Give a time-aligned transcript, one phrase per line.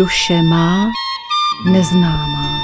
[0.00, 0.90] Duše má
[1.64, 2.60] neznámá.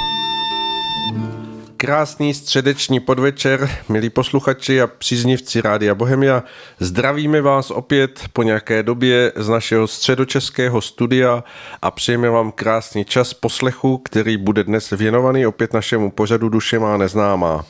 [1.76, 6.42] Krásný středeční podvečer, milí posluchači a příznivci Rádia Bohemia.
[6.80, 11.44] Zdravíme vás opět po nějaké době z našeho středočeského studia
[11.82, 16.96] a přejeme vám krásný čas poslechu, který bude dnes věnovaný opět našemu pořadu Duše má
[16.96, 17.64] neznámá.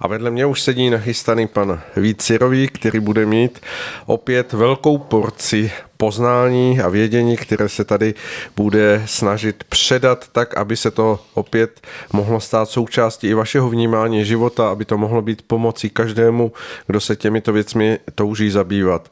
[0.00, 3.60] A vedle mě už sedí nachystaný pan Vícirový, který bude mít
[4.06, 8.14] opět velkou porci poznání a vědění, které se tady
[8.56, 11.80] bude snažit předat tak, aby se to opět
[12.12, 16.52] mohlo stát součástí i vašeho vnímání života, aby to mohlo být pomocí každému,
[16.86, 19.08] kdo se těmito věcmi touží zabývat.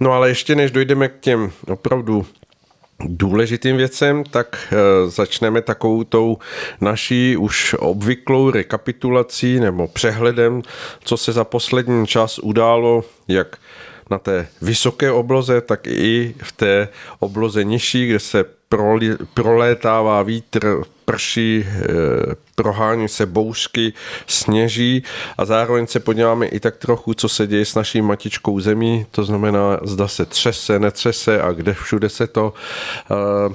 [0.00, 2.26] No ale ještě než dojdeme k těm opravdu
[3.04, 6.38] důležitým věcem, tak eh, začneme takovou tou
[6.80, 10.62] naší už obvyklou rekapitulací nebo přehledem,
[11.04, 13.56] co se za poslední čas událo, jak
[14.10, 18.44] na té vysoké obloze, tak i v té obloze nižší, kde se
[19.34, 21.84] prolétává vítr, prší, eh,
[22.54, 23.92] prohání se bouřky,
[24.26, 25.02] sněží
[25.38, 29.24] a zároveň se podíváme i tak trochu, co se děje s naší matičkou zemí, to
[29.24, 32.54] znamená, zda se třese, netřese a kde všude se to
[33.10, 33.54] eh,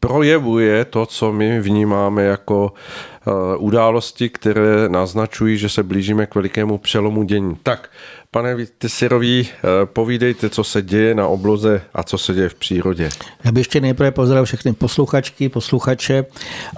[0.00, 6.78] projevuje to, co my vnímáme jako eh, události, které naznačují, že se blížíme k velikému
[6.78, 7.56] přelomu dění.
[7.62, 7.90] Tak,
[8.30, 13.08] Pane Vytysirový, eh, povídejte, co se děje na obloze a co se děje v přírodě.
[13.44, 16.24] Já bych ještě nejprve pozdravil všechny posluchačky, posluchače.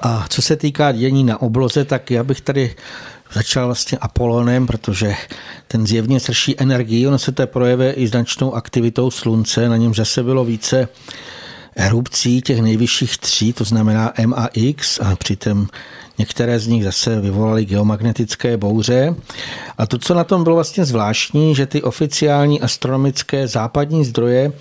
[0.03, 2.75] A co se týká dění na obloze, tak já bych tady
[3.33, 5.15] začal vlastně Apolonem, protože
[5.69, 10.23] ten zjevně srší energii, ono se to projevuje i značnou aktivitou slunce, na něm zase
[10.23, 10.89] bylo více
[11.79, 15.67] erupcí těch nejvyšších tří, to znamená M a X a přitom
[16.19, 19.15] některé z nich zase vyvolaly geomagnetické bouře.
[19.79, 24.53] A to, co na tom bylo vlastně zvláštní, že ty oficiální astronomické západní zdroje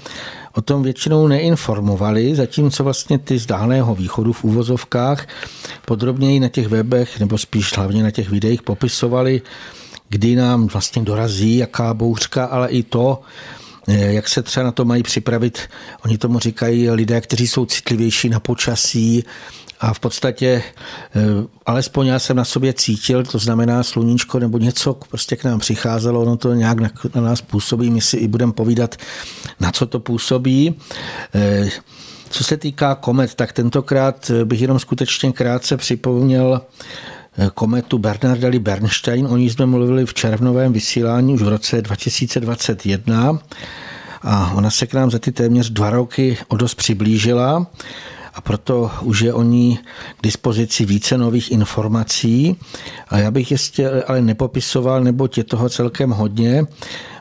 [0.53, 5.27] o tom většinou neinformovali, zatímco vlastně ty z dálného východu v úvozovkách
[5.85, 9.41] podrobněji na těch webech, nebo spíš hlavně na těch videích popisovali,
[10.09, 13.21] kdy nám vlastně dorazí, jaká bouřka, ale i to,
[13.87, 15.59] jak se třeba na to mají připravit.
[16.05, 19.23] Oni tomu říkají lidé, kteří jsou citlivější na počasí,
[19.79, 20.63] a v podstatě,
[21.15, 21.21] eh,
[21.65, 26.21] alespoň já jsem na sobě cítil, to znamená sluníčko nebo něco prostě k nám přicházelo,
[26.21, 28.95] ono to nějak na, na nás působí, my si i budeme povídat,
[29.59, 30.75] na co to působí.
[31.35, 31.69] Eh,
[32.29, 36.61] co se týká komet, tak tentokrát bych jenom skutečně krátce připomněl
[37.53, 39.27] kometu Bernardelli Bernstein.
[39.27, 43.39] O ní jsme mluvili v červnovém vysílání už v roce 2021
[44.21, 47.67] a ona se k nám za ty téměř dva roky o dost přiblížila
[48.33, 49.79] a proto už je o ní
[50.17, 52.55] k dispozici více nových informací.
[53.09, 56.65] A já bych ještě ale nepopisoval, neboť je toho celkem hodně.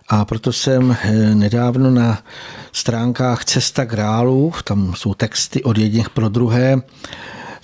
[0.09, 2.19] A proto jsem eh, nedávno na
[2.73, 6.83] stránkách Cesta grálu, tam jsou texty od jedných pro druhé,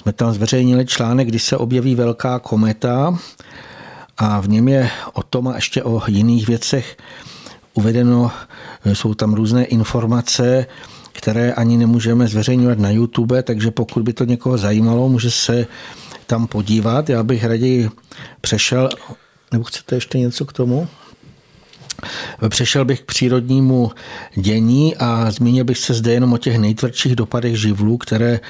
[0.03, 3.19] jsme tam zveřejnili článek, kdy se objeví velká kometa
[4.19, 6.97] a v něm je o tom a ještě o jiných věcech
[7.75, 8.31] uvedeno,
[8.93, 10.67] jsou tam různé informace,
[11.13, 15.67] které ani nemůžeme zveřejňovat na YouTube, takže pokud by to někoho zajímalo, může se
[16.27, 17.09] tam podívat.
[17.09, 17.91] Já bych raději
[18.41, 18.89] přešel,
[19.53, 20.89] nebo chcete ještě něco k tomu?
[22.49, 23.91] Přešel bych k přírodnímu
[24.35, 28.41] dění a zmínil bych se zde jenom o těch nejtvrdších dopadech živlů, které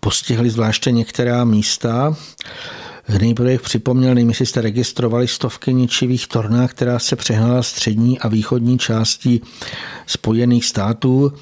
[0.00, 2.16] postihly zvláště některá místa.
[3.20, 8.28] Nejprve bych připomněl, nevím, jestli jste registrovali stovky ničivých torná, která se přehnala střední a
[8.28, 9.40] východní částí
[10.06, 11.32] Spojených států.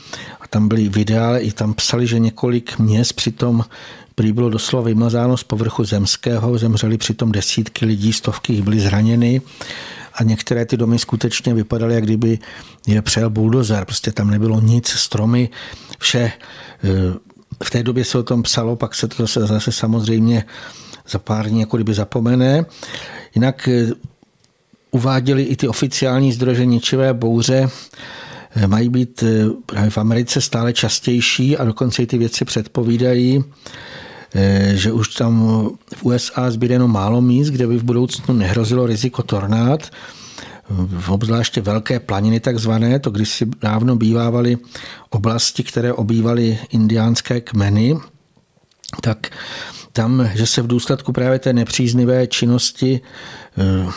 [0.40, 3.64] A tam byly videa, i tam psali, že několik měst přitom
[4.14, 9.42] prý bylo doslova vymazáno z povrchu zemského, zemřeli přitom desítky lidí, stovky jich byly zraněny
[10.14, 12.38] a některé ty domy skutečně vypadaly, jak kdyby
[12.86, 13.84] je přejel buldozer.
[13.84, 15.48] Prostě tam nebylo nic, stromy,
[15.98, 16.32] vše
[16.84, 16.88] eh,
[17.64, 20.44] v té době se o tom psalo, pak se to zase, zase samozřejmě
[21.08, 22.64] za pár dní jako kdyby zapomene.
[23.34, 23.86] Jinak eh,
[24.90, 27.68] uváděli i ty oficiální zdroje, že ničivé bouře
[28.56, 29.24] eh, mají být
[29.66, 33.44] právě v Americe stále častější a dokonce i ty věci předpovídají,
[34.74, 35.42] že už tam
[35.96, 39.90] v USA zbyde jenom málo míst, kde by v budoucnu nehrozilo riziko tornád,
[40.98, 44.58] v obzvláště velké planiny takzvané, to když si dávno bývávaly
[45.10, 47.96] oblasti, které obývaly indiánské kmeny,
[49.00, 49.30] tak
[49.92, 53.00] tam, že se v důsledku právě té nepříznivé činnosti
[53.58, 53.92] eh,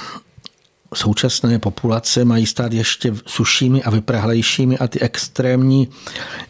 [0.94, 5.88] současné populace mají stát ještě sušími a vyprahlejšími a ty extrémní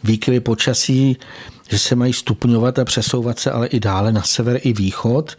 [0.04, 1.16] výkyvy počasí,
[1.68, 5.36] že se mají stupňovat a přesouvat se ale i dále na sever i východ,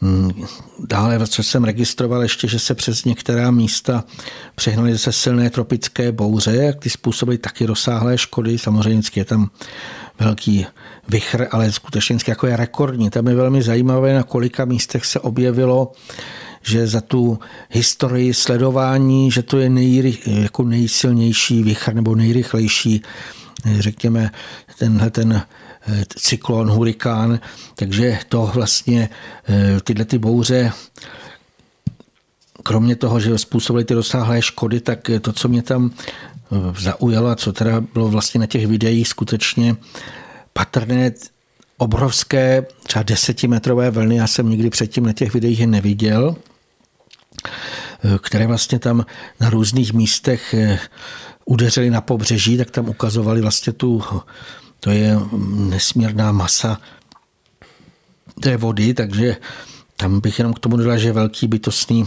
[0.00, 0.30] Mm,
[0.84, 4.04] dále, co jsem registroval ještě, že se přes některá místa
[4.54, 8.58] přehnaly zase silné tropické bouře, jak ty způsobily taky rozsáhlé škody.
[8.58, 9.50] Samozřejmě je tam
[10.20, 10.66] velký
[11.08, 13.10] vychr, ale skutečně jako je rekordní.
[13.10, 15.92] Tam je velmi zajímavé, na kolika místech se objevilo
[16.62, 17.38] že za tu
[17.70, 23.02] historii sledování, že to je nej, jako nejsilnější vychr nebo nejrychlejší,
[23.80, 24.30] řekněme,
[24.78, 25.42] tenhle ten
[25.90, 27.40] Eh, cyklon, hurikán,
[27.74, 29.08] takže to vlastně
[29.48, 30.72] eh, tyhle ty bouře
[32.62, 37.52] kromě toho, že způsobily ty rozsáhlé škody, tak to, co mě tam eh, zaujalo co
[37.52, 39.76] teda bylo vlastně na těch videích skutečně
[40.52, 41.12] patrné,
[41.78, 46.36] obrovské, třeba desetimetrové vlny, já jsem nikdy předtím na těch videích je neviděl,
[48.22, 49.06] které vlastně tam
[49.40, 50.54] na různých místech
[51.48, 54.02] udeřily na pobřeží, tak tam ukazovali vlastně tu
[54.80, 55.18] to je
[55.54, 56.80] nesmírná masa
[58.40, 59.36] té vody, takže
[59.96, 62.06] tam bych jenom k tomu dodal, že velký bytostný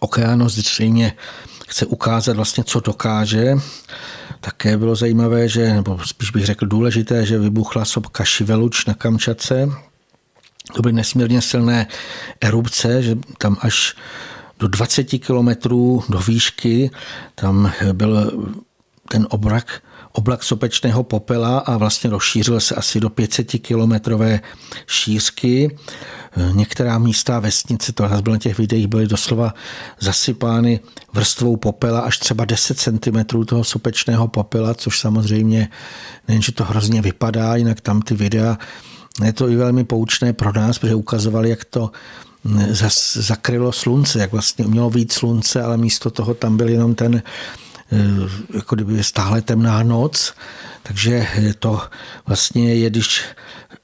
[0.00, 1.12] okeános zřejmě
[1.68, 3.54] chce ukázat vlastně, co dokáže.
[4.40, 9.68] Také bylo zajímavé, že, nebo spíš bych řekl důležité, že vybuchla sopka Šiveluč na Kamčace.
[10.74, 11.86] To byly nesmírně silné
[12.40, 13.96] erupce, že tam až
[14.58, 16.90] do 20 kilometrů do výšky
[17.34, 18.32] tam byl
[19.08, 19.82] ten obrak
[20.16, 24.40] oblak sopečného popela a vlastně rozšířil se asi do 500 kilometrové
[24.86, 25.78] šířky.
[26.52, 29.54] Některá místa vesnice, to bylo na těch videích, byly doslova
[30.00, 30.80] zasypány
[31.12, 35.68] vrstvou popela až třeba 10 cm toho sopečného popela, což samozřejmě
[36.28, 38.58] nejenže to hrozně vypadá, jinak tam ty videa
[39.24, 41.90] je to i velmi poučné pro nás, protože ukazovali, jak to
[43.12, 47.22] zakrylo slunce, jak vlastně mělo víc slunce, ale místo toho tam byl jenom ten
[47.92, 50.34] Eh, jako kdyby stále temná noc,
[50.82, 51.26] takže
[51.58, 51.80] to
[52.26, 53.24] vlastně je, když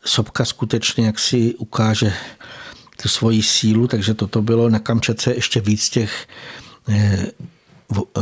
[0.05, 2.13] sopka skutečně jak si ukáže
[3.03, 6.27] tu svoji sílu, takže toto bylo na Kamčace ještě víc těch
[6.89, 7.27] eh,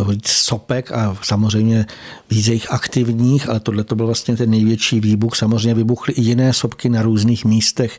[0.08, 1.87] víc sopek a samozřejmě
[2.31, 5.37] víc jejich aktivních, ale tohle to byl vlastně ten největší výbuch.
[5.37, 7.99] Samozřejmě vybuchly i jiné sopky na různých místech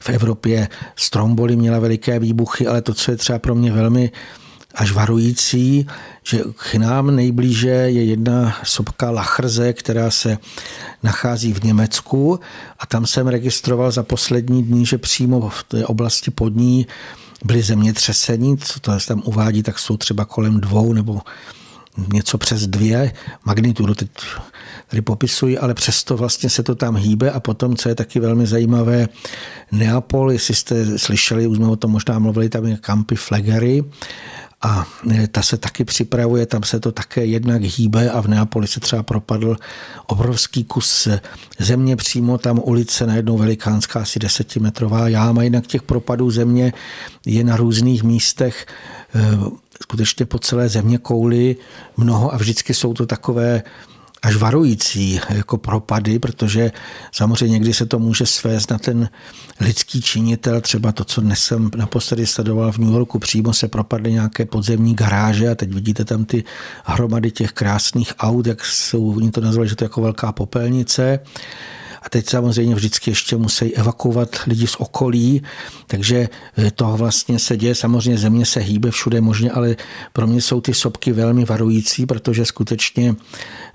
[0.00, 0.68] v Evropě.
[0.96, 4.10] Stromboli měla veliké výbuchy, ale to, co je třeba pro mě velmi
[4.74, 5.86] až varující,
[6.22, 10.38] že k nám nejblíže je jedna sopka Lachrze, která se
[11.02, 12.40] nachází v Německu
[12.78, 16.86] a tam jsem registroval za poslední dní, že přímo v té oblasti pod ní
[17.44, 21.20] byly zemětřesení, co to tam uvádí, tak jsou třeba kolem dvou nebo
[22.12, 23.12] něco přes dvě
[23.44, 24.08] magnitudu, teď
[24.88, 28.46] tady popisují, ale přesto vlastně se to tam hýbe a potom, co je taky velmi
[28.46, 29.08] zajímavé,
[29.72, 33.84] Neapol, jestli jste slyšeli, už jsme o tom možná mluvili, tam je Campy Flegery
[34.62, 38.66] a e, ta se taky připravuje, tam se to také jednak hýbe a v Neapoli
[38.66, 39.56] se třeba propadl
[40.06, 41.08] obrovský kus
[41.58, 46.72] země přímo, tam ulice najednou velikánská, asi desetimetrová jáma, jinak těch propadů země
[47.26, 48.66] je na různých místech
[49.14, 49.20] e,
[49.82, 51.56] skutečně po celé země kouli
[51.96, 53.62] mnoho a vždycky jsou to takové
[54.22, 56.72] až varující jako propady, protože
[57.12, 59.08] samozřejmě někdy se to může svést na ten
[59.60, 64.12] lidský činitel, třeba to, co dnes jsem naposledy sledoval v New Yorku, přímo se propadly
[64.12, 66.44] nějaké podzemní garáže a teď vidíte tam ty
[66.84, 71.20] hromady těch krásných aut, jak jsou, oni to nazvali, že to je jako velká popelnice
[72.02, 75.42] a teď samozřejmě vždycky ještě musí evakuovat lidi z okolí,
[75.86, 76.28] takže
[76.58, 77.74] eh, to vlastně se děje.
[77.74, 79.76] Samozřejmě země se hýbe všude možně, ale
[80.12, 83.14] pro mě jsou ty sopky velmi varující, protože skutečně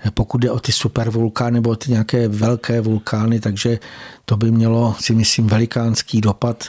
[0.06, 3.78] eh, pokud jde o ty supervulkány nebo o ty nějaké velké vulkány, takže
[4.24, 6.68] to by mělo, si myslím, velikánský dopad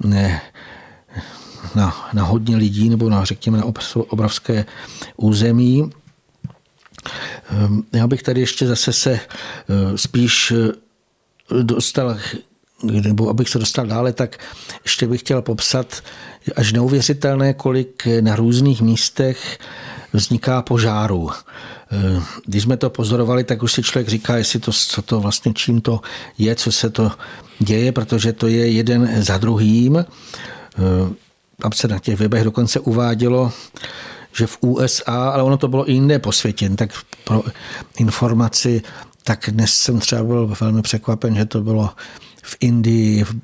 [0.00, 0.42] ne,
[1.74, 3.64] na, na hodně lidí nebo na, řekněme, na
[4.08, 4.64] obrovské
[5.16, 5.90] území.
[7.50, 10.52] Ehm, já bych tady ještě zase se eh, spíš
[11.62, 12.16] dostal,
[12.82, 14.38] nebo abych se dostal dále, tak
[14.84, 16.02] ještě bych chtěl popsat
[16.56, 19.58] až neuvěřitelné, kolik na různých místech
[20.12, 21.30] vzniká požáru.
[22.46, 25.80] Když jsme to pozorovali, tak už si člověk říká, jestli to, co to vlastně, čím
[25.80, 26.00] to
[26.38, 27.12] je, co se to
[27.58, 30.04] děje, protože to je jeden za druhým.
[31.60, 33.52] Tam se na těch webech dokonce uvádělo,
[34.36, 36.90] že v USA, ale ono to bylo i jinde po světě, tak
[37.24, 37.42] pro
[37.98, 38.82] informaci
[39.24, 41.90] tak dnes jsem třeba byl velmi překvapen, že to bylo
[42.42, 43.34] v Indii, v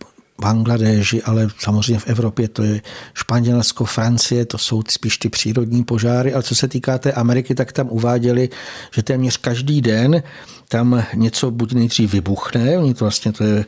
[0.41, 2.81] Bangladeži, ale samozřejmě v Evropě to je
[3.15, 7.73] Španělsko, Francie, to jsou spíš ty přírodní požáry, ale co se týká té Ameriky, tak
[7.73, 8.49] tam uváděli,
[8.95, 10.23] že téměř každý den
[10.69, 13.65] tam něco buď nejdřív vybuchne, oni to vlastně to je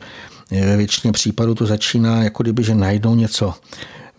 [0.51, 3.53] ve většině případů to začíná jako kdyby, že najdou něco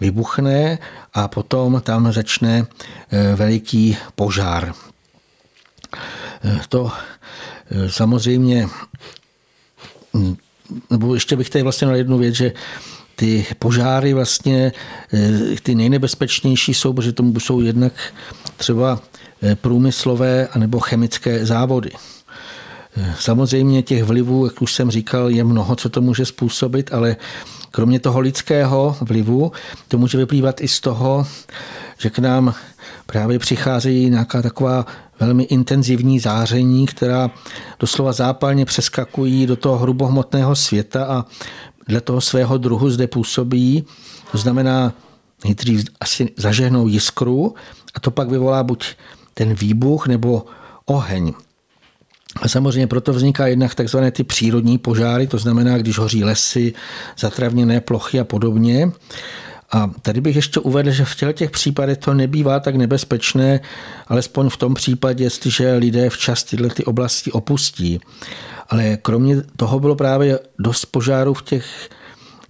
[0.01, 0.79] vybuchne
[1.15, 4.75] a potom tam začne eh, veliký požár.
[6.45, 6.93] Eh, to
[7.89, 8.69] samozřejmě,
[10.17, 10.37] hm,
[10.91, 12.53] nebo ještě bych tady vlastně na jednu věc, že
[13.17, 14.73] ty požáry vlastně,
[15.15, 15.31] eh,
[15.63, 17.93] ty nejnebezpečnější jsou, protože tomu jsou jednak
[18.57, 19.01] třeba
[19.43, 21.91] eh, průmyslové anebo chemické závody.
[22.97, 27.17] Eh, samozřejmě těch vlivů, jak už jsem říkal, je mnoho, co to může způsobit, ale
[27.71, 29.53] kromě toho lidského vlivu,
[29.89, 31.27] to může vyplývat i z toho,
[31.99, 32.55] že k nám
[33.07, 34.87] právě přichází nějaká taková
[35.21, 37.31] velmi intenzivní záření, která
[37.81, 41.25] doslova zápalně přeskakují do toho hrubohmotného světa a
[41.89, 43.85] dle toho svého druhu zde působí.
[44.33, 44.93] To znamená,
[45.45, 47.55] nejdřív asi zažehnou jiskru
[47.95, 48.87] a to pak vyvolá buď
[49.35, 50.47] ten výbuch nebo
[50.85, 51.33] oheň.
[52.43, 56.73] A samozřejmě proto vzniká jednak takzvané ty přírodní požáry, to znamená, když hoří lesy,
[57.19, 58.91] zatravněné plochy a podobně.
[59.73, 63.61] A tady bych ještě uvedl, že v těch případech to nebývá tak nebezpečné,
[64.09, 68.01] alespoň v tom případě, jestliže lidé včas tyhle ty oblasti opustí.
[68.69, 71.91] Ale kromě toho bylo právě dost požárů v těch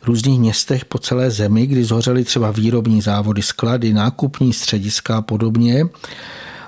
[0.07, 5.85] různých městech po celé zemi, kdy zhořely třeba výrobní závody, sklady, nákupní střediska a podobně.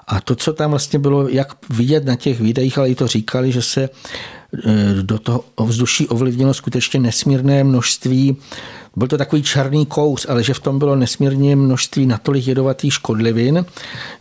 [0.07, 3.53] A to, co tam vlastně bylo, jak vidět na těch videích, ale i to říkali,
[3.53, 3.89] že se
[5.03, 8.37] do toho ovzduší ovlivnilo skutečně nesmírné množství
[8.97, 13.65] byl to takový černý kous, ale že v tom bylo nesmírně množství natolik jedovatých škodlivin,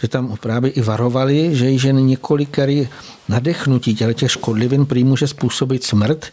[0.01, 2.87] že tam právě i varovali, že již jen několikerý
[3.29, 6.25] nadechnutí těch škodlivin prý může způsobit smrt.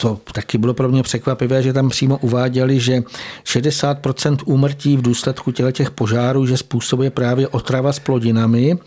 [0.00, 3.02] To taky bylo pro mě překvapivé, že tam přímo uváděli, že
[3.44, 8.78] 60% úmrtí v důsledku těch požárů, že způsobuje právě otrava s plodinami,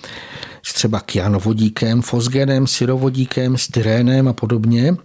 [0.71, 4.95] třeba kyanovodíkem, fosgenem, syrovodíkem, styrénem a podobně.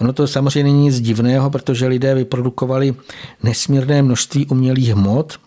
[0.00, 2.94] Ono to samozřejmě není nic divného, protože lidé vyprodukovali
[3.42, 5.40] nesmírné množství umělých hmot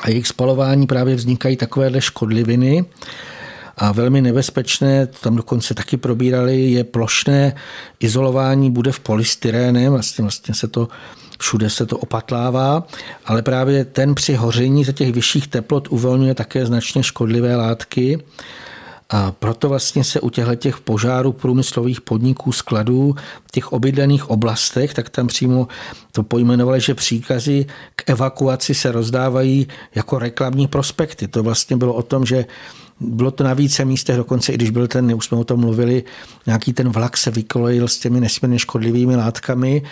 [0.00, 2.84] a jejich spalování právě vznikají takovéhle škodliviny.
[3.76, 7.54] A velmi nebezpečné, tam dokonce taky probírali, je plošné
[8.00, 10.88] izolování bude v polystyrénem, vlastně, vlastně se to
[11.42, 12.86] všude se to opatlává,
[13.26, 18.18] ale právě ten při hoření za těch vyšších teplot uvolňuje také značně škodlivé látky
[19.10, 23.14] a proto vlastně se u těchto těch požárů průmyslových podniků, skladů,
[23.46, 25.68] v těch obydlených oblastech, tak tam přímo
[26.12, 31.28] to pojmenovali, že příkazy k evakuaci se rozdávají jako reklamní prospekty.
[31.28, 32.46] To vlastně bylo o tom, že
[33.00, 36.04] bylo to na více místech, dokonce i když byl ten, už jsme o tom mluvili,
[36.46, 39.82] nějaký ten vlak se vykolejil s těmi nesmírně škodlivými látkami,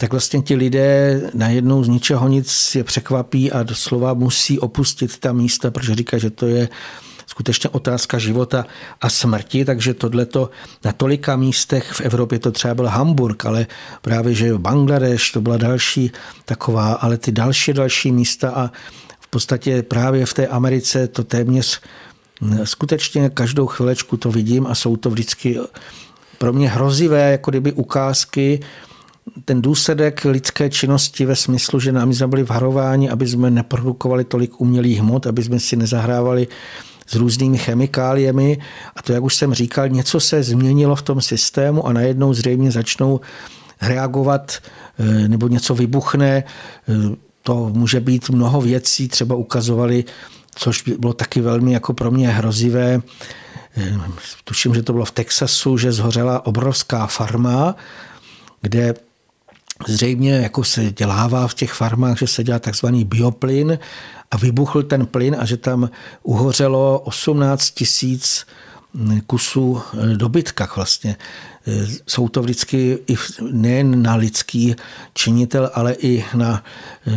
[0.00, 5.32] tak vlastně ti lidé najednou z ničeho nic je překvapí a doslova musí opustit ta
[5.32, 6.68] místa, protože říká, že to je
[7.26, 8.66] skutečně otázka života
[9.00, 10.50] a smrti, takže tohleto
[10.84, 13.66] na tolika místech v Evropě to třeba byl Hamburg, ale
[14.02, 16.12] právě, že Bangladeš to byla další
[16.44, 18.70] taková, ale ty další další místa a
[19.20, 21.80] v podstatě právě v té Americe to téměř
[22.64, 25.58] skutečně každou chvilečku to vidím a jsou to vždycky
[26.38, 28.60] pro mě hrozivé, jako kdyby ukázky,
[29.44, 34.60] ten důsledek lidské činnosti ve smyslu, že nám jsme byli varováni, aby jsme neprodukovali tolik
[34.60, 36.48] umělých hmot, aby jsme si nezahrávali
[37.06, 38.58] s různými chemikáliemi
[38.96, 42.70] a to, jak už jsem říkal, něco se změnilo v tom systému a najednou zřejmě
[42.70, 43.20] začnou
[43.82, 44.58] reagovat
[44.98, 46.44] eh, nebo něco vybuchne.
[46.88, 50.04] Eh, to může být mnoho věcí, třeba ukazovali,
[50.54, 53.00] což bylo taky velmi jako pro mě hrozivé.
[53.76, 53.98] Eh,
[54.44, 57.76] tuším, že to bylo v Texasu, že zhořela obrovská farma,
[58.60, 58.94] kde
[59.86, 63.78] zřejmě jako se dělává v těch farmách, že se dělá takzvaný bioplyn
[64.30, 65.90] a vybuchl ten plyn a že tam
[66.22, 68.46] uhořelo 18 tisíc
[69.26, 71.16] kusů eh, dobytka vlastně.
[71.66, 73.16] Eh, jsou to vždycky i
[73.50, 74.76] nejen na lidský
[75.14, 76.64] činitel, ale i na
[77.06, 77.12] eh,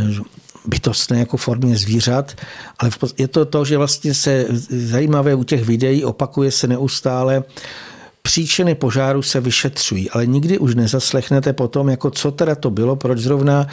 [0.66, 2.36] bytostné jako formě zvířat,
[2.80, 7.44] ale je to to, že vlastně se zajímavé u těch videí opakuje se neustále
[8.22, 13.20] Příčiny požáru se vyšetřují, ale nikdy už nezaslechnete potom, jako co teda to bylo, proč
[13.20, 13.68] zrovna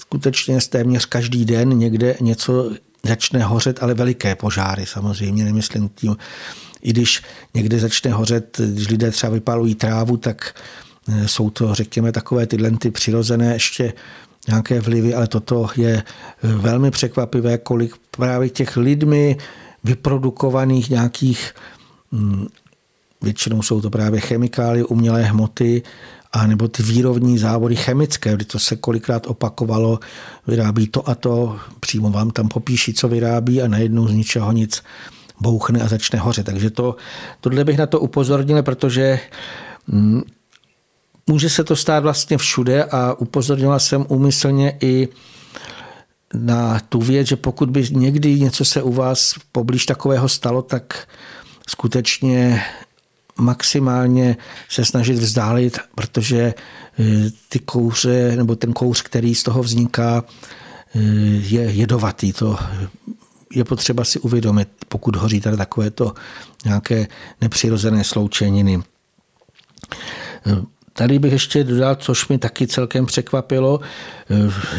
[0.00, 2.70] skutečně téměř každý den někde něco
[3.02, 6.16] začne hořet, ale veliké požáry samozřejmě, nemyslím tím,
[6.82, 7.22] i když
[7.54, 10.54] někde začne hořet, když lidé třeba vypalují trávu, tak
[11.08, 13.92] eh, jsou to, řekněme, takové ty přirozené ještě
[14.48, 16.02] nějaké vlivy, ale toto je eh,
[16.42, 19.36] velmi překvapivé, kolik právě těch lidmi
[19.84, 21.54] vyprodukovaných nějakých
[22.12, 22.46] hm,
[23.22, 25.82] Většinou jsou to právě chemikálie, umělé hmoty,
[26.32, 30.00] a nebo ty výrobní závody chemické, kdy to se kolikrát opakovalo,
[30.46, 34.82] vyrábí to a to, přímo vám tam popíší, co vyrábí a najednou z ničeho nic
[35.40, 36.46] bouchne a začne hořet.
[36.46, 36.96] Takže to,
[37.40, 39.20] tohle bych na to upozornil, protože
[39.86, 40.22] mm,
[41.26, 45.08] může se to stát vlastně všude a upozornila jsem úmyslně i
[46.34, 51.08] na tu věc, že pokud by někdy něco se u vás poblíž takového stalo, tak
[51.68, 52.62] skutečně
[53.40, 54.36] maximálně
[54.68, 56.54] se snažit vzdálit, protože e,
[57.48, 60.24] ty kouře, nebo ten kouř, který z toho vzniká,
[60.94, 60.98] e,
[61.38, 62.32] je jedovatý.
[62.32, 62.58] To
[63.54, 66.12] je potřeba si uvědomit, pokud hoří tady takovéto
[66.64, 67.06] nějaké
[67.40, 68.82] nepřirozené sloučeniny.
[70.92, 73.80] Tady bych ještě dodal, což mi taky celkem překvapilo,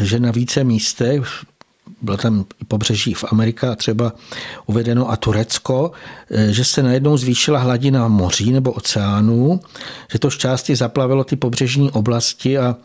[0.00, 1.44] že na více místech
[2.02, 4.12] bylo tam pobřeží v Amerika třeba
[4.66, 5.92] uvedeno a Turecko,
[6.50, 9.60] že se najednou zvýšila hladina moří nebo oceánů,
[10.12, 12.76] že to části zaplavilo ty pobřežní oblasti a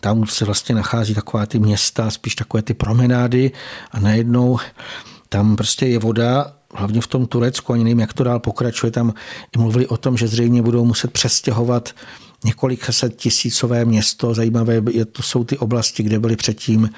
[0.00, 3.52] tam se vlastně nachází taková ty města, spíš takové ty promenády
[3.90, 4.58] a najednou
[5.28, 9.14] tam prostě je voda, hlavně v tom Turecku, ani nevím, jak to dál pokračuje, tam
[9.56, 11.94] i mluvili o tom, že zřejmě budou muset přestěhovat
[12.44, 14.34] několik set tisícové město.
[14.34, 14.82] Zajímavé
[15.12, 16.90] to jsou ty oblasti, kde byly předtím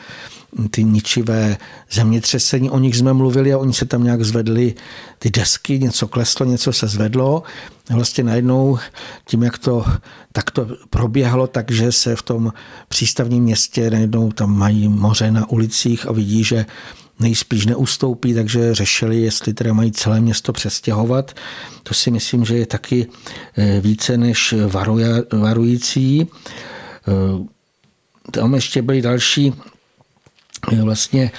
[0.71, 1.57] ty ničivé
[1.91, 2.71] zemětřesení.
[2.71, 4.75] O nich jsme mluvili a oni se tam nějak zvedli
[5.19, 7.43] ty desky, něco kleslo, něco se zvedlo.
[7.91, 8.79] Vlastně najednou
[9.25, 9.85] tím, jak to
[10.33, 12.53] takto proběhlo, takže se v tom
[12.89, 16.67] přístavním městě najednou tam mají moře na ulicích a vidí, že
[17.21, 21.35] nejspíš neustoupí, takže řešili, jestli teda mají celé město přestěhovat.
[21.83, 23.07] To si myslím, že je taky
[23.57, 24.55] eh, více než
[25.33, 26.27] varující.
[27.09, 27.47] Eh,
[28.31, 29.53] tam ještě byly další
[30.73, 31.31] eh, vlastně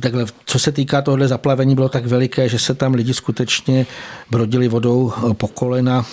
[0.00, 3.86] takhle, co se týká tohle zaplavení, bylo tak veliké, že se tam lidi skutečně
[4.30, 6.06] brodili vodou po kolena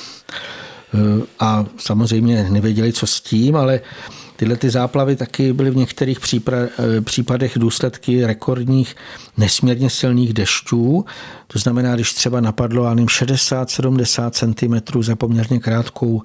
[1.39, 3.81] a samozřejmě nevěděli, co s tím, ale
[4.35, 6.19] Tyhle ty záplavy taky byly v některých
[6.53, 8.95] eh, případech důsledky rekordních
[9.37, 11.05] nesmírně silných dešťů.
[11.47, 16.21] To znamená, když třeba napadlo 60-70 cm za poměrně krátkou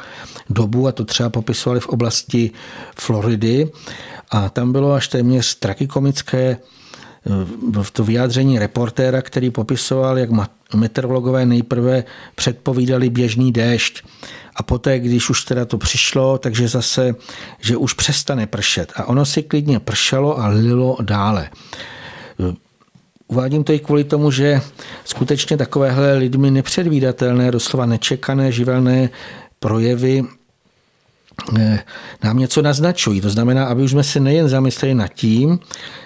[0.50, 2.50] dobu, a to třeba popisovali v oblasti
[2.98, 3.70] Floridy,
[4.30, 6.60] a tam bylo až téměř tragikomické eh,
[7.82, 10.30] v to vyjádření reportéra, který popisoval, jak
[10.74, 12.04] meteorologové nejprve
[12.34, 14.02] předpovídali běžný déšť
[14.56, 17.14] a poté, když už teda to přišlo, takže zase,
[17.60, 18.92] že už přestane pršet.
[18.96, 21.50] A ono si klidně pršelo a lilo dále.
[23.28, 24.60] Uvádím to i kvůli tomu, že
[25.04, 29.10] skutečně takovéhle lidmi nepředvídatelné, doslova nečekané živelné
[29.58, 30.24] projevy
[32.22, 33.20] nám něco naznačují.
[33.20, 35.58] To znamená, aby už jsme se nejen zamysleli nad tím,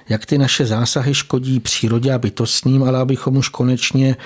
[0.08, 4.16] jak ty naše zásahy škodí přírodě a bytostním, ale abychom už konečně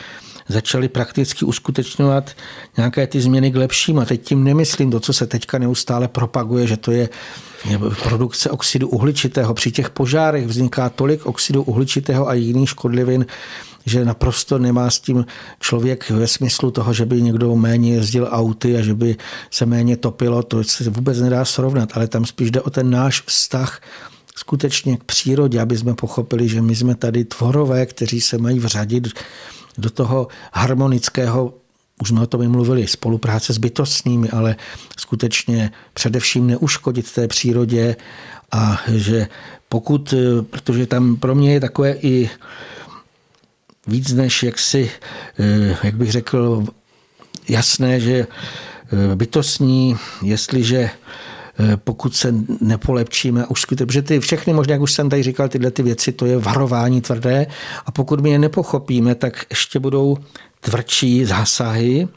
[0.49, 2.31] začali prakticky uskutečňovat
[2.77, 3.99] nějaké ty změny k lepším.
[3.99, 7.09] A teď tím nemyslím to, co se teďka neustále propaguje, že to je
[8.03, 9.55] produkce oxidu uhličitého.
[9.55, 13.27] Při těch požárech vzniká tolik oxidu uhličitého a jiných škodlivin,
[13.87, 15.27] že naprosto nemá s tím
[15.61, 19.17] člověk ve smyslu toho, že by někdo méně jezdil auty a že by
[19.51, 23.23] se méně topilo, to se vůbec nedá srovnat, ale tam spíš jde o ten náš
[23.27, 23.81] vztah
[24.37, 29.09] skutečně k přírodě, aby jsme pochopili, že my jsme tady tvorové, kteří se mají vřadit
[29.79, 31.55] do toho harmonického
[32.01, 34.57] už jsme o tom mluvili, spolupráce s bytostnými, ale
[34.99, 37.97] skutečně především neuškodit té přírodě
[38.53, 39.29] a že
[39.69, 40.15] pokud,
[40.51, 42.31] protože tam pro mě je takové i
[43.87, 44.91] víc než jaksi,
[45.83, 46.65] jak bych řekl,
[47.49, 48.27] jasné, že
[49.15, 50.91] bytostní, jestliže Eh,
[51.77, 55.71] pokud se nepolepčíme, už skutečně, protože ty všechny možná, jak už jsem tady říkal, tyhle
[55.71, 57.47] ty věci, to je varování tvrdé.
[57.87, 60.17] A pokud my je nepochopíme, tak ještě budou
[60.61, 62.09] tvrdší zásahy.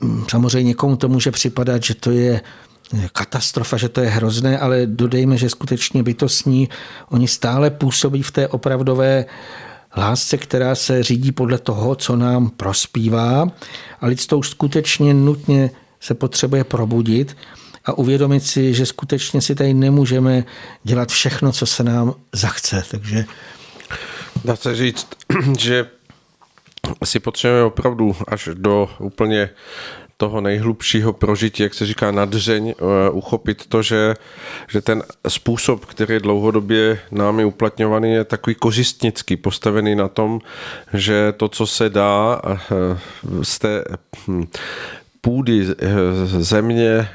[0.00, 2.40] Mm, samozřejmě někomu to může připadat, že to je
[3.12, 6.68] katastrofa, že to je hrozné, ale dodejme, že skutečně bytostní,
[7.08, 9.24] oni stále působí v té opravdové
[9.96, 13.48] lásce, která se řídí podle toho, co nám prospívá.
[14.00, 17.36] A lidstvo už skutečně nutně se potřebuje probudit
[17.84, 20.44] a uvědomit si, že skutečně si tady nemůžeme
[20.84, 22.84] dělat všechno, co se nám zachce.
[22.90, 23.24] Takže
[24.44, 25.08] Dá se říct,
[25.58, 25.86] že
[27.04, 29.50] si potřebujeme opravdu až do úplně
[30.16, 34.14] toho nejhlubšího prožití, jak se říká, nadřeň, eh, uchopit to, že,
[34.68, 40.40] že ten způsob, který je dlouhodobě námi uplatňovaný, je takový kořistnický, postavený na tom,
[40.94, 42.58] že to, co se dá eh,
[43.42, 43.84] z té
[44.28, 44.46] hm,
[45.24, 45.86] půdy eh,
[46.26, 47.08] země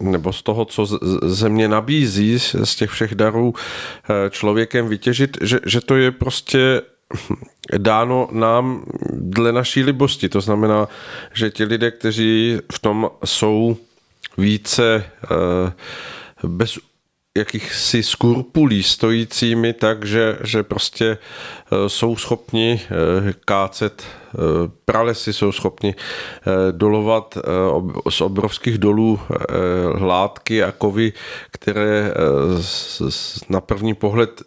[0.00, 0.86] nebo z toho, co
[1.22, 6.82] země nabízí z těch všech darů eh, člověkem vytěžit, že, že to je prostě
[7.78, 10.28] dáno nám dle naší libosti.
[10.28, 10.88] To znamená,
[11.32, 13.76] že ti lidé, kteří v tom jsou
[14.38, 15.72] více eh,
[16.42, 16.78] bez
[17.38, 24.36] jakýchsi skrupulí stojícími tak, že, že prostě e, jsou schopni e, kácet e,
[24.84, 25.94] pralesy, jsou schopni
[26.70, 27.38] dolovat
[28.08, 29.20] z obrovských dolů
[30.00, 31.12] látky a kovy,
[31.50, 32.14] které
[33.48, 34.42] na první pohled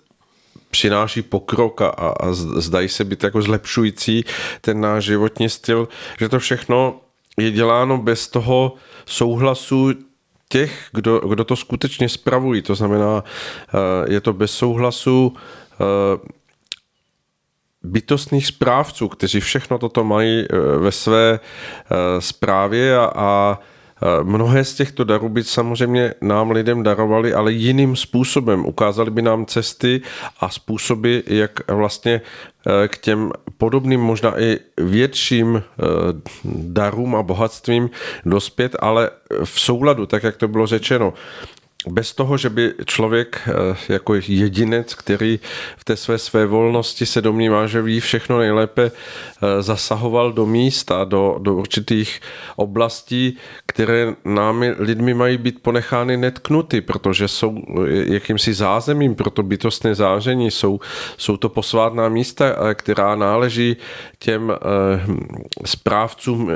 [0.72, 4.24] přináší pokrok a, a zdají se být jako zlepšující
[4.62, 5.88] ten náš životní styl,
[6.20, 7.00] že to všechno
[7.38, 8.74] je děláno bez toho
[9.06, 9.94] souhlasu
[10.50, 12.62] těch, kdo, kdo to skutečně spravují.
[12.62, 16.28] To znamená, eh, je to bez souhlasu eh,
[17.84, 21.40] bytostných správců, kteří všechno toto mají eh, ve své
[22.20, 23.60] správě a, a
[24.24, 28.66] Mnohé z těchto darů by samozřejmě nám lidem darovali, ale jiným způsobem.
[28.66, 30.02] Ukázali by nám cesty
[30.40, 32.22] a způsoby, jak vlastně
[32.88, 35.64] k těm podobným, možná i větším
[36.54, 37.90] darům a bohatstvím
[38.26, 39.10] dospět, ale
[39.44, 41.14] v souladu, tak jak to bylo řečeno
[41.90, 45.40] bez toho, že by člověk eh, jako jedinec, který
[45.78, 50.92] v té své své volnosti se domnívá, že ví všechno nejlépe, eh, zasahoval do míst
[50.92, 52.20] a do, do určitých
[52.56, 59.44] oblastí, které námi lidmi mají být ponechány netknuty, protože jsou eh, jakýmsi zázemím pro to
[59.44, 60.80] bytostné záření, jsou,
[61.18, 63.78] jsou to posvátná místa, která náleží
[64.20, 64.54] těm
[65.66, 66.52] správcům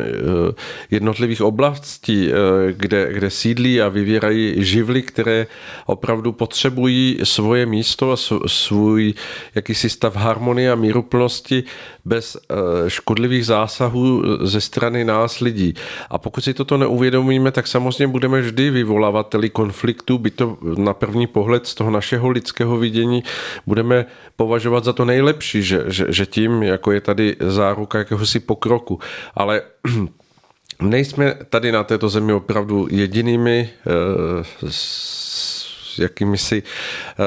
[0.91, 2.31] jednotlivých oblastí,
[2.71, 5.47] kde, kde sídlí a vyvírají živly, které
[5.85, 9.13] opravdu potřebují svoje místo a svůj
[9.55, 11.63] jakýsi stav harmonie a míruplnosti
[12.05, 15.73] bez eh, škodlivých zásahů ze strany nás lidí.
[16.09, 21.27] A pokud si toto neuvědomíme, tak samozřejmě budeme vždy vyvolávateli konfliktu, by to na první
[21.27, 23.23] pohled z toho našeho lidského vidění
[23.65, 28.99] budeme považovat za to nejlepší, že, že, že tím, jako je tady záruka jakéhosi pokroku.
[29.35, 29.61] Ale
[30.81, 33.93] nejsme tady na této zemi opravdu jedinými eh,
[34.69, 37.23] s jakými si eh,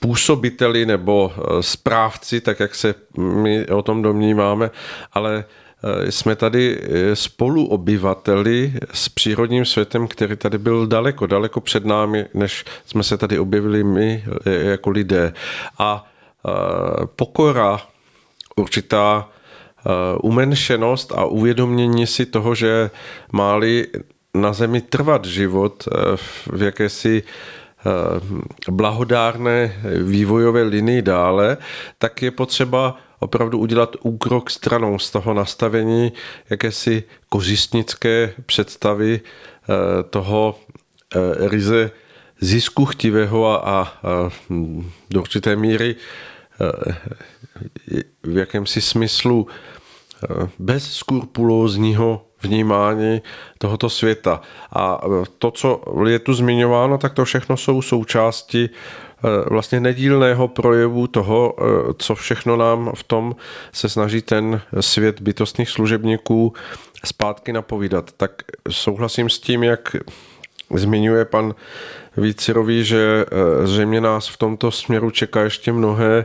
[0.00, 4.70] působiteli nebo eh, správci, tak jak se my o tom domníváme,
[5.12, 5.44] ale
[6.10, 6.80] jsme tady
[7.14, 13.38] spoluobyvateli s přírodním světem, který tady byl daleko, daleko před námi, než jsme se tady
[13.38, 15.32] objevili my jako lidé.
[15.78, 16.12] A
[17.16, 17.80] pokora,
[18.56, 19.28] určitá
[20.22, 22.90] umenšenost a uvědomění si toho, že
[23.32, 23.86] máli
[24.34, 26.16] na zemi trvat život eh,
[26.56, 31.56] v jakési eh, blahodárné vývojové linii dále,
[31.98, 36.12] tak je potřeba opravdu udělat úkrok stranou z toho nastavení
[36.50, 39.20] jakési kořistnické představy
[40.10, 40.58] toho
[41.38, 41.90] ryze
[42.40, 43.92] zisku chtivého a, a
[45.10, 45.96] do určité míry
[48.22, 49.71] v jakémsi smyslu eh,
[50.58, 53.22] bez skrupulózního vnímání
[53.58, 54.40] tohoto světa.
[54.72, 60.48] A eh, to, co je tu zmiňováno, tak to všechno jsou součásti eh, vlastně nedílného
[60.48, 61.56] projevu toho,
[61.98, 63.36] co všechno nám v tom
[63.72, 66.52] se snaží ten svět bytostných služebníků
[67.04, 68.12] zpátky napovídat.
[68.16, 69.96] Tak souhlasím s tím, jak
[70.74, 71.54] zmiňuje pan
[72.16, 73.24] Vícirový, že
[73.64, 76.24] zřejmě nás v tomto směru čeká ještě mnohé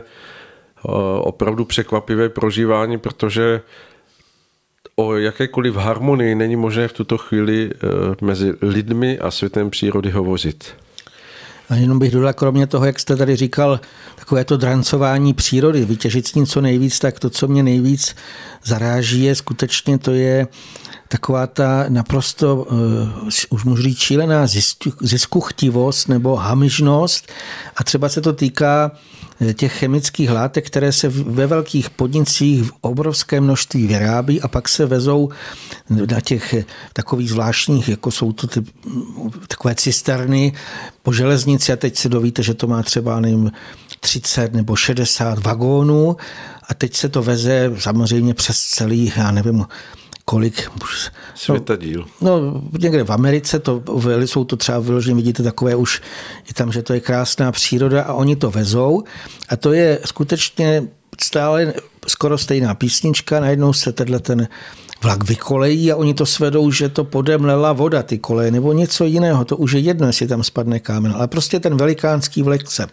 [1.20, 3.60] opravdu překvapivé prožívání, protože
[4.96, 10.74] o jakékoliv harmonii není možné v tuto chvíli eh, mezi lidmi a světem přírody hovořit.
[11.70, 13.80] A jenom bych dodal, kromě toho, jak jste tady říkal,
[14.16, 18.16] takové to drancování přírody, vytěžit s tím co nejvíc, tak to, co mě nejvíc
[18.64, 20.46] zaráží, je skutečně to je
[21.08, 24.46] taková ta naprosto, uh, už můžu říct, šílená
[25.00, 27.28] ziskuchtivost nebo hamižnost.
[27.76, 28.92] A třeba se to týká
[29.54, 34.86] těch chemických látek, které se ve velkých podnicích v obrovské množství vyrábí a pak se
[34.86, 35.30] vezou
[35.90, 36.54] na těch
[36.92, 38.64] takových zvláštních, jako jsou to ty,
[39.48, 40.52] takové cisterny
[41.02, 41.72] po železnici.
[41.72, 43.52] A teď se dovíte, že to má třeba nevím,
[44.00, 46.16] 30 nebo 60 vagónů.
[46.68, 49.66] A teď se to veze samozřejmě přes celý, já nevím,
[50.24, 50.70] kolik...
[51.34, 52.06] Světadíl.
[52.20, 53.82] No, no, někde v Americe to,
[54.24, 56.02] jsou to třeba vyloženě, vidíte takové už,
[56.48, 59.02] je tam, že to je krásná příroda a oni to vezou.
[59.48, 60.82] A to je skutečně
[61.20, 61.74] stále
[62.06, 64.48] skoro stejná písnička, najednou se tenhle ten
[65.02, 69.44] vlak vykolejí a oni to svedou, že to podemlela voda, ty koleje, nebo něco jiného,
[69.44, 72.86] to už je jedno, jestli tam spadne kámen, ale prostě ten velikánský vlek se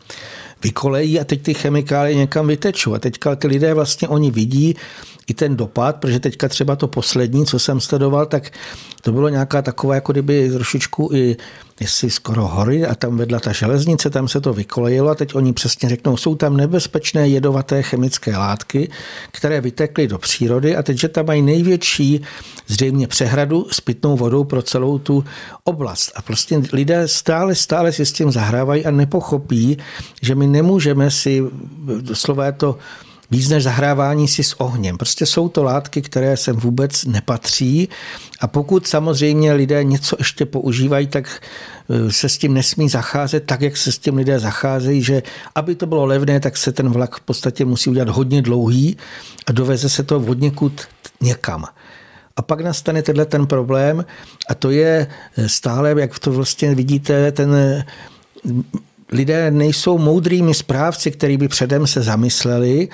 [0.64, 2.94] vykolejí a teď ty chemikálie někam vytečou.
[2.94, 4.76] A teďka ty lidé vlastně oni vidí,
[5.28, 8.52] i ten dopad, protože teďka třeba to poslední, co jsem sledoval, tak
[9.02, 11.38] to bylo nějaká taková, jako kdyby trošičku i
[11.80, 15.54] jestli skoro hory a tam vedla ta železnice, tam se to vykolejilo a teď oni
[15.54, 18.90] přesně řeknou, jsou tam nebezpečné jedovaté chemické látky,
[19.32, 22.22] které vytekly do přírody a teď, že tam mají největší
[22.68, 25.24] zřejmě přehradu s pitnou vodou pro celou tu
[25.64, 26.12] oblast.
[26.16, 29.78] A prostě lidé stále, stále si s tím zahrávají a nepochopí,
[30.22, 31.44] že my nemůžeme si,
[32.02, 32.78] doslova to
[33.36, 34.98] víc než zahrávání si s ohněm.
[34.98, 37.90] Prostě jsou to látky, které sem vůbec nepatří
[38.40, 43.62] a pokud samozřejmě lidé něco ještě používají, tak eh, se s tím nesmí zacházet tak,
[43.62, 45.24] jak se s tím lidé zacházejí, že
[45.56, 48.98] aby to bylo levné, tak se ten vlak v podstatě musí udělat hodně dlouhý
[49.48, 50.82] a doveze se to od někud
[51.22, 51.66] někam.
[52.38, 54.06] A pak nastane tenhle ten problém
[54.50, 55.08] a to je
[55.48, 57.56] stále, jak to vlastně vidíte, ten
[59.12, 62.90] lidé nejsou moudrými správci, který by předem se zamysleli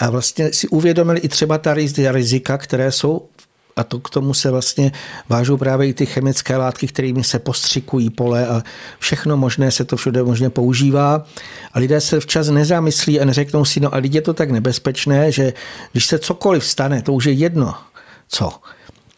[0.00, 1.74] a vlastně si uvědomili i třeba ta
[2.12, 3.28] rizika, které jsou
[3.76, 4.92] a to k tomu se vlastně
[5.28, 8.62] vážou právě i ty chemické látky, kterými se postřikují pole a
[8.98, 11.26] všechno možné se to všude možně používá.
[11.72, 15.32] A lidé se včas nezamyslí a neřeknou si, no a lidi je to tak nebezpečné,
[15.32, 15.52] že
[15.92, 17.74] když se cokoliv stane, to už je jedno,
[18.28, 18.52] co,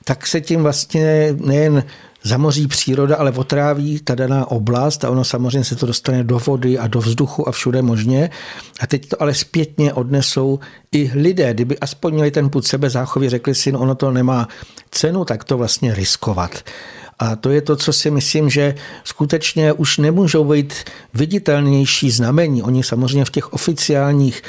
[0.04, 1.84] tak se tím vlastně nejen
[2.22, 6.78] zamoří příroda, ale otráví ta daná oblast a ono samozřejmě se to dostane do vody
[6.78, 8.30] a do vzduchu a všude možně.
[8.80, 10.58] A teď to ale zpětně odnesou
[10.92, 11.54] i lidé.
[11.54, 14.48] Kdyby aspoň měli ten put sebe záchovy, řekli si, no ono to nemá
[14.90, 16.64] cenu, tak to vlastně riskovat.
[17.18, 20.74] A to je to, co si myslím, že skutečně už nemůžou být
[21.14, 22.62] viditelnější znamení.
[22.62, 24.42] Oni samozřejmě v těch oficiálních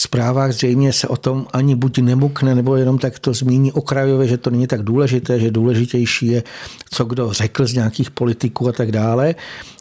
[0.00, 4.38] zprávách zřejmě se o tom ani buď nemukne, nebo jenom tak to zmíní okrajově, že
[4.38, 6.42] to není tak důležité, že důležitější je,
[6.90, 9.34] co kdo řekl z nějakých politiků a tak dále.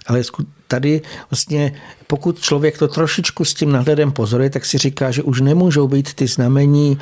[0.08, 0.22] Ale
[0.68, 1.02] tady
[1.32, 1.74] vlastně,
[2.08, 6.14] pokud člověk to trošičku s tím nadhledem pozoruje, tak si říká, že už nemůžou být
[6.14, 7.00] ty znamení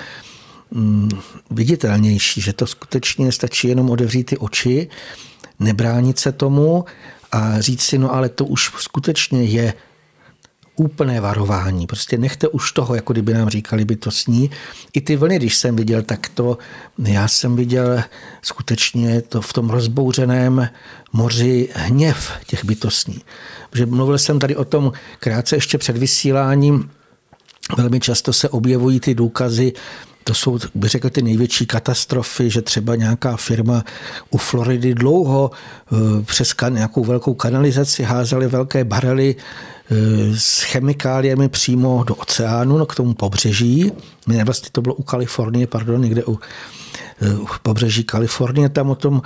[0.71, 1.09] mm,
[1.51, 4.87] viditelnější, že to skutečně stačí jenom odevřít ty oči,
[5.59, 6.85] nebránit se tomu
[7.31, 9.73] a říct si, no ale to už skutečně je
[10.77, 11.87] úplné varování.
[11.87, 14.51] Prostě nechte už toho, jako kdyby nám říkali, by to sní.
[14.93, 16.57] I ty vlny, když jsem viděl, tak to
[17.05, 18.03] já jsem viděl
[18.41, 20.69] skutečně to v tom rozbouřeném
[21.13, 23.21] moři hněv těch bytostní.
[23.69, 26.89] Protože mluvil jsem tady o tom krátce ještě před vysíláním,
[27.75, 29.73] Velmi často se objevují ty důkazy
[30.27, 33.83] to jsou, bych řekl, ty největší katastrofy, že třeba nějaká firma
[34.29, 39.95] u Floridy dlouho eh, přes nějakou velkou kanalizaci házely velké barely eh,
[40.35, 43.91] s chemikáliemi přímo do oceánu, no, k tomu pobřeží.
[44.27, 46.39] Ne, vlastně to bylo u Kalifornie, pardon, někde u,
[47.21, 49.21] eh, u pobřeží Kalifornie, tam o tom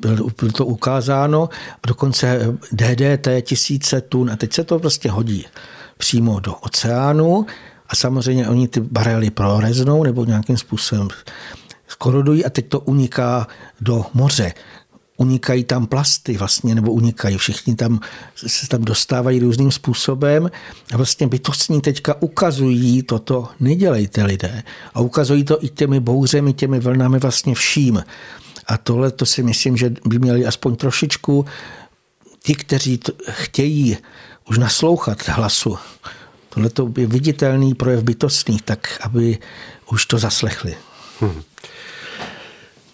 [0.00, 1.48] bylo to ukázáno,
[1.82, 5.46] a dokonce DDT tisíce tun a teď se to prostě hodí
[5.98, 7.46] přímo do oceánu
[7.88, 11.08] a samozřejmě oni ty barely proreznou nebo nějakým způsobem
[11.88, 13.46] skorodují a teď to uniká
[13.80, 14.52] do moře.
[15.16, 17.38] Unikají tam plasty vlastně, nebo unikají.
[17.38, 18.00] Všichni tam
[18.46, 20.50] se tam dostávají různým způsobem
[20.94, 24.62] a vlastně bytostní teďka ukazují toto, nedělejte lidé.
[24.94, 28.04] A ukazují to i těmi bouřemi, těmi vlnami vlastně vším.
[28.66, 31.46] A tohle to si myslím, že by měli aspoň trošičku
[32.42, 33.96] ti, kteří chtějí
[34.50, 35.78] už naslouchat hlasu
[36.58, 39.38] tohle to je viditelný projev bytostných, tak aby
[39.92, 40.74] už to zaslechli.
[41.20, 41.42] Hmm.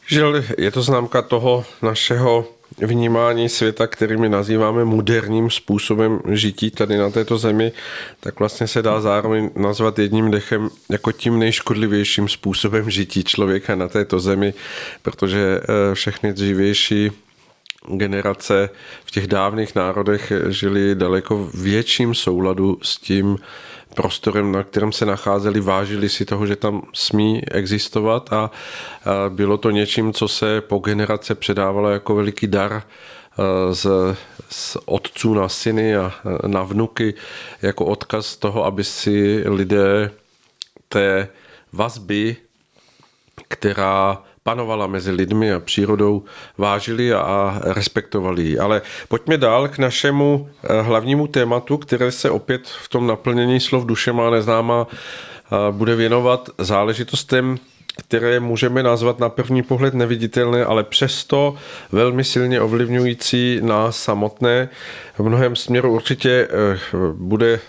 [0.06, 2.46] Žil, je to známka toho našeho
[2.78, 7.72] vnímání světa, který my nazýváme moderním způsobem žití tady na této zemi,
[8.20, 13.88] tak vlastně se dá zároveň nazvat jedním dechem jako tím nejškodlivějším způsobem žití člověka na
[13.88, 14.54] této zemi,
[15.02, 17.10] protože eh, všechny dřívější
[17.88, 18.70] generace
[19.04, 23.38] v těch dávných národech žili daleko větším souladu s tím
[23.94, 28.50] prostorem, na kterém se nacházeli, vážili si toho, že tam smí existovat a
[29.28, 32.82] bylo to něčím, co se po generace předávalo jako veliký dar
[33.70, 33.86] z,
[34.50, 36.12] z otců na syny a
[36.46, 37.14] na vnuky
[37.62, 40.10] jako odkaz toho, aby si lidé
[40.88, 41.28] té
[41.72, 42.36] vazby,
[43.48, 46.22] která panovala mezi lidmi a přírodou,
[46.58, 48.58] vážili a respektovali ji.
[48.58, 53.86] Ale pojďme dál k našemu eh, hlavnímu tématu, které se opět v tom naplnění slov
[53.86, 57.58] duše má neznámá eh, bude věnovat záležitostem
[57.96, 61.54] které můžeme nazvat na první pohled neviditelné, ale přesto
[61.92, 64.68] velmi silně ovlivňující nás samotné.
[65.18, 66.78] V mnohem směru určitě eh,
[67.12, 67.60] bude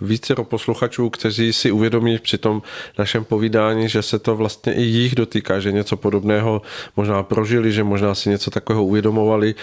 [0.00, 2.62] více posluchačů, kteří si uvědomí při tom
[2.98, 6.62] našem povídání, že se to vlastně i jich dotýká, že něco podobného
[6.96, 9.54] možná prožili, že možná si něco takového uvědomovali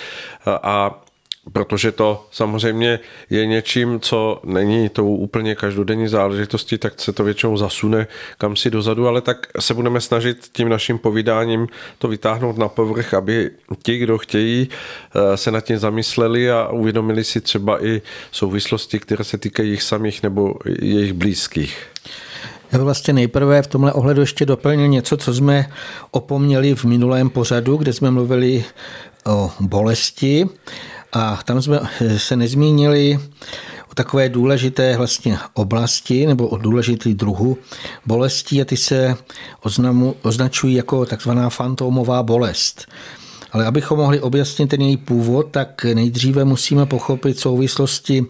[0.45, 1.01] a
[1.53, 7.57] protože to samozřejmě je něčím, co není tou úplně každodenní záležitostí, tak se to většinou
[7.57, 8.07] zasune
[8.37, 13.13] kam si dozadu, ale tak se budeme snažit tím naším povídáním to vytáhnout na povrch,
[13.13, 13.51] aby
[13.83, 19.23] ti, kdo chtějí, eh, se nad tím zamysleli a uvědomili si třeba i souvislosti, které
[19.23, 21.87] se týkají jich samých nebo jejich blízkých.
[22.71, 25.71] Já bych vlastně nejprve v tomhle ohledu ještě doplnil něco, co jsme
[26.11, 28.63] opomněli v minulém pořadu, kde jsme mluvili
[29.25, 30.49] o bolesti.
[31.13, 31.79] A tam jsme
[32.17, 33.19] se nezmínili
[33.91, 37.57] o takové důležité vlastně oblasti nebo o důležitý druhu
[38.05, 39.15] bolestí a ty se
[39.61, 42.87] oznamu, označují jako takzvaná fantomová bolest.
[43.51, 48.25] Ale abychom mohli objasnit ten její původ, tak nejdříve musíme pochopit souvislosti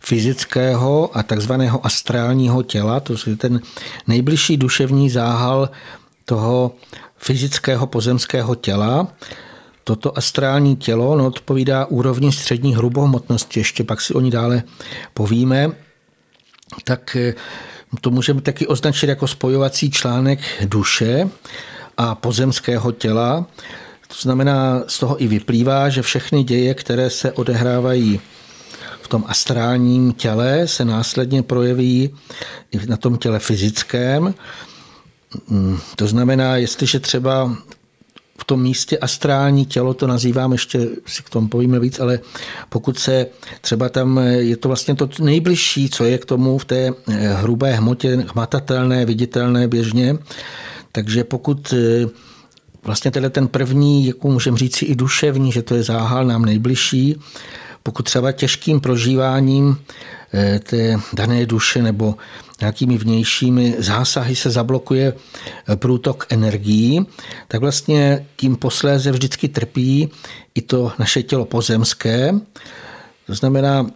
[0.00, 3.60] fyzického a takzvaného astrálního těla, to je ten
[4.06, 5.70] nejbližší duševní záhal
[6.24, 6.74] toho
[7.16, 9.08] fyzického pozemského těla.
[9.84, 14.62] Toto astrální tělo no, odpovídá úrovni střední hrubohmotnosti, ještě pak si o ní dále
[15.14, 15.70] povíme,
[16.84, 17.34] tak eh,
[18.00, 21.28] to můžeme taky označit jako spojovací článek duše
[21.96, 23.46] a pozemského těla.
[24.08, 28.20] To znamená, z toho i vyplývá, že všechny děje, které se odehrávají
[29.02, 32.14] v tom astrálním těle, se následně projeví
[32.70, 34.34] i na tom těle fyzickém.
[35.48, 37.56] Mm, to znamená, jestliže třeba
[38.40, 42.20] v tom místě astrální tělo, to nazývám, ještě si k tomu povíme víc, ale
[42.68, 43.26] pokud se
[43.60, 47.72] třeba tam, je to vlastně to nejbližší, co je k tomu v té eh, hrubé
[47.72, 50.16] hmotě, hmatatelné, viditelné běžně,
[50.92, 52.06] takže pokud eh,
[52.84, 57.16] vlastně tenhle ten první, jak můžeme říct i duševní, že to je záhal nám nejbližší,
[57.82, 59.76] pokud třeba těžkým prožíváním
[60.34, 62.14] eh, té dané duše nebo
[62.60, 67.06] nějakými vnějšími zásahy se zablokuje eh, průtok energií,
[67.48, 70.08] tak vlastně tím posléze vždycky trpí
[70.54, 72.34] i to naše tělo pozemské.
[73.26, 73.86] To znamená,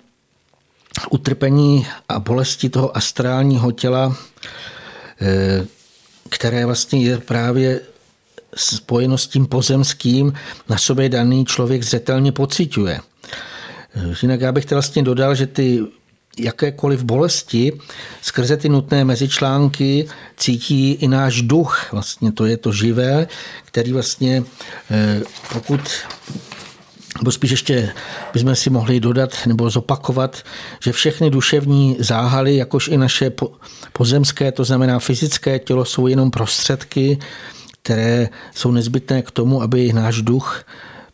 [1.11, 4.17] utrpení a bolesti toho astrálního těla,
[5.21, 5.67] eh,
[6.29, 7.81] které vlastně je právě
[8.57, 10.33] spojeno s tím pozemským,
[10.69, 13.01] na sobě daný člověk zřetelně pociťuje.
[14.23, 15.83] Jinak já bych vlastně dodal, že ty
[16.39, 17.73] jakékoliv bolesti
[18.23, 21.93] skrze ty nutné mezičlánky cítí i náš duch.
[21.93, 23.27] Vlastně to je to živé,
[23.65, 24.45] který vlastně
[24.91, 25.81] eh, pokud
[27.19, 27.93] nebo spíš ještě
[28.33, 30.43] bychom si mohli dodat nebo zopakovat,
[30.81, 33.33] že všechny duševní záhaly, jakož i naše
[33.93, 37.19] pozemské, to znamená fyzické tělo, jsou jenom prostředky,
[37.83, 40.65] které jsou nezbytné k tomu, aby náš duch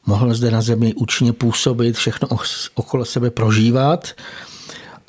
[0.07, 2.29] mohl zde na zemi účinně působit, všechno
[2.75, 4.09] okolo sebe prožívat.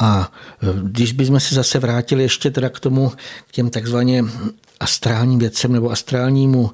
[0.02, 0.32] A
[0.64, 3.10] e, když bychom se zase vrátili ještě teda k tomu,
[3.48, 4.24] k těm takzvaně
[4.80, 6.72] astrálním věcem nebo astrálnímu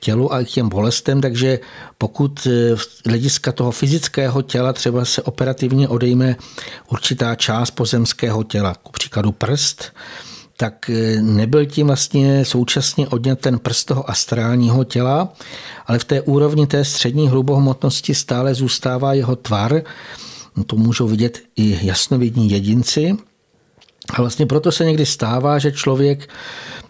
[0.00, 1.58] tělu a k těm bolestem, takže
[1.98, 6.36] pokud e, z hlediska toho fyzického těla třeba se operativně odejme
[6.88, 9.92] určitá část pozemského těla, ku příkladu prst,
[10.56, 15.32] tak e, nebyl tím vlastně současně odňat ten prst toho astrálního těla,
[15.86, 19.82] ale v té úrovni té střední hrubohmotnosti stále zůstává jeho tvar.
[20.66, 23.16] To můžou vidět i jasnovidní jedinci.
[24.14, 26.28] A vlastně proto se někdy stává, že člověk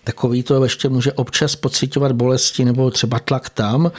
[0.04, 3.92] takový to ještě může občas pocitovat bolesti nebo třeba tlak tam,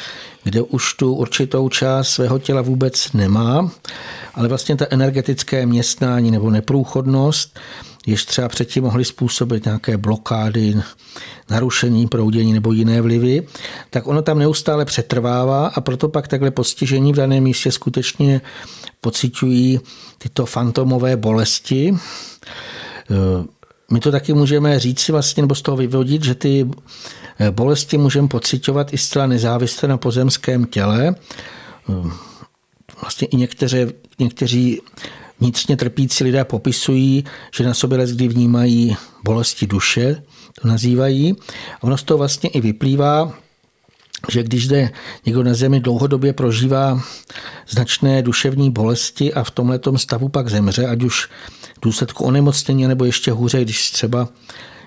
[0.43, 3.71] kde už tu určitou část svého těla vůbec nemá,
[4.33, 7.59] ale vlastně ta energetické městnání nebo neprůchodnost
[8.05, 10.75] jež třeba předtím mohly způsobit nějaké blokády,
[11.49, 13.47] narušení proudění nebo jiné vlivy,
[13.89, 18.41] tak ono tam neustále přetrvává a proto pak takhle postižení v daném místě skutečně
[19.01, 19.79] pocitují
[20.17, 21.95] tyto fantomové bolesti.
[23.91, 26.69] My to taky můžeme říct si vlastně, nebo z toho vyvodit, že ty
[27.51, 31.15] bolesti můžeme pocitovat i zcela nezávisle na pozemském těle.
[33.01, 33.77] Vlastně i někteří,
[34.19, 34.81] někteří
[35.41, 37.23] Vnitřně trpící lidé popisují,
[37.55, 40.23] že na sobě kdy vnímají bolesti duše,
[40.61, 41.35] to nazývají.
[41.75, 43.33] A ono z toho vlastně i vyplývá,
[44.29, 44.89] že když jde
[45.25, 47.01] někdo na zemi dlouhodobě prožívá
[47.69, 51.29] značné duševní bolesti a v tomhle stavu pak zemře, ať už
[51.77, 54.27] v důsledku onemocnění nebo ještě hůře, když třeba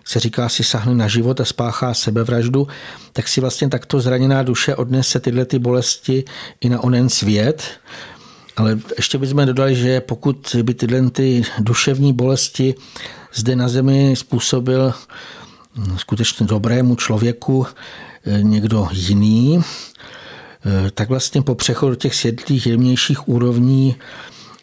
[0.05, 2.69] se říká si sahne na život a spáchá sebevraždu,
[3.13, 6.25] tak si vlastně takto zraněná duše odnese tyhle ty bolesti
[6.61, 7.63] i na onen svět.
[8.57, 12.75] Ale ještě bychom dodali, že pokud by tyhle ty duševní bolesti
[13.35, 14.95] zde na zemi způsobil
[15.97, 17.67] skutečně dobrému člověku
[18.41, 23.97] někdo jiný, eh, tak vlastně po přechodu těch světlých jemnějších úrovní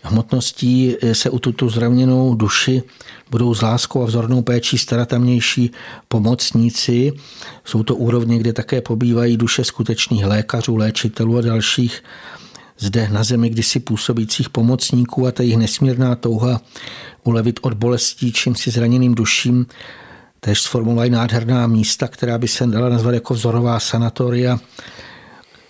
[0.04, 2.84] hmotností se u tuto zraněnou duši
[3.32, 5.72] budou s láskou a vzornou péčí starat tamnější
[6.08, 7.14] pomocníci.
[7.66, 12.04] Jsou to úrovně, kde také pobývají duše skutečných lékařů, léčitelů a dalších
[12.82, 16.62] zde na zemi kdysi působících pomocníků a ta jejich nesmírná touha
[17.24, 19.66] ulevit od bolestí čím si zraněným duším,
[20.44, 24.60] tež sformulovají nádherná místa, která by se dala nazvat jako vzorová sanatoria,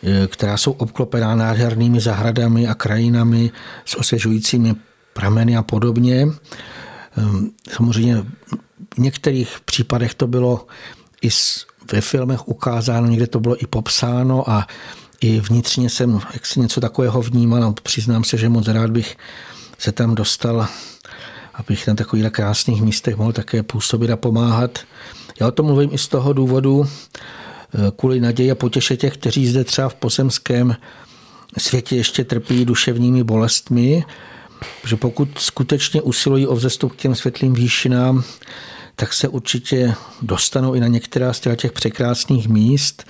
[0.04, 3.52] e, která jsou obklopená nádhernými zahradami a krajinami
[3.86, 4.76] s osvěžujícími
[5.14, 6.22] prameny a podobně.
[6.22, 6.28] E,
[7.70, 8.24] samozřejmě
[8.96, 10.68] v některých případech to bylo
[11.22, 11.30] i
[11.92, 14.68] ve filmech ukázáno, někde to bylo i popsáno a
[15.22, 19.18] i vnitřně jsem jak si něco takového vnímal a přiznám se, že moc rád bych
[19.78, 20.68] se tam dostal,
[21.54, 24.80] abych na takových krásných místech mohl také působit a pomáhat.
[25.39, 29.47] Já o tom mluvím i z toho důvodu, eh, kvůli naději a potěše těch, kteří
[29.47, 30.76] zde třeba v pozemském
[31.58, 34.06] světě ještě trpí duševními bolestmi,
[34.88, 38.24] že pokud skutečně usilují o vzestup k těm světlým výšinám,
[38.95, 43.04] tak se určitě dostanou i na některá z těch překrásných míst,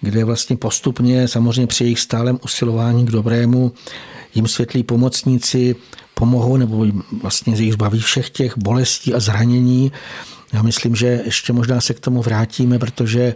[0.00, 3.72] kde vlastně postupně, samozřejmě při jejich stálem usilování k dobrému,
[4.34, 5.76] jim světlí pomocníci
[6.20, 6.86] pomohou nebo
[7.22, 9.92] vlastně jich zbaví všech těch bolestí a zranění.
[10.52, 13.34] Já myslím, že ještě možná se k tomu vrátíme, protože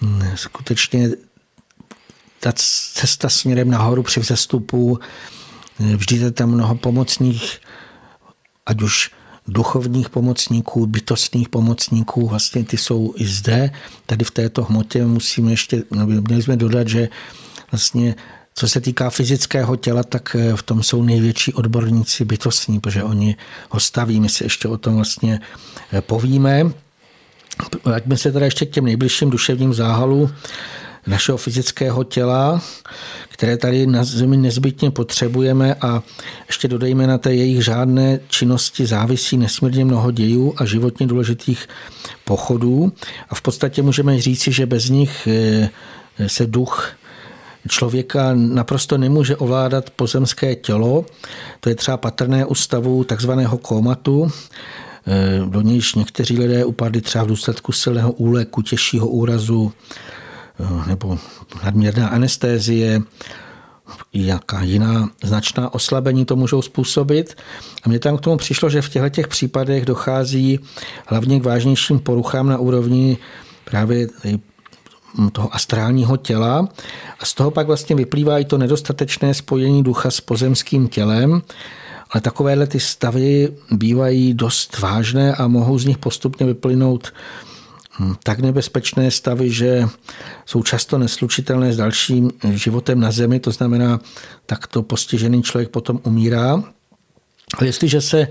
[0.00, 1.10] hm, skutečně
[2.40, 2.52] ta
[2.94, 4.98] cesta směrem nahoru při vzestupu,
[5.78, 7.60] vždy je tam mnoho pomocných,
[8.66, 9.10] ať už
[9.48, 13.70] duchovních pomocníků, bytostných pomocníků, vlastně ty jsou i zde.
[14.06, 17.08] Tady v této hmotě musíme ještě, no, měli jsme dodat, že
[17.72, 18.14] vlastně
[18.54, 23.36] co se týká fyzického těla, tak eh, v tom jsou největší odborníci bytostní, protože oni
[23.70, 24.20] ho staví.
[24.20, 25.40] My si ještě o tom vlastně
[25.92, 26.70] eh, povíme.
[27.84, 30.34] Vraťme se teda ještě k těm nejbližším duševním záhalům
[31.06, 32.62] našeho fyzického těla,
[33.28, 36.02] které tady na Zemi nezbytně potřebujeme a
[36.46, 41.68] ještě dodejme na té jejich žádné činnosti závisí nesmírně mnoho dějů a životně důležitých
[42.24, 42.92] pochodů
[43.28, 45.70] a v podstatě můžeme říci, že bez nich eh,
[46.26, 46.96] se duch
[47.68, 51.04] člověka naprosto nemůže ovládat pozemské tělo.
[51.60, 54.32] To je třeba patrné u stavu takzvaného komatu,
[55.06, 59.72] eh, do nějž někteří lidé upadli třeba v důsledku silného úleku, těžšího úrazu
[60.60, 61.18] eh, nebo
[61.64, 63.00] nadměrná anestézie,
[64.12, 67.36] jaká jiná značná oslabení to můžou způsobit.
[67.82, 70.60] A mně tam k tomu přišlo, že v těchto těch případech dochází
[71.06, 73.18] hlavně k vážnějším poruchám na úrovni
[73.64, 74.08] právě
[75.32, 76.68] toho astrálního těla.
[77.20, 81.42] A z toho pak vlastně vyplývá i to nedostatečné spojení ducha s pozemským tělem,
[82.10, 87.12] ale takovéhle ty stavy bývají dost vážné a mohou z nich postupně vyplynout
[87.98, 89.88] hm, tak nebezpečné stavy, že
[90.46, 94.00] jsou často neslučitelné s dalším životem na Zemi, to znamená,
[94.46, 96.62] takto postižený člověk potom umírá.
[97.58, 98.28] Ale jestliže se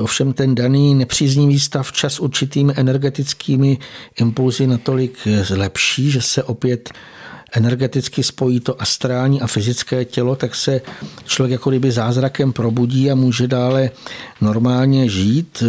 [0.00, 3.78] Ovšem ten daný nepříznivý stav čas určitými energetickými
[4.20, 6.90] impulzy natolik zlepší, že se opět
[7.52, 10.80] energeticky spojí to astrální a fyzické tělo, tak se
[11.24, 13.90] člověk jako kdyby zázrakem probudí a může dále
[14.40, 15.62] normálně žít.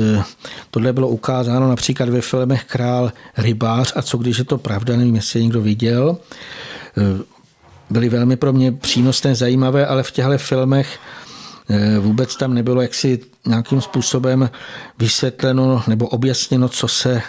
[0.71, 5.15] Tohle bylo ukázáno například ve filmech Král rybář a co když je to pravda, nevím,
[5.15, 6.17] jestli někdo viděl.
[7.89, 10.99] Byly velmi pro mě přínosné, zajímavé, ale v těchto filmech
[11.69, 14.49] Eh, vůbec tam nebylo jaksi nějakým způsobem
[14.99, 17.21] vysvětleno nebo objasněno, co se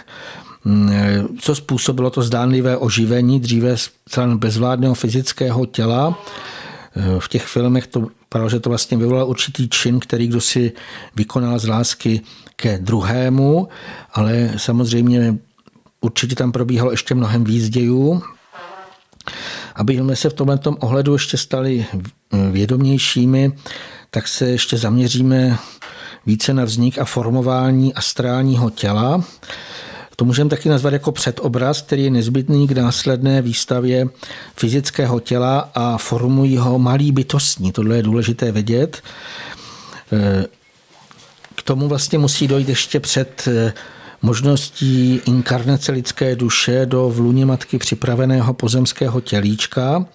[0.65, 0.91] mm,
[1.39, 3.75] co způsobilo to zdánlivé oživení dříve
[4.09, 6.19] celé bezvládného fyzického těla.
[6.95, 10.71] Eh, v těch filmech to vypadalo, že to vlastně vyvolal určitý čin, který kdo si
[11.15, 12.21] vykonal z lásky
[12.55, 13.67] ke druhému,
[14.13, 15.35] ale samozřejmě
[16.01, 18.21] určitě tam probíhalo ještě mnohem víc dějů.
[19.75, 21.85] Aby jsme se v tomto ohledu ještě stali
[22.51, 23.53] vědomějšími,
[24.09, 25.57] tak se ještě zaměříme
[26.25, 29.23] více na vznik a formování astrálního těla.
[30.15, 34.07] To můžeme taky nazvat jako předobraz, který je nezbytný k následné výstavě
[34.55, 37.71] fyzického těla a formují ho malý bytostní.
[37.71, 39.01] Tohle je důležité vědět.
[41.55, 43.47] K tomu vlastně musí dojít ještě před
[44.21, 50.05] možností inkarnace lidské duše do v luně matky připraveného pozemského tělíčka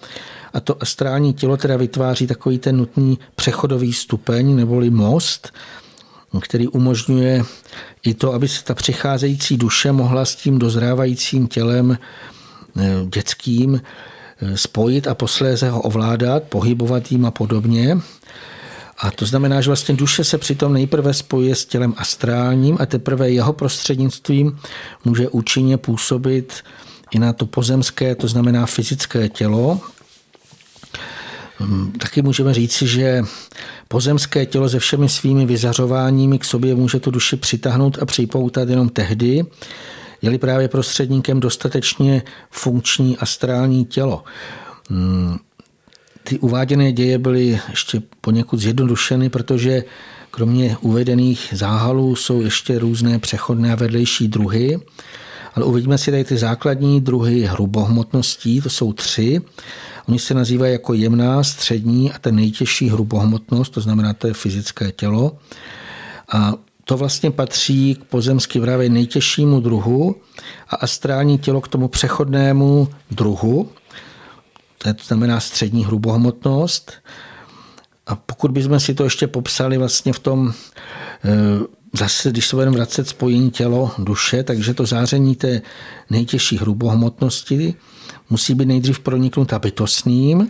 [0.53, 5.53] a to astrální tělo teda vytváří takový ten nutný přechodový stupeň neboli most,
[6.39, 7.43] který umožňuje
[8.03, 11.97] i to, aby se ta přicházející duše mohla s tím dozrávajícím tělem
[12.77, 17.97] eh, dětským eh, spojit a posléze ho ovládat, pohybovat jim a podobně.
[18.99, 23.29] A to znamená, že vlastně duše se přitom nejprve spojuje s tělem astrálním a teprve
[23.29, 24.59] jeho prostřednictvím
[25.05, 26.53] může účinně působit
[27.11, 29.81] i na to pozemské, to znamená fyzické tělo
[31.97, 33.21] taky můžeme říci, že
[33.87, 38.89] pozemské tělo se všemi svými vyzařováními k sobě může tu duši přitáhnout a připoutat jenom
[38.89, 39.45] tehdy,
[40.21, 44.23] je-li právě prostředníkem dostatečně funkční astrální tělo.
[44.89, 45.37] Hm,
[46.23, 49.83] ty uváděné děje byly ještě poněkud zjednodušeny, protože
[50.31, 54.79] kromě uvedených záhalů jsou ještě různé přechodné a vedlejší druhy.
[55.55, 59.41] Ale uvidíme si tady ty základní druhy hrubohmotností, to jsou tři.
[60.11, 64.91] Oni se nazývají jako jemná, střední a ten nejtěžší hrubohmotnost, to znamená, to je fyzické
[64.91, 65.37] tělo.
[66.31, 66.53] A
[66.83, 70.15] to vlastně patří k pozemsky právě nejtěžšímu druhu
[70.69, 73.69] a astrální tělo k tomu přechodnému druhu,
[74.77, 76.91] to znamená střední hrubohmotnost.
[78.07, 80.53] A pokud bychom si to ještě popsali vlastně v tom,
[81.23, 81.29] eh,
[81.93, 85.61] zase, když se budeme vracet spojení tělo, duše, takže to záření té
[86.09, 87.75] nejtěžší hrubohmotnosti
[88.31, 90.49] musí být nejdřív proniknuta bytostným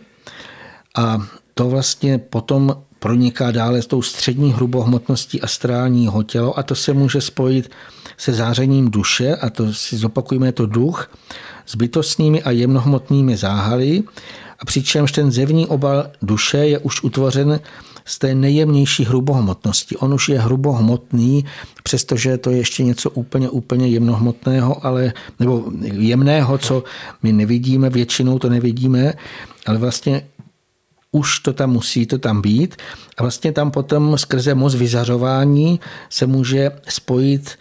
[0.96, 6.94] a to vlastně potom proniká dále s tou střední hrubohmotností astrálního těla a to se
[6.94, 7.72] může spojit
[8.18, 11.10] se zářením duše, a to si zopakujeme, to duch,
[11.66, 14.04] s bytostnými a jemnohmotnými záhaly,
[14.60, 17.60] a přičemž ten zevní obal duše je už utvořen
[18.06, 19.98] z té nejjemnější hrubohmotnosti.
[19.98, 21.46] On už je hrubohmotný,
[21.84, 26.84] přestože to je ještě něco úplně, úplně jemnohmotného, ale, nebo jemného, co
[27.24, 29.14] my nevidíme, většinou to nevidíme,
[29.66, 30.24] ale vlastně
[31.12, 32.76] už to tam musí to tam být
[33.18, 35.80] a vlastně tam potom skrze moc vyzařování
[36.10, 37.60] se může spojit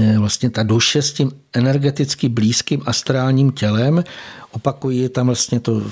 [0.00, 4.04] eh, vlastně ta duše s tím energeticky blízkým astrálním tělem.
[4.50, 5.82] Opakuji, tam vlastně to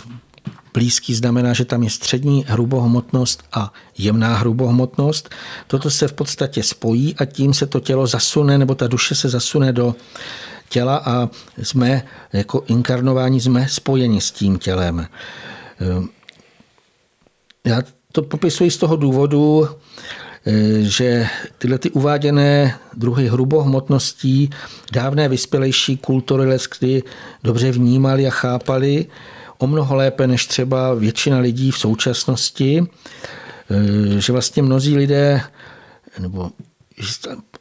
[0.76, 5.28] blízký znamená, že tam je střední hrubohmotnost a jemná hrubohmotnost.
[5.66, 9.28] Toto se v podstatě spojí a tím se to tělo zasune, nebo ta duše se
[9.28, 9.94] zasune do
[10.68, 11.28] těla a
[11.62, 12.02] jsme
[12.32, 15.08] jako inkarnování, jsme spojeni s tím tělem.
[15.80, 16.08] Ehm,
[17.64, 20.52] já to popisuji z toho důvodu, eh,
[20.82, 21.26] že
[21.58, 24.50] tyhle ty uváděné druhy hrubohmotností
[24.92, 27.02] dávné vyspělejší kultury lesky
[27.44, 29.06] dobře vnímali a chápali
[29.58, 32.86] o mnoho lépe než třeba většina lidí v současnosti,
[33.70, 35.40] eh, že vlastně mnozí lidé
[36.18, 36.50] nebo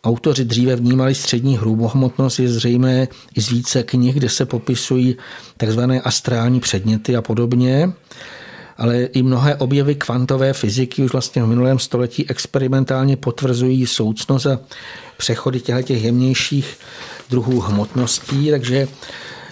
[0.03, 5.17] autoři dříve vnímali střední hrubohmotnost, je zřejmé i z více knih, kde se popisují
[5.57, 7.93] takzvané astrální předměty a podobně
[8.77, 14.59] ale i mnohé objevy kvantové fyziky už vlastně v minulém století experimentálně potvrzují soucnost a
[15.17, 16.77] přechody těchto jemnějších
[17.29, 18.87] druhů hmotností, takže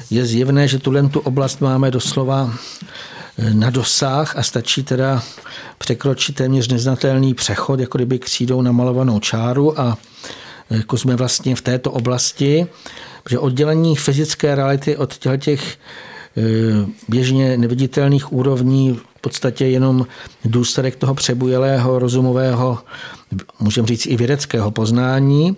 [0.09, 2.53] je zjevné, že tuhle tu oblast máme doslova
[3.37, 5.23] eh, na dosah a stačí teda
[5.77, 9.97] překročit téměř neznatelný přechod, jako kdyby křídou namalovanou čáru a
[10.69, 12.67] eh, jako jsme vlastně v této oblasti,
[13.29, 15.77] že oddělení fyzické reality od těch
[16.37, 16.41] eh,
[17.07, 20.05] běžně neviditelných úrovní podstatě jenom
[20.45, 22.79] důsledek toho přebujelého rozumového,
[23.59, 25.55] můžeme říct i vědeckého poznání,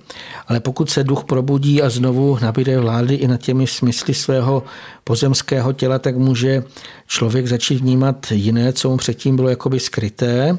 [0.47, 4.63] ale pokud se duch probudí a znovu nabíde vlády i nad těmi smysly svého
[5.03, 6.63] pozemského těla, tak může
[7.07, 10.57] člověk začít vnímat jiné, co mu předtím bylo jakoby skryté.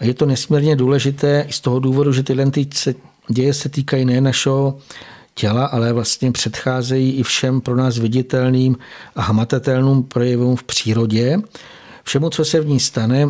[0.00, 2.68] A je to nesmírně důležité i z toho důvodu, že tyhle ty
[3.28, 4.78] děje se týkají ne našeho
[5.34, 8.76] těla, ale vlastně předcházejí i všem pro nás viditelným
[9.16, 11.38] a hmatatelným projevům v přírodě.
[12.04, 13.28] Všemu, co se v ní stane,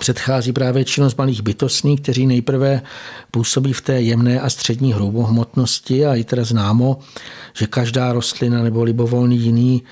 [0.00, 2.82] předchází právě činnost malých bytostných, kteří nejprve
[3.30, 6.98] působí v té jemné a střední hrubohmotnosti a je teda známo,
[7.52, 9.82] že každá rostlina nebo libovolný jiný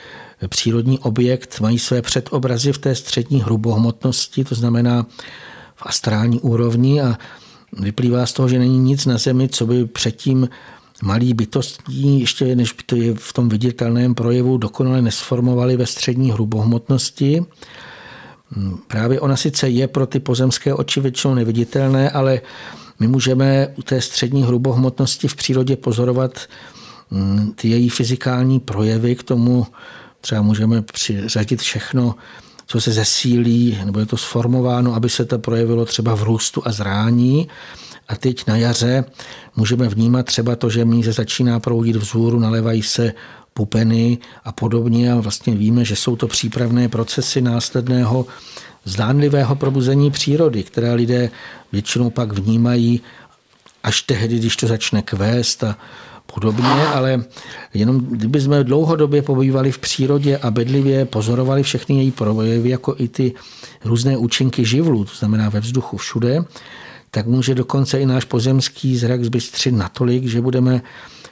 [0.49, 5.07] přírodní objekt mají své předobrazy v té střední hrubohmotnosti, to znamená
[5.77, 7.19] v astrální úrovni a
[7.73, 10.49] vyplývá z toho, že není nic na Zemi, co by předtím
[11.03, 16.33] malý bytostní, ještě než by to je v tom viditelném projevu dokonale nesformovali ve střední
[16.33, 17.45] hrubohmotnosti.
[18.51, 22.41] Hmm, právě ona sice je pro ty pozemské oči většinou neviditelné, ale
[23.01, 26.39] my můžeme u té střední hrubohmotnosti v přírodě pozorovat
[27.11, 29.67] hmm, ty její fyzikální projevy, k tomu
[30.21, 32.15] třeba můžeme přiřadit všechno,
[32.67, 36.73] co se zesílí, nebo je to sformováno, aby se to projevilo třeba v růstu a
[36.73, 37.49] zrání.
[38.11, 39.05] A teď na jaře
[39.57, 43.13] můžeme vnímat třeba to, že míře začíná proudit vzhůru, nalevají se
[43.55, 48.27] pupeny a podobně a vlastně víme, že jsou to přípravné procesy následného
[48.85, 51.31] zdánlivého probuzení přírody, které lidé
[51.73, 53.01] většinou pak vnímají
[53.83, 55.77] až tehdy, když to začne kvést a
[56.35, 57.25] podobně, ale
[57.75, 63.09] jenom kdyby jsme dlouhodobě pobývali v přírodě a bedlivě pozorovali všechny její projevy, jako i
[63.09, 63.35] ty
[63.85, 66.45] různé účinky živlů, to znamená ve vzduchu všude,
[67.11, 70.83] tak může dokonce i náš pozemský zrak zbystřit natolik, že budeme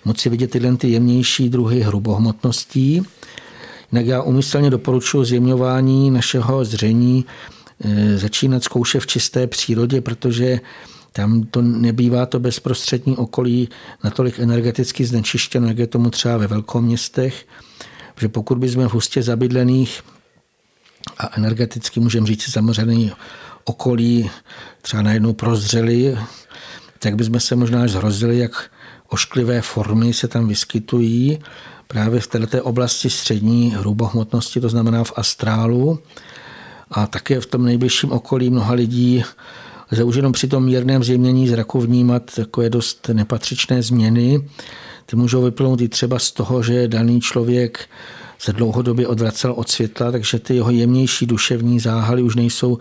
[0.05, 3.03] moci vidět tyhle ty jemnější druhy hrubohmotností.
[3.93, 7.24] Jinak já umyslně doporučuji zjemňování našeho zření
[7.85, 10.61] e, začínat zkoušet v čisté přírodě, protože
[11.12, 13.68] tam to nebývá to bezprostřední okolí
[14.05, 17.47] natolik energeticky znečištěno, jak je tomu třeba ve velkoměstech,
[18.20, 20.03] že pokud bychom v hustě zabydlených
[21.18, 23.12] a energeticky můžeme říct zamořený
[23.64, 24.31] okolí
[24.89, 26.18] třeba najednou prozřeli,
[26.99, 28.70] tak bychom se možná až zhrozili, jak
[29.09, 31.39] ošklivé formy se tam vyskytují
[31.89, 35.99] právě v této oblasti střední hrubohmotnosti, to znamená v astrálu.
[36.91, 39.24] A také v tom nejbližším okolí mnoha lidí
[39.93, 44.49] lze už jenom při tom mírném zjemnění zraku vnímat takové dost nepatřičné změny.
[45.07, 47.89] Ty můžou vyplynout i třeba z toho, že daný člověk
[48.39, 52.78] se dlouhodobě odvracel od světla, takže ty jeho jemnější duševní záhaly už nejsou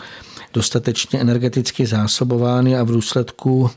[0.53, 3.69] dostatečně energeticky zásobovány a v důsledku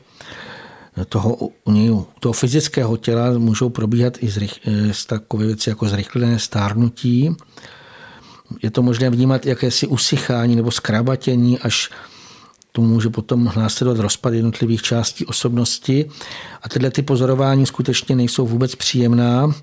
[1.09, 4.59] toho, u toho fyzického těla můžou probíhat i zrych,
[4.91, 7.35] z takové věci jako zrychlené stárnutí.
[8.63, 11.89] je to možné vnímat jakési usychání nebo skrabatění, až
[12.71, 16.09] to může potom následovat rozpad jednotlivých částí osobnosti.
[16.61, 19.53] A tyhle ty pozorování skutečně nejsou vůbec příjemná,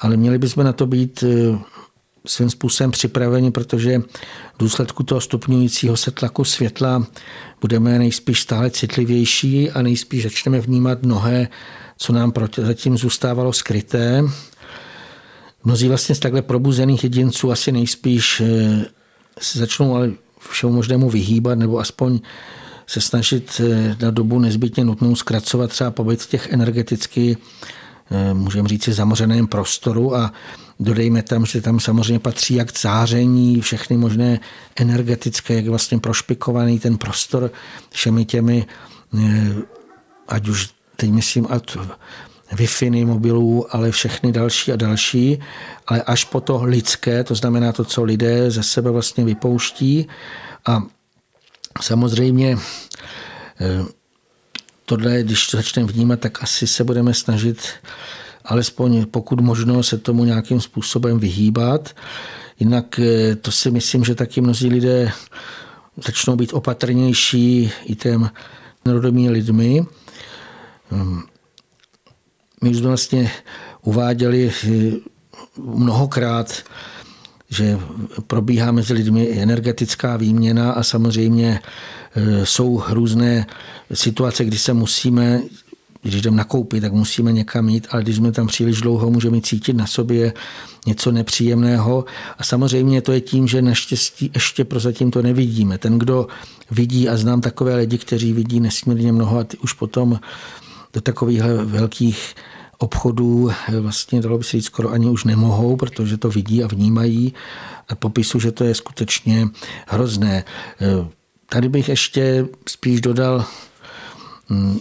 [0.00, 1.58] ale měli bychom na to být eh,
[2.26, 3.98] svým způsobem připraveni, protože
[4.54, 7.06] v důsledku toho stupňujícího se tlaku světla
[7.60, 11.48] budeme nejspíš stále citlivější a nejspíš začneme vnímat mnohé,
[11.96, 14.22] co nám zatím zůstávalo skryté.
[15.64, 18.84] Mnozí vlastně z takhle probuzených jedinců asi nejspíš eh,
[19.40, 20.10] se začnou ale
[20.50, 22.20] všemu možnému vyhýbat nebo aspoň
[22.86, 27.36] se snažit eh, na dobu nezbytně nutnou zkracovat třeba pobyt v těch energeticky,
[28.32, 30.32] můžeme říct, zamořeném prostoru a
[30.80, 34.40] dodejme tam, že tam samozřejmě patří jak záření, všechny možné
[34.76, 37.50] energetické, jak vlastně prošpikovaný ten prostor
[37.90, 38.66] všemi těmi,
[40.28, 41.76] ať už teď myslím, ať
[42.52, 45.38] wi mobilů, ale všechny další a další,
[45.86, 50.08] ale až po to lidské, to znamená to, co lidé ze sebe vlastně vypouští.
[50.66, 50.82] A
[51.80, 52.58] samozřejmě
[53.60, 53.84] eh,
[54.84, 57.58] tohle, když to začneme vnímat, tak asi se budeme snažit
[58.44, 61.94] alespoň pokud možno se tomu nějakým způsobem vyhýbat.
[62.60, 65.12] Jinak eh, to si myslím, že taky mnozí lidé
[66.04, 68.30] začnou být opatrnější i těm
[68.84, 69.86] narodovými lidmi.
[70.92, 71.22] Ehm,
[72.62, 73.30] my už jsme vlastně
[73.82, 74.70] uváděli eh,
[75.56, 76.62] mnohokrát,
[77.48, 77.78] že
[78.26, 81.60] probíhá mezi lidmi energetická výměna a samozřejmě
[82.44, 83.46] jsou různé
[83.92, 85.42] situace, kdy se musíme,
[86.02, 89.72] když jdeme nakoupit, tak musíme někam jít, ale když jsme tam příliš dlouho, můžeme cítit
[89.72, 90.32] na sobě
[90.86, 92.04] něco nepříjemného.
[92.38, 95.78] A samozřejmě to je tím, že naštěstí ještě prozatím to nevidíme.
[95.78, 96.26] Ten, kdo
[96.70, 100.20] vidí, a znám takové lidi, kteří vidí nesmírně mnoho a ty už potom
[100.92, 102.34] do takových velkých
[102.78, 106.66] obchodů eh, vlastně dalo by se říct skoro ani už nemohou, protože to vidí a
[106.66, 107.34] vnímají
[107.88, 109.48] a popisu, že to je skutečně
[109.86, 110.44] hrozné.
[111.52, 113.44] Eh, tady bych ještě spíš dodal
[114.50, 114.78] hm,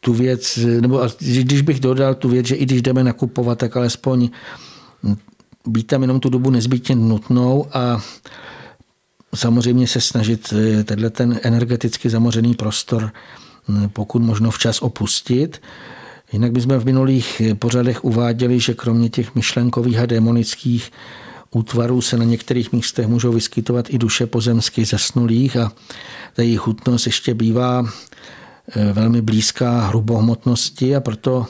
[0.00, 4.30] tu věc, nebo když bych dodal tu věc, že i když jdeme nakupovat, tak alespoň
[5.02, 5.16] hm,
[5.66, 8.02] být tam jenom tu dobu nezbytně nutnou a
[9.34, 13.12] samozřejmě se snažit eh, tenhle ten energeticky zamořený prostor
[13.68, 15.62] hm, pokud možno včas opustit.
[16.32, 20.90] Jinak bychom v minulých pořadech uváděli, že kromě těch myšlenkových a démonických
[21.56, 25.72] útvarů se na některých místech můžou vyskytovat i duše pozemsky zesnulých a
[26.34, 27.84] ta jejich hutnost ještě bývá
[28.76, 31.46] e, velmi blízká hrubohmotnosti a proto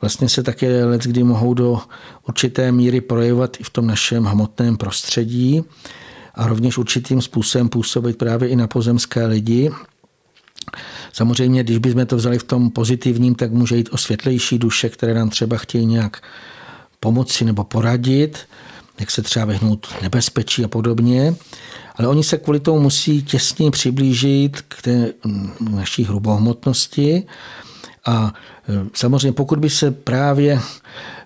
[0.00, 1.80] vlastně se také let, kdy mohou do
[2.28, 5.64] určité míry projevovat i v tom našem hmotném prostředí
[6.34, 9.70] a rovněž určitým způsobem působit právě i na pozemské lidi.
[11.12, 15.14] Samozřejmě, když bychom to vzali v tom pozitivním, tak může jít o světlejší duše, které
[15.14, 16.22] nám třeba chtějí nějak
[17.00, 18.38] pomoci nebo poradit,
[19.00, 21.34] jak se třeba vyhnout nebezpečí a podobně.
[21.96, 25.12] Ale oni se kvůli tomu musí těsně přiblížit k té
[25.70, 27.26] naší hrubohmotnosti
[28.06, 28.34] a
[28.68, 30.60] e, samozřejmě pokud by se právě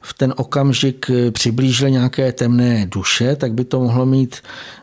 [0.04, 4.36] v ten okamžik eh, přiblížil nějaké temné duše, tak by to mohlo mít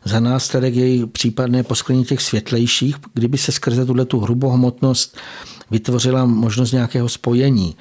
[0.06, 5.18] za následek její případné posklení těch světlejších, kdyby se skrze tuhle tu hrubohmotnost
[5.72, 7.76] vytvořila možnost nějakého spojení.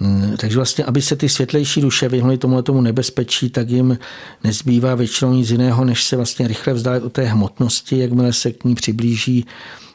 [0.00, 3.98] Mm, takže vlastně, aby se ty světlejší duše vyhnuly tomu tomu nebezpečí, tak jim
[4.44, 8.64] nezbývá většinou nic jiného, než se vlastně rychle vzdálit od té hmotnosti, jakmile se k
[8.64, 9.46] ní přiblíží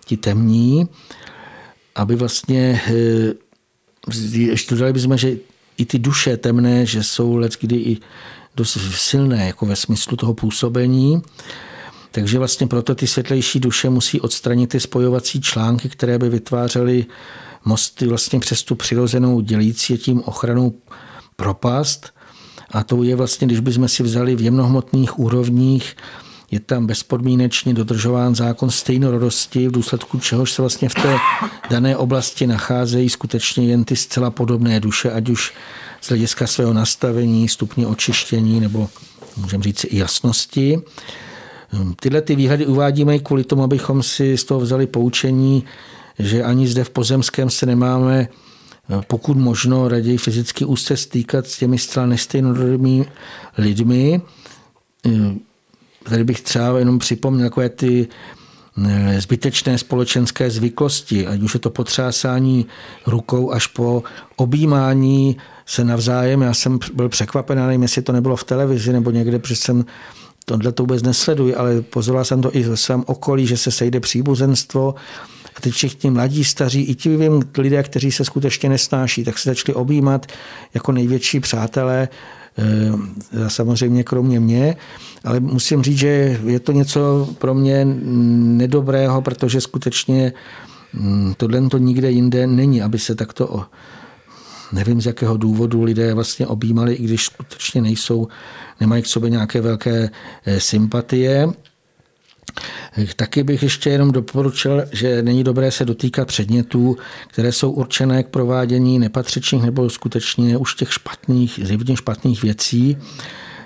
[0.05, 0.87] ti temní,
[1.95, 3.47] aby vlastně eh,
[4.31, 5.37] ještě dodali bychom, že
[5.77, 7.97] i ty duše temné, že jsou let kdy i
[8.55, 11.21] dost silné, jako ve smyslu toho působení.
[12.11, 17.05] Takže vlastně proto ty světlejší duše musí odstranit ty spojovací články, které by vytvářely
[17.67, 20.73] mosty vlastně přes tu přirozenou dělící tím ochranou
[21.35, 22.13] propast.
[22.71, 25.95] A to je vlastně, když bychom si vzali v jemnohmotných úrovních
[26.51, 31.17] je tam bezpodmínečně dodržován zákon stejnorodosti, v důsledku čehož se vlastně v té
[31.69, 35.53] dané oblasti nacházejí skutečně jen ty zcela podobné duše, ať už
[36.01, 38.89] z hlediska svého nastavení, stupně očištění nebo
[39.37, 40.81] můžeme říct i jasnosti.
[41.99, 45.63] Tyhle ty výhledy uvádíme i kvůli tomu, abychom si z toho vzali poučení,
[46.19, 48.27] že ani zde v pozemském se nemáme
[49.07, 53.05] pokud možno raději fyzicky úzce stýkat s těmi zcela nestejnorodými
[53.57, 54.21] lidmi,
[56.03, 58.07] tady bych třeba jenom připomněl takové ty
[58.85, 62.65] eh, zbytečné společenské zvyklosti, ať už je to potřásání
[63.05, 64.03] rukou až po
[64.35, 66.41] objímání se navzájem.
[66.41, 69.85] Já jsem byl překvapen, nevím, jestli to nebylo v televizi nebo někde, protože jsem
[70.45, 73.99] tohle to vůbec nesleduji, ale pozoroval jsem to i ve svém okolí, že se sejde
[73.99, 74.95] příbuzenstvo
[75.57, 79.49] a teď všichni mladí, staří, i ti vím, lidé, kteří se skutečně nesnáší, tak se
[79.49, 80.25] začali objímat
[80.73, 82.09] jako největší přátelé,
[82.57, 84.75] eh, samozřejmě kromě mě.
[85.23, 90.33] ale musím říct, že je to něco pro mě nedobrého, protože skutečně
[90.93, 93.65] mm, tohle to nikde jinde není, aby se takto
[94.71, 98.27] nevím z jakého důvodu lidé vlastně objímali, i když skutečně nejsou,
[98.81, 100.09] nemají k sobě nějaké velké
[100.45, 101.47] eh, sympatie.
[103.15, 106.97] Taky bych ještě jenom doporučil, že není dobré se dotýkat předmětů,
[107.27, 112.97] které jsou určené k provádění nepatřičných nebo skutečně už těch špatných, zjevně špatných věcí.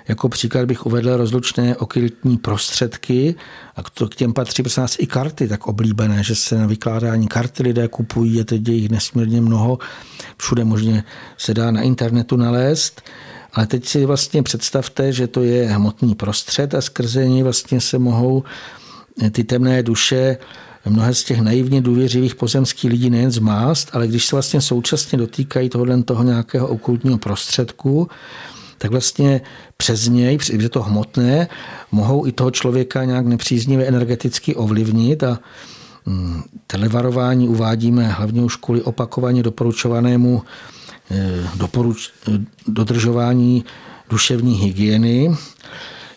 [0.08, 3.34] Jako příklad bych uvedl rozlučné okyltní prostředky
[3.76, 7.62] a k těm patří prosím nás i karty tak oblíbené, že se na vykládání karty
[7.62, 9.78] lidé kupují, je teď jich nesmírně mnoho,
[10.36, 11.04] všude možně
[11.36, 13.02] se dá na internetu nalézt.
[13.54, 17.98] Ale teď si vlastně představte, že to je hmotný prostřed a skrze něj vlastně se
[17.98, 18.42] mohou
[19.30, 20.36] ty temné duše
[20.86, 25.68] mnohé z těch naivně důvěřivých pozemských lidí nejen zmást, ale když se vlastně současně dotýkají
[25.68, 28.08] tohohle toho nějakého okultního prostředku,
[28.78, 29.40] tak vlastně
[29.76, 31.48] přes něj, protože to hmotné,
[31.92, 35.38] mohou i toho člověka nějak nepříznivě energeticky ovlivnit a
[36.06, 40.42] mm, televarování uvádíme hlavně už kvůli opakovaně doporučovanému
[41.10, 42.10] eh, doporuč,
[42.68, 43.64] dodržování
[44.10, 45.36] duševní hygieny.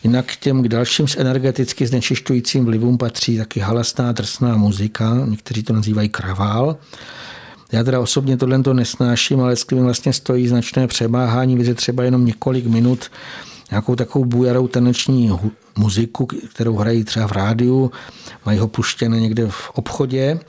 [0.06, 5.64] Jinak k těm k dalším s energeticky znečišťujícím vlivům patří taky halasná drsná muzika, někteří
[5.64, 6.78] to nazývají kravál.
[7.72, 12.26] Já teda osobně tohle to nesnáším, ale s vlastně stojí značné přemáhání, vidět třeba jenom
[12.26, 13.12] několik minut
[13.72, 15.40] nějakou takovou bujarou taneční
[15.78, 17.92] muziku, kterou hrají třeba v rádiu,
[18.46, 20.40] mají ho puštěné někde v obchodě.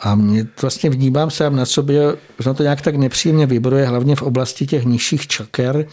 [0.00, 4.22] A mě vlastně vnímám se na sobě, že to nějak tak nepříjemně vybruje, hlavně v
[4.22, 5.86] oblasti těch nižších čaker.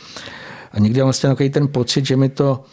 [0.71, 2.63] A někdy mám vlastně takový ten pocit, že mi to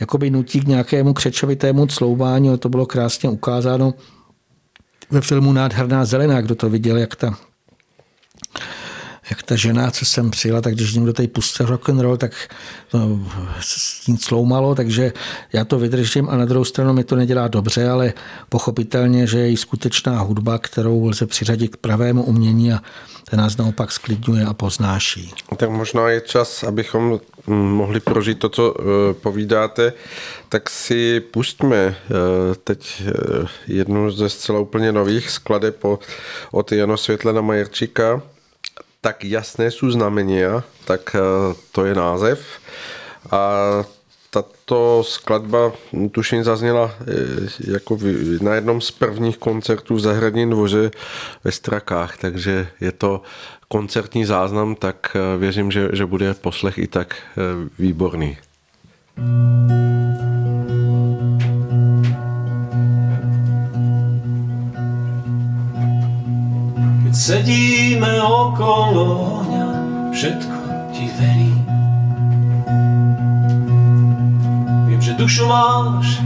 [0.00, 3.94] jakoby nutí k nějakému křečovitému cloubání, to bylo krásně ukázáno
[5.10, 7.36] ve filmu Nádherná zelená, kdo to viděl, jak ta
[9.30, 12.32] jak ta žena, co jsem přijela, tak když někdo tady pustil rock and roll, tak
[12.90, 13.18] to
[13.60, 15.12] s tím sloumalo, takže
[15.52, 18.12] já to vydržím a na druhou stranu mi to nedělá dobře, ale
[18.48, 22.80] pochopitelně, že je i skutečná hudba, kterou lze přiřadit k pravému umění a
[23.30, 25.32] ten nás naopak sklidňuje a poznáší.
[25.56, 29.92] Tak možná je čas, abychom mohli prožít to, co eh, povídáte,
[30.48, 31.94] tak si pustíme eh,
[32.64, 33.12] teď eh,
[33.66, 35.84] jednu ze zcela úplně nových skladeb
[36.50, 38.22] od Jana Světlena Majerčíka,
[39.00, 41.16] tak jasné jsou znamenia, tak
[41.72, 42.46] to je název.
[43.30, 43.50] A
[44.32, 45.72] tato skladba,
[46.12, 46.94] tuším, zazněla
[47.68, 47.98] jako
[48.40, 50.90] na jednom z prvních koncertů v Zahradním dvoře
[51.44, 53.22] ve Strakách, takže je to
[53.68, 58.36] koncertní záznam, tak eh, věřím, že, že bude poslech i tak eh, výborný.
[67.04, 69.68] Keď sedíme okolo ohňa,
[70.16, 70.60] všetko
[70.96, 71.61] ti verí.
[75.22, 76.18] Dušu máš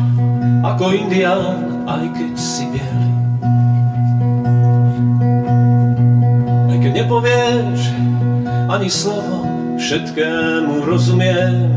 [0.65, 3.07] ako indián, aj keď si bielý.
[6.97, 7.93] nepovieš
[8.73, 9.45] ani slovo,
[9.77, 11.77] všetkému rozumiem.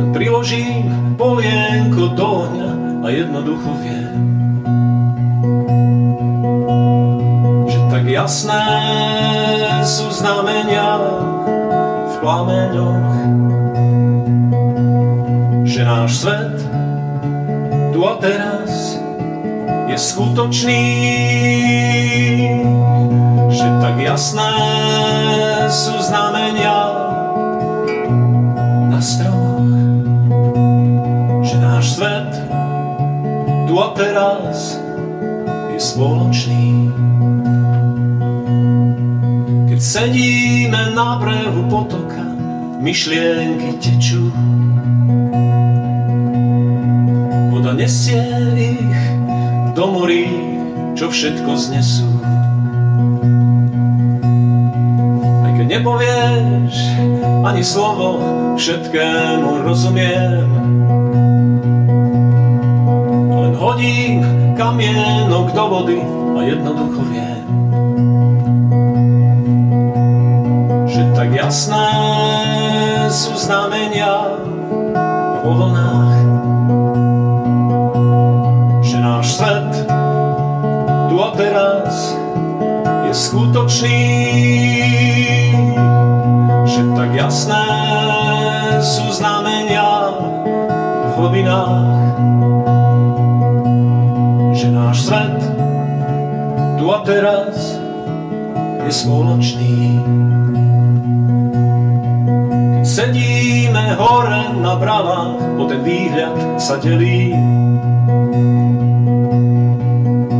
[0.00, 0.88] Len priložím
[1.20, 2.70] polienko do ohňa
[3.04, 4.16] a jednoducho viem,
[7.68, 8.64] že tak jasné
[9.84, 10.96] sú znamenia
[12.08, 13.08] v plameňoch,
[16.04, 16.60] náš svet
[17.96, 19.00] tu a teraz
[19.88, 20.84] je skutočný,
[23.48, 24.52] že tak jasné
[25.72, 26.92] sú znamenia
[28.92, 29.64] na stromoch,
[31.40, 32.36] že náš svet
[33.64, 34.76] tu a teraz
[35.72, 36.92] je spoločný.
[39.72, 42.28] Keď sedíme na brehu potoka,
[42.84, 44.28] myšlienky tečú,
[47.74, 48.22] nesie
[48.54, 48.96] ich
[49.74, 50.30] do morí,
[50.94, 52.06] čo všetko znesú.
[55.42, 56.74] Aj keď nepovieš
[57.42, 58.22] ani slovo,
[58.54, 60.48] všetkému rozumiem.
[63.34, 64.22] Len hodím
[64.54, 66.00] kamienok do vody
[66.34, 67.46] a jednoducho viem,
[70.86, 71.90] že tak jasné
[73.10, 74.38] sú znamenia
[75.42, 76.03] vo vlnách
[83.54, 84.02] skutočný,
[86.66, 87.70] že tak jasné
[88.82, 90.10] sú znamenia
[90.82, 91.86] v hlbinách,
[94.58, 95.38] že náš svet
[96.82, 97.78] tu a teraz
[98.82, 100.02] je spoločný.
[102.74, 107.30] Keď sedí sedíme hore na bravách, o ten výhľad sa delí.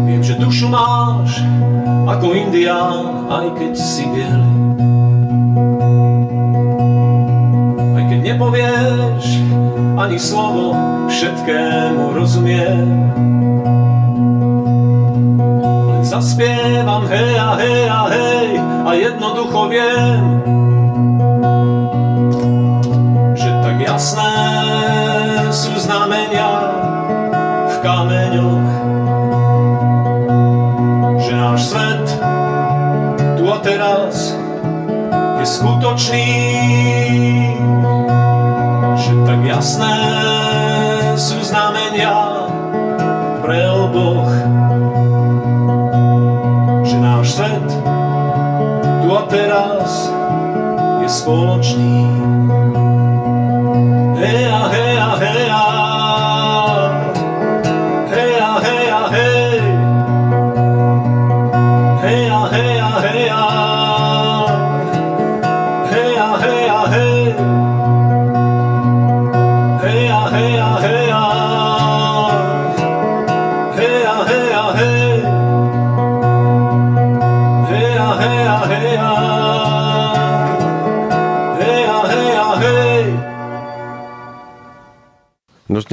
[0.02, 1.46] Viem, že dušu máš
[2.04, 3.03] ako indián,
[3.34, 4.54] aj keď si bielý.
[7.94, 9.24] Aj keď nepovieš
[9.98, 10.74] ani slovo,
[11.10, 12.86] všetkému rozumiem.
[15.62, 18.48] Len zaspievam hej a hej a hej
[18.84, 20.22] a jednoducho viem,
[23.34, 24.34] že tak jasné
[25.50, 26.73] sú znamenia
[35.94, 36.34] skutočný,
[38.98, 39.94] že tak jasné
[41.14, 42.50] sú znamenia
[43.38, 44.26] pre oboch,
[46.82, 47.68] že náš svet
[49.06, 50.10] tu a teraz
[50.98, 51.63] je spoločný.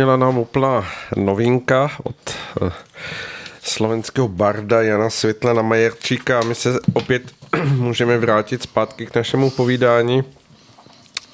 [0.01, 0.85] Dozněla nám úplná
[1.15, 2.15] novinka od
[2.61, 2.71] eh,
[3.63, 6.39] slovenského barda Jana Světlana Majerčíka.
[6.39, 7.23] A my se opět
[7.75, 10.23] můžeme vrátit zpátky k našemu povídání,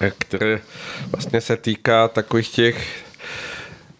[0.01, 0.59] eh, které
[1.11, 3.03] vlastně se týká takových těch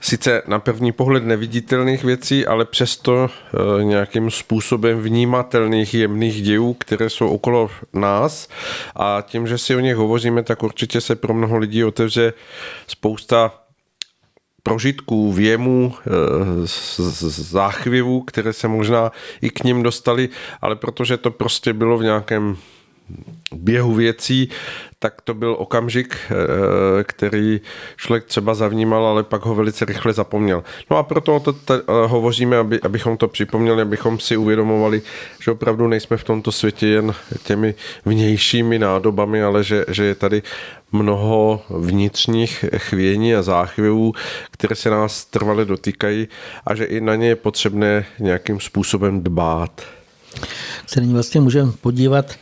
[0.01, 7.09] sice na první pohled neviditelných věcí, ale přesto eh, nějakým způsobem vnímatelných jemných dějů, které
[7.09, 8.49] jsou okolo nás.
[8.95, 12.33] A tím, že si o nich hovoříme, tak určitě se pro mnoho lidí otevře
[12.87, 13.66] spousta
[14.67, 16.09] prožitků, věmů, eh,
[17.27, 19.11] záchvěvů, které se možná
[19.41, 20.29] i k ním dostali,
[20.61, 22.57] ale protože to prostě bylo v nějakém
[23.55, 24.49] běhu věcí,
[24.99, 27.61] tak to byl okamžik, eh, který
[27.97, 30.63] člověk třeba zavnímal, ale pak ho velice rychle zapomněl.
[30.91, 35.01] No a proto o to eh, hovoříme, aby, abychom to připomněli, abychom si uvědomovali,
[35.41, 37.75] že opravdu nejsme v tomto světě jen těmi
[38.05, 40.41] vnějšími nádobami, ale že, že je tady
[40.91, 44.13] mnoho vnitřních chvění a záchvěvů,
[44.51, 46.27] které se nás trvale dotýkají
[46.65, 49.81] a že i na ně je potřebné nějakým způsobem dbát.
[50.87, 52.35] se nyní vlastně můžeme podívat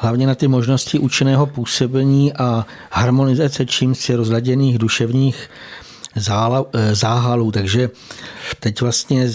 [0.00, 5.50] hlavně na ty možnosti účinného působení a harmonizace čím si rozladěných duševních
[6.16, 7.52] eh, záhalů.
[7.52, 7.90] Takže
[8.60, 9.30] teď vlastně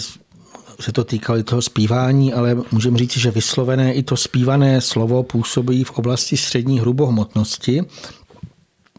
[0.80, 5.22] se to týkalo i toho zpívání, ale můžeme říct, že vyslovené i to zpívané slovo
[5.22, 7.82] působí v oblasti střední hrubohmotnosti.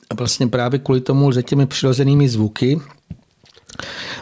[0.10, 2.80] A vlastně právě kvůli tomu lze těmi přirozenými zvuky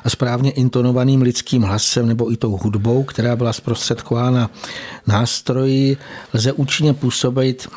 [0.04, 4.50] a správně intonovaným lidským hlasem nebo i tou hudbou, která byla zprostředkována
[5.08, 5.98] nástroji,
[6.34, 7.68] lze účinně působit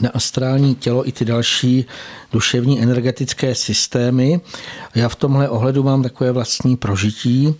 [0.00, 1.84] na astrální tělo i ty další
[2.32, 4.40] duševní energetické systémy.
[4.94, 7.54] Já v tomhle ohledu mám takové vlastní prožití.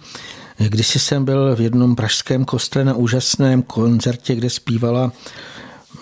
[0.59, 5.13] Když jsem byl v jednom pražském kostele na úžasném koncertě, kde zpívala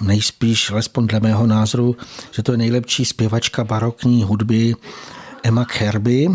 [0.01, 1.97] nejspíš, alespoň dle mého názoru,
[2.31, 4.75] že to je nejlepší zpěvačka barokní hudby
[5.43, 6.29] Emma Kirby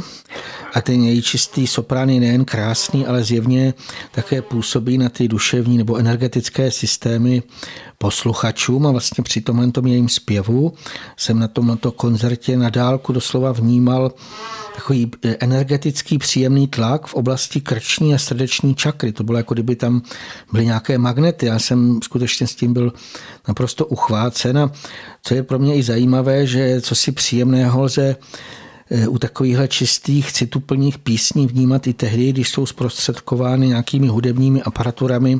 [0.73, 3.73] a ten její čistý soprán je nejen krásný, ale zjevně
[4.11, 7.43] také působí na ty duševní nebo energetické systémy
[7.97, 10.73] posluchačům a vlastně při tomhle tom jejím zpěvu
[11.17, 14.11] jsem na tomto koncertě na dálku doslova vnímal
[14.75, 19.11] takový energetický příjemný tlak v oblasti krční a srdeční čakry.
[19.11, 20.01] To bylo jako kdyby tam
[20.51, 21.45] byly nějaké magnety.
[21.45, 22.93] Já jsem skutečně s tím byl
[23.47, 24.71] naprosto uchvácen a
[25.23, 28.15] co je pro mě i zajímavé, že co si příjemného lze
[29.07, 35.39] u takovýchhle čistých, cituplných písní vnímat i tehdy, když jsou zprostředkovány nějakými hudebními aparaturami,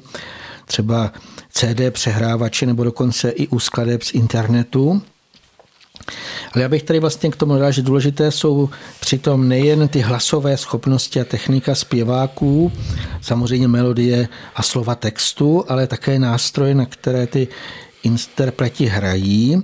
[0.65, 1.11] třeba
[1.49, 5.01] CD přehrávače nebo dokonce i u skladeb z internetu.
[6.53, 8.69] Ale já bych tady vlastně k tomu dodal, že důležité jsou
[8.99, 12.71] přitom nejen ty hlasové schopnosti a technika zpěváků,
[13.21, 17.47] samozřejmě melodie a slova textu, ale také nástroje, na které ty
[18.05, 19.63] interpreti hrají.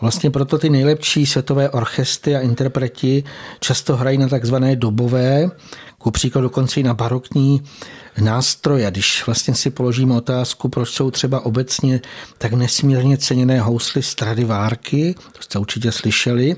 [0.00, 3.24] Vlastně proto ty nejlepší světové orchestry a interpreti
[3.60, 5.50] často hrají na takzvané dobové,
[5.98, 7.62] ku příkladu dokonce i na barokní
[8.20, 8.90] nástroje.
[8.90, 12.00] Když vlastně si položíme otázku, proč jsou třeba obecně
[12.38, 16.56] tak nesmírně ceněné hously Stradivárky, to jste určitě slyšeli,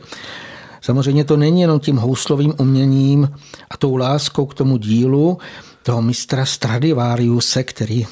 [0.84, 3.30] Samozřejmě to není jenom tím houslovým uměním
[3.70, 5.38] a tou láskou k tomu dílu
[5.82, 8.06] toho mistra Stradivariuse, který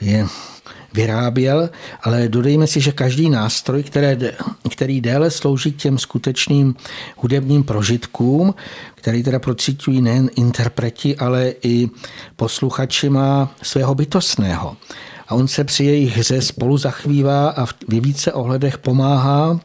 [0.00, 0.26] je
[0.94, 1.70] vyráběl,
[2.02, 4.18] ale dodejme si, že každý nástroj, které,
[4.70, 6.74] který déle slouží k těm skutečným
[7.16, 8.54] hudebním prožitkům,
[8.94, 11.88] který teda procitují nejen interpreti, ale i
[12.36, 14.76] posluchači, má svého bytostného.
[15.28, 19.60] A on se při jejich hře spolu zachvívá a v více ohledech pomáhá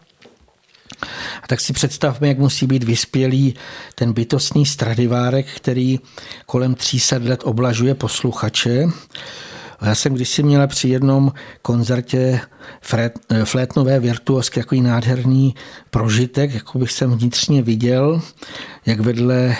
[1.44, 3.54] a tak si představme, jak musí být vyspělý
[3.96, 6.00] ten bytostný stradivárek, který
[6.46, 8.86] kolem 300 let oblažuje posluchače.
[9.80, 12.40] A já jsem kdysi měla při jednom koncertě
[13.44, 15.56] flétnové virtuosky jako nádherný
[15.90, 18.22] prožitek, jako bych jsem vnitřně viděl,
[18.86, 19.56] jak vedle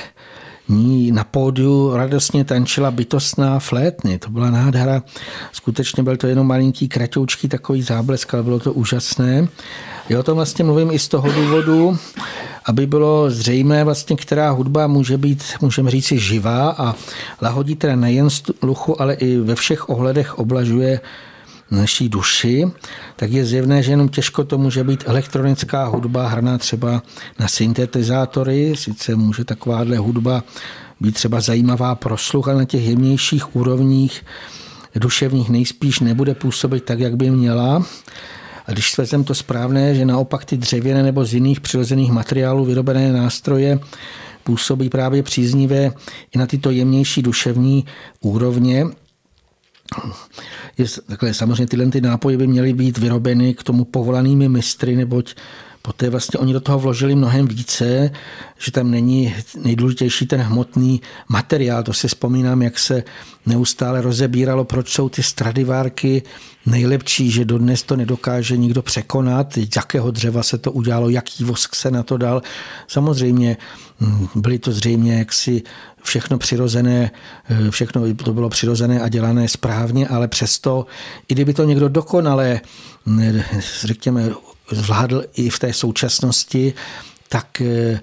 [0.70, 4.20] ní na pódiu radostně tančila bytostná flétny.
[4.20, 5.04] To byla nádhera.
[5.52, 9.48] Skutečně byl to jenom malinký, kratoučký takový záblesk, ale bylo to úžasné.
[10.10, 11.98] Já o tom vlastně mluvím i z toho důvodu,
[12.70, 16.96] aby bylo zřejmé, vlastně, která hudba může být, můžeme říct, živá a
[17.42, 21.02] lahodí teda nejen sluchu, ale i ve všech ohledech oblažuje
[21.72, 22.72] naší duši,
[23.16, 27.02] tak je zjevné, že jenom těžko to může být elektronická hudba hraná třeba
[27.40, 28.74] na syntetizátory.
[28.76, 30.44] Sice může takováhle hudba
[31.00, 34.26] být třeba zajímavá pro sluch, ale na těch jemnějších úrovních
[34.96, 37.86] duševních nejspíš nebude působit tak, jak by měla.
[38.70, 43.14] A když svezem to správné, že naopak ty dřevěné nebo z jiných přirozených materiálů vyrobené
[43.14, 43.80] nástroje
[44.44, 45.92] působí právě příznivé
[46.36, 47.86] i na tyto jemnější duševní
[48.22, 48.86] úrovně,
[50.78, 55.36] je, takhle, samozřejmě tyhle ty nápoje by měly být vyrobeny k tomu povolanými mistry, neboť
[55.90, 58.12] poté vlastně oni do toho vložili mnohem více,
[58.58, 61.84] že tam není nejdůležitější ten hmotný materiál.
[61.84, 63.04] To si vzpomínám, jak se
[63.46, 66.24] neustále rozebíralo, proč jsou ty stradivárky
[66.66, 71.76] nejlepší, že dodnes to nedokáže nikdo překonat, z jakého dřeva se to udělalo, jaký vosk
[71.76, 72.42] se na to dal.
[72.88, 73.58] Samozřejmě
[74.02, 75.64] hm, byly to zřejmě jaksi
[76.04, 77.12] všechno přirozené,
[77.50, 80.86] eh, všechno to bylo přirozené a dělané správně, ale přesto,
[81.28, 82.62] i kdyby to někdo dokonale,
[83.06, 83.42] hm,
[83.86, 84.30] řekněme,
[84.72, 86.74] zvládl i v té současnosti,
[87.30, 88.00] tak eh,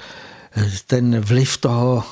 [0.87, 2.05] ten vliv toho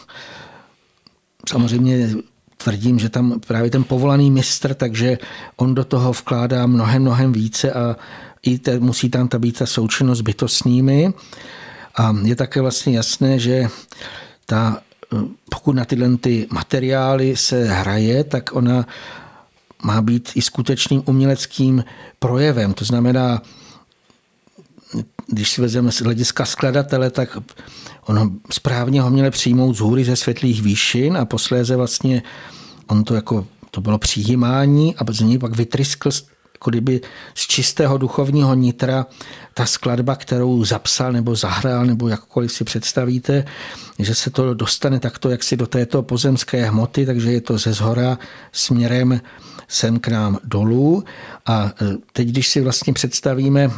[1.49, 2.11] samozřejmě
[2.57, 5.19] tvrdím, že tam právě ten povolaný mistr, takže
[5.57, 7.97] on do toho vkládá mnohem, mnohem více a
[8.43, 11.13] i te, musí tam ta být ta součinnost bytostnými.
[11.97, 13.67] A je také vlastně jasné, že
[14.47, 14.81] ta,
[15.51, 18.87] pokud na tyhle ty materiály se hraje, tak ona
[19.83, 21.85] má být i skutečným uměleckým
[22.19, 22.73] projevem.
[22.75, 23.43] To znamená,
[25.27, 27.39] když si vezmeme z hlediska skladatele, tak
[28.07, 32.23] ono správně ho měli přijmout z hůry ze světlých výšin a posléze vlastně
[32.87, 36.11] on to jako, to bylo přijímání a z něj pak vytryskl
[36.65, 37.01] jako kdyby
[37.35, 39.07] z čistého duchovního nitra
[39.55, 43.45] ta skladba, kterou zapsal nebo zahrál, nebo jakkoliv si představíte,
[43.99, 48.19] že se to dostane takto jaksi do této pozemské hmoty, takže je to ze zhora
[48.53, 49.21] směrem
[49.69, 51.05] sem k nám dolů.
[51.47, 53.71] A e, teď, když si vlastně představíme,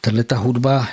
[0.00, 0.88] tahle ta hudba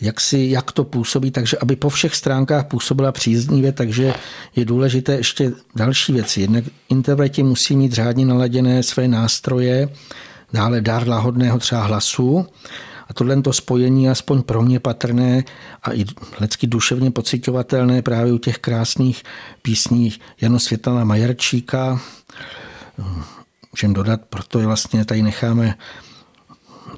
[0.00, 4.14] jak, si, jak to působí, takže aby po všech stránkách působila příznivě, takže
[4.56, 6.40] je důležité ještě další věci.
[6.40, 9.88] Jednak interpreti musí mít řádně naladěné své nástroje,
[10.52, 12.46] dále dar lahodného třeba hlasu,
[13.08, 15.44] a tohle to spojení, aspoň pro mě patrné
[15.82, 16.04] a i
[16.40, 19.22] lecky duševně pocitovatelné právě u těch krásných
[19.62, 22.00] písní Jano Světlana Majerčíka.
[23.72, 25.74] Můžeme dodat, proto je vlastně tady necháme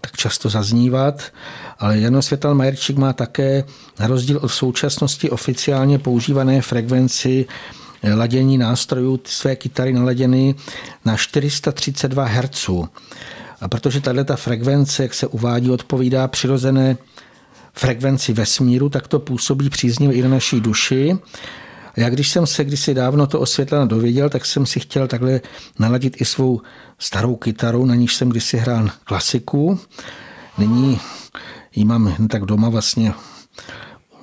[0.01, 1.23] tak často zaznívat,
[1.79, 3.65] ale Jano Světal Majerčík má také,
[4.01, 7.47] na rozdíl od současnosti oficiálně používané frekvenci
[8.03, 10.55] eh, ladění nástrojů své kytary naladěny
[11.05, 12.69] na 432 Hz.
[13.61, 16.97] A protože tahle ta frekvence, jak se uvádí, odpovídá přirozené
[17.73, 21.19] frekvenci vesmíru, tak to působí příznivě i na naší duši.
[21.97, 25.41] A já když jsem se kdysi dávno to osvětleno dověděl, tak jsem si chtěl takhle
[25.79, 26.61] naladit i svou
[26.99, 29.81] starou kytaru, na níž jsem kdysi hrál klasiku.
[30.59, 31.01] Nyní
[31.75, 33.13] ji mám tak doma vlastně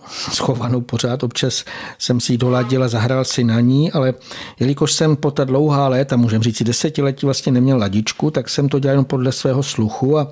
[0.10, 1.24] schovanou pořád.
[1.24, 1.66] Občas
[1.98, 4.14] jsem si ji doladil a zahrál si na ní, ale
[4.60, 8.80] jelikož jsem po ta dlouhá léta, můžeme říct desetiletí, vlastně neměl ladičku, tak jsem to
[8.80, 10.32] dělal jen podle svého sluchu a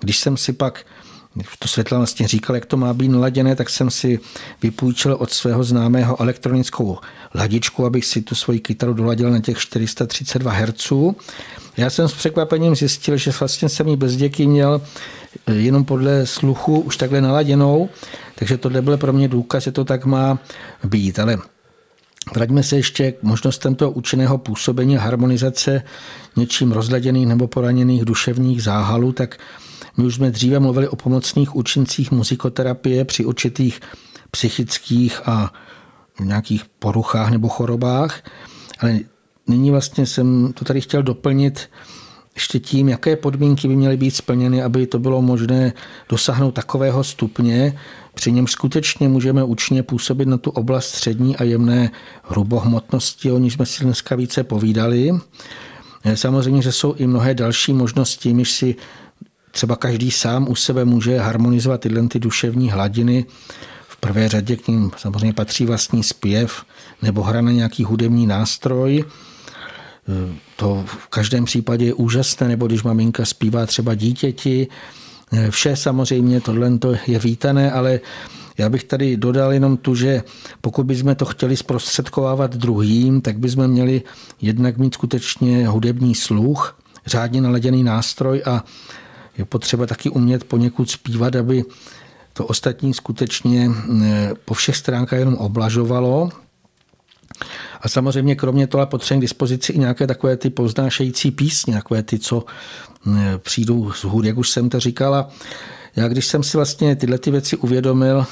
[0.00, 0.86] když jsem si pak
[1.58, 4.20] to světla vlastně říkal, jak to má být naladěné, tak jsem si
[4.62, 6.98] vypůjčil od svého známého elektronickou
[7.34, 10.92] ladičku, abych si tu svoji kytaru doladil na těch 432 Hz.
[11.76, 14.80] Já jsem s překvapením zjistil, že vlastně jsem ji bez děky měl
[15.46, 17.88] eh, jenom podle sluchu už takhle naladěnou,
[18.34, 20.38] takže tohle byl pro mě důkaz, že to tak má
[20.84, 21.18] být.
[21.18, 21.38] Ale
[22.34, 25.82] Vraťme se ještě k možnostem toho účinného působení harmonizace
[26.36, 29.38] něčím rozladěných nebo poraněných duševních záhalů, tak
[29.96, 33.80] my už jsme dříve mluvili o pomocných účincích muzikoterapie při určitých
[34.30, 35.52] psychických a
[36.20, 38.22] nějakých poruchách nebo chorobách,
[38.78, 38.98] ale
[39.46, 41.70] nyní vlastně jsem to tady chtěl doplnit
[42.34, 45.72] ještě tím, jaké podmínky by měly být splněny, aby to bylo možné
[46.08, 47.78] dosáhnout takového stupně,
[48.14, 51.90] při něm skutečně můžeme účinně působit na tu oblast střední a jemné
[52.22, 55.10] hrubohmotnosti, o níž jsme si dneska více povídali.
[56.14, 58.74] Samozřejmě, že jsou i mnohé další možnosti, myž si
[59.56, 63.24] třeba každý sám u sebe může harmonizovat tyhle ty duševní hladiny.
[63.88, 66.64] V prvé řadě k ním samozřejmě patří vlastní zpěv
[67.02, 69.04] nebo hra na nějaký hudební nástroj.
[70.56, 74.68] To v každém případě je úžasné, nebo když maminka zpívá třeba dítěti.
[75.50, 78.00] Vše samozřejmě tohle je vítané, ale
[78.58, 80.22] já bych tady dodal jenom tu, že
[80.60, 84.02] pokud bychom to chtěli zprostředkovávat druhým, tak bychom měli
[84.40, 88.64] jednak mít skutečně hudební sluch, řádně naladěný nástroj a
[89.38, 91.64] je potřeba taky umět poněkud zpívat, aby
[92.32, 93.70] to ostatní skutečně
[94.04, 96.30] eh, po všech stránkách jenom oblažovalo.
[97.80, 102.18] A samozřejmě kromě toho potřebujeme k dispozici i nějaké takové ty poznášející písně, takové ty,
[102.18, 102.44] co
[103.06, 105.30] eh, přijdou z hůr, jak už jsem to říkala.
[105.96, 108.26] Já když jsem si vlastně tyhle ty věci uvědomil,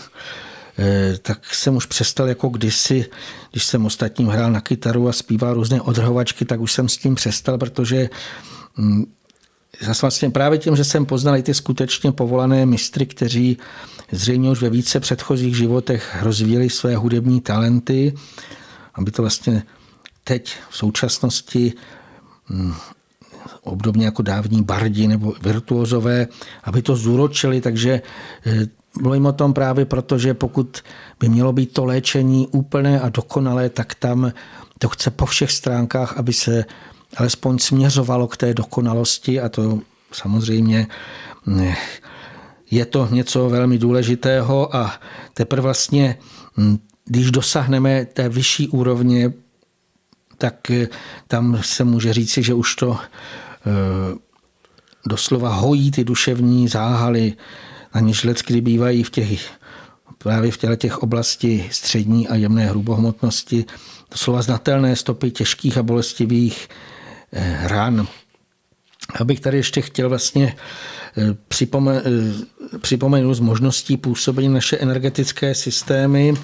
[0.79, 3.07] eh, tak jsem už přestal jako kdysi,
[3.51, 7.15] když jsem ostatním hrál na kytaru a zpíval různé odrhovačky, tak už jsem s tím
[7.15, 8.09] přestal, protože
[8.79, 9.05] hm,
[9.81, 13.59] zase vlastně právě tím, že jsem poznal i ty skutečně povolané mistry, kteří
[14.13, 18.15] zřejmě už ve více předchozích životech rozvíjeli své hudební talenty,
[18.95, 19.63] aby to vlastně
[20.25, 21.73] teď v současnosti
[22.51, 22.75] hm,
[23.63, 26.29] obdobně jako dávní bardi nebo virtuozové,
[26.65, 28.03] aby to zúročili, takže
[28.47, 28.67] eh,
[29.01, 30.83] mluvím o tom právě proto, že pokud
[31.21, 34.33] by mělo být to léčení úplné a dokonalé, tak tam
[34.79, 36.65] to chce po všech stránkách, aby se
[37.17, 39.81] alespoň směřovalo k té dokonalosti a to
[40.13, 40.87] samozřejmě
[41.47, 41.73] hm,
[42.71, 45.01] je to něco velmi důležitého a
[45.35, 46.19] teprve vlastně,
[46.57, 49.33] hm, když dosáhneme té vyšší úrovně,
[50.39, 50.89] tak eh,
[51.29, 54.19] tam se může říci, že už to eh,
[55.07, 57.33] doslova hojí ty duševní záhaly,
[58.01, 59.51] něž kdy bývají v těch,
[60.19, 63.65] právě v těle těch oblasti střední a jemné hrubohmotnosti.
[64.11, 66.69] Doslova znatelné stopy těžkých a bolestivých
[67.35, 68.07] eh, ran.
[69.21, 70.57] Abych tady ještě chtěl vlastně
[72.81, 76.35] připomenout z možností působení naše energetické systémy,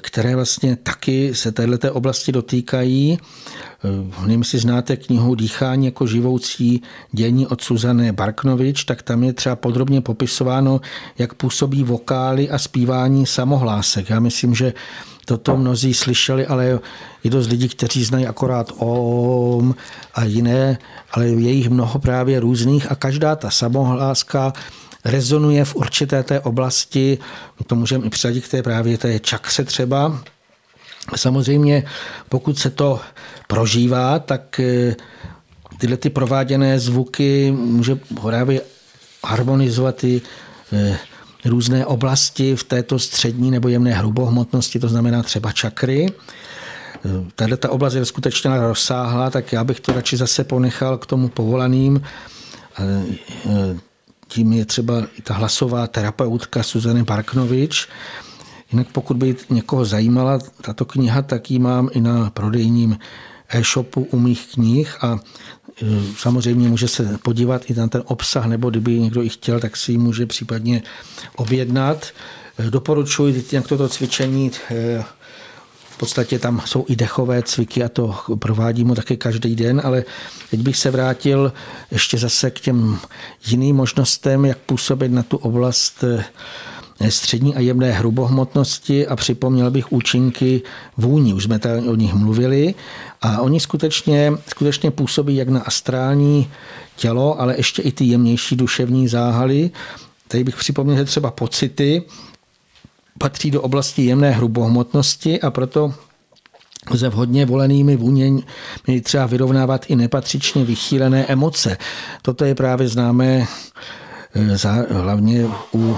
[0.00, 3.18] které vlastně taky se této oblasti dotýkají.
[4.22, 6.82] Nevím, jestli znáte knihu Dýchání jako živoucí
[7.12, 10.80] dění od Suzany Barknovič, tak tam je třeba podrobně popisováno,
[11.18, 14.10] jak působí vokály a zpívání samohlásek.
[14.10, 14.72] Já myslím, že
[15.28, 16.80] toto mnozí slyšeli, ale
[17.24, 19.74] je dost lidí, kteří znají akorát OM
[20.14, 20.78] a jiné,
[21.12, 24.52] ale je jich mnoho právě různých a každá ta samohláska
[25.04, 27.18] rezonuje v určité té oblasti,
[27.66, 30.20] to můžeme i přiřadit k té právě té čakře třeba.
[31.16, 31.84] Samozřejmě,
[32.28, 33.00] pokud se to
[33.46, 34.96] prožívá, tak eh,
[35.78, 38.60] tyhle ty prováděné zvuky může právě
[39.24, 40.20] harmonizovat i
[40.72, 40.98] eh,
[41.44, 46.12] různé oblasti v této střední nebo jemné hrubohmotnosti, to znamená třeba čakry.
[47.34, 51.28] Tahle ta oblast je skutečně rozsáhlá, tak já bych to radši zase ponechal k tomu
[51.28, 52.02] povolaným
[54.28, 57.88] tím je třeba i ta hlasová terapeutka Suzany Barknovič.
[58.72, 62.98] Jinak pokud by někoho zajímala tato kniha, tak ji mám i na prodejním
[63.48, 65.18] e-shopu u mých knih a
[66.18, 69.92] samozřejmě může se podívat i na ten obsah, nebo kdyby někdo i chtěl, tak si
[69.92, 70.82] ji může případně
[71.36, 72.06] objednat.
[72.70, 75.04] Doporučuji jak toto cvičení e,
[75.98, 80.04] podstatě tam jsou i dechové cviky a to provádíme taky každý den, ale
[80.50, 81.52] teď bych se vrátil
[81.90, 82.98] ještě zase k těm
[83.46, 86.24] jiným možnostem, jak působit na tu oblast eh,
[87.08, 90.62] střední a jemné hrubohmotnosti a připomněl bych účinky
[90.96, 91.34] vůní.
[91.34, 92.74] Už jsme tady o nich mluvili
[93.22, 96.50] a oni skutečně, skutečně působí jak na astrální
[96.96, 99.70] tělo, ale ještě i ty jemnější duševní záhaly.
[100.28, 102.02] Tady bych připomněl, že třeba pocity,
[103.18, 105.94] patří do oblasti jemné hrubohmotnosti a proto
[106.90, 108.42] lze vhodně volenými vůněmi
[109.02, 111.76] třeba vyrovnávat i nepatřičně vychýlené emoce.
[112.22, 113.46] Toto je právě známé
[114.34, 114.56] eh,
[114.90, 115.96] hlavně u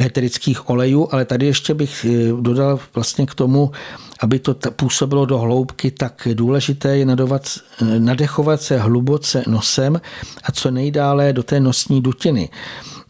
[0.00, 3.70] eterických olejů, ale tady ještě bych eh, dodal vlastně k tomu,
[4.20, 7.42] aby to působilo do hloubky, tak důležité je nadovat,
[7.82, 10.00] eh, nadechovat se hluboce nosem
[10.44, 12.48] a co nejdále do té nosní dutiny.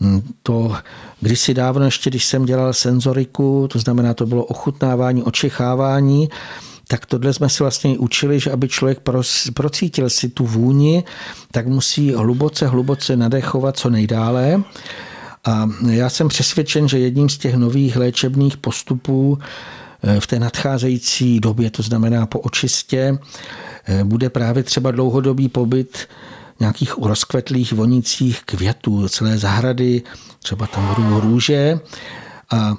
[0.01, 0.77] Hm, to
[1.21, 6.29] kdysi dávno ještě, když jsem dělal senzoriku, to znamená, to bylo ochutnávání, očichávání,
[6.89, 9.01] tak tohle jsme si vlastně učili, že aby člověk
[9.55, 11.05] procítil si tu vůni,
[11.53, 14.63] tak musí hluboce, hluboce nadechovat co nejdále.
[15.49, 19.39] A já jsem přesvědčen, že jedním z těch nových léčebných postupů
[20.03, 23.19] eh, v té nadcházející době, to znamená po očistě,
[23.87, 26.09] eh, bude právě třeba dlouhodobý pobyt
[26.61, 30.03] nějakých rozkvetlých vonících květů, celé zahrady,
[30.43, 31.81] třeba tam růže
[32.51, 32.77] a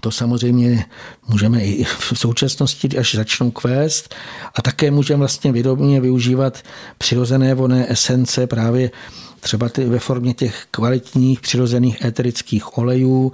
[0.00, 0.84] to samozřejmě
[1.28, 4.14] můžeme i v současnosti, až začnou kvést.
[4.54, 6.62] A také můžeme vlastně vědomě využívat
[6.98, 8.90] přirozené voné esence právě
[9.46, 13.32] třeba ty ve formě těch kvalitních přirozených éterických olejů,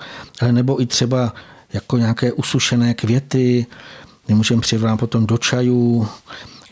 [0.51, 1.35] nebo i třeba
[1.73, 3.67] jako nějaké usušené květy,
[4.29, 6.09] my můžeme přivrát potom do čajů,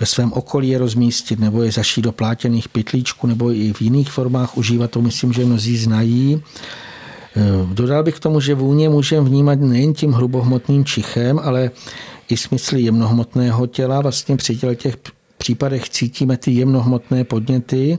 [0.00, 4.12] ve svém okolí je rozmístit, nebo je zašít do plátěných pytlíčků, nebo i v jiných
[4.12, 6.42] formách užívat, to myslím, že mnozí znají.
[7.36, 7.40] Eh,
[7.74, 11.70] dodal bych k tomu, že vůně můžeme vnímat nejen tím hrubohmotným čichem, ale
[12.28, 14.00] i smysly jemnohmotného těla.
[14.00, 14.96] Vlastně při těch
[15.38, 17.98] případech cítíme ty jemnohmotné podněty,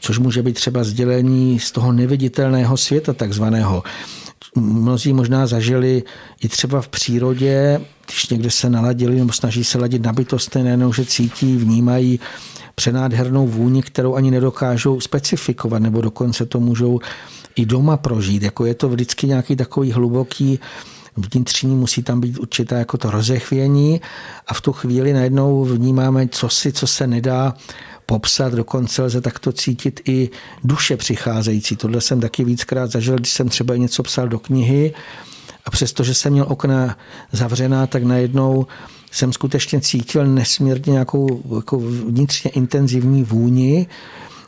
[0.00, 3.82] což může být třeba sdělení z toho neviditelného světa takzvaného.
[4.56, 6.02] Mnozí možná zažili
[6.40, 10.92] i třeba v přírodě, když někde se naladili nebo snaží se ladit na bytostné, nejenom,
[10.92, 12.20] že cítí, vnímají
[12.74, 17.00] přenádhernou vůni, kterou ani nedokážou specifikovat, nebo dokonce to můžou
[17.56, 18.42] i doma prožít.
[18.42, 20.60] Jako je to vždycky nějaký takový hluboký
[21.16, 24.00] vnitřní, musí tam být určitá jako to rozechvění
[24.46, 27.54] a v tu chvíli najednou vnímáme co si, co se nedá
[28.06, 30.30] popsat, dokonce lze takto cítit i
[30.64, 31.76] duše přicházející.
[31.76, 34.94] Tohle jsem taky víckrát zažil, když jsem třeba něco psal do knihy
[35.64, 36.98] a přestože jsem měl okna
[37.32, 38.66] zavřená, tak najednou
[39.10, 43.86] jsem skutečně cítil nesmírně nějakou jako vnitřně intenzivní vůni,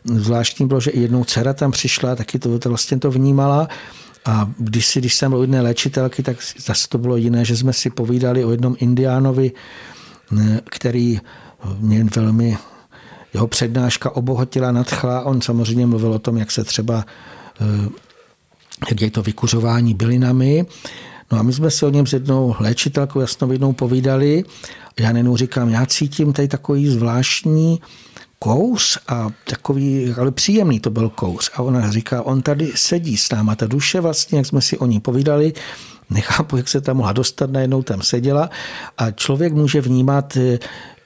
[0.04, 3.68] Zvláštní bylo, že i jednou dcera tam přišla, taky to, to vlastně to vnímala.
[4.24, 7.56] A když, si, když jsem byl u jedné léčitelky, tak zase to bylo jiné, že
[7.56, 9.52] jsme si povídali o jednom indiánovi,
[10.70, 11.20] který
[11.78, 12.56] mě velmi
[13.34, 15.20] jeho přednáška obohatila, nadchla.
[15.20, 17.04] On samozřejmě mluvil o tom, jak se třeba,
[17.60, 17.88] eh,
[18.90, 20.66] jak je to vykuřování bylinami.
[21.32, 24.44] No a my jsme si o něm s jednou léčitelkou jasnovidnou povídali.
[25.00, 27.80] Já nenou říkám, já cítím tady takový zvláštní
[28.38, 31.50] kous a takový, ale příjemný to byl kous.
[31.54, 34.86] A ona říká, on tady sedí s náma, ta duše vlastně, jak jsme si o
[34.86, 35.52] ní povídali,
[36.10, 38.50] nechápu, jak se tam mohla dostat, najednou tam seděla
[38.98, 40.58] a člověk může vnímat eh,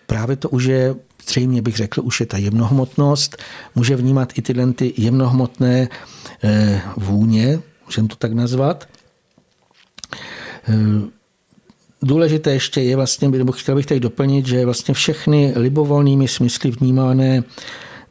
[0.08, 0.94] právě to už je
[1.28, 3.36] zřejmě bych řekl, už je ta jemnohmotnost,
[3.74, 5.88] může vnímat i tyhle ty jemnohmotné
[6.44, 8.88] eh, vůně, můžeme to tak nazvat.
[10.68, 10.74] Eh,
[12.02, 17.42] důležité ještě je vlastně, nebo chtěl bych tady doplnit, že vlastně všechny libovolnými smysly vnímané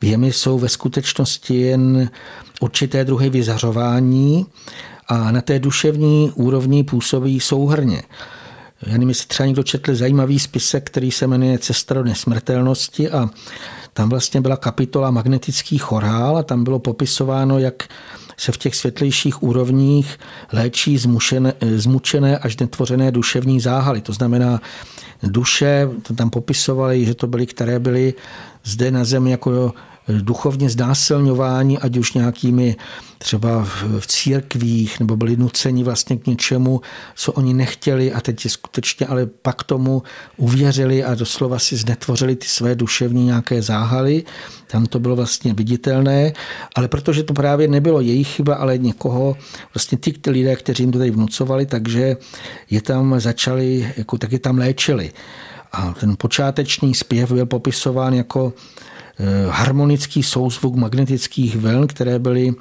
[0.02, 2.10] věmy jsou ve skutečnosti jen
[2.62, 4.46] určité druhy vyzařování
[5.08, 8.02] a na té duševní úrovni působí souhrně.
[8.86, 13.30] Já nevím, jestli třeba někdo četl zajímavý spisek, který se jmenuje Cesta do nesmrtelnosti a
[13.94, 17.88] tam vlastně byla kapitola magnetický chorál a tam bylo popisováno, jak
[18.38, 20.20] se v těch světlejších úrovních
[20.54, 24.02] léčí zmušené, zmučené až netvořené duševní záhaly.
[24.02, 24.62] To znamená,
[25.24, 28.14] duše, to tam popisovali, že to byly, které byly
[28.64, 29.74] zde na zemi jako
[30.10, 32.76] duchovně znásilňování, ať už nějakými
[33.18, 33.64] třeba
[34.00, 36.82] v církvích, nebo byli nuceni vlastně k něčemu,
[37.16, 40.04] co oni nechtěli a teď skutečně ale pak tomu
[40.38, 44.24] uvěřili a doslova si znetvořili ty své duševní nějaké záhaly.
[44.68, 46.34] Tam to bylo vlastně viditelné,
[46.76, 49.38] ale protože to právě nebylo jejich chyba, ale někoho,
[49.74, 52.18] vlastně ty, lidé, kteří jim to tady vnucovali, takže
[52.70, 55.12] je tam začali, jako taky tam léčili.
[55.72, 58.54] A ten počáteční zpěv byl popisován jako
[59.50, 62.54] harmonický souzvuk magnetických vln, které byly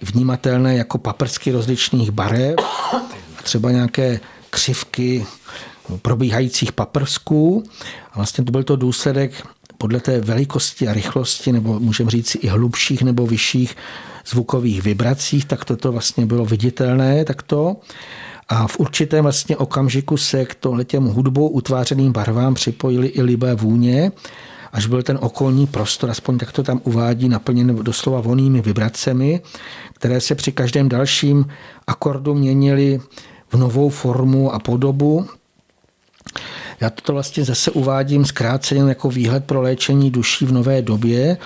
[0.00, 2.56] vnímatelné jako paprsky rozličných barev
[3.42, 5.26] třeba nějaké křivky
[6.02, 7.64] probíhajících paprsků.
[8.12, 9.46] A vlastně to byl to důsledek
[9.78, 13.76] podle té velikosti a rychlosti, nebo můžeme říct i hlubších nebo vyšších
[14.26, 17.76] zvukových vibracích, tak toto vlastně bylo viditelné takto.
[18.48, 24.12] A v určitém vlastně okamžiku se k těm hudbou utvářeným barvám připojily i libé vůně,
[24.72, 29.40] až byl ten okolní prostor, aspoň tak to tam uvádí, naplněn doslova vonými vibracemi,
[29.94, 31.46] které se při každém dalším
[31.86, 33.00] akordu měnily
[33.52, 35.26] v novou formu a podobu.
[36.80, 41.36] Já to vlastně zase uvádím zkráceně jako výhled pro léčení duší v nové době,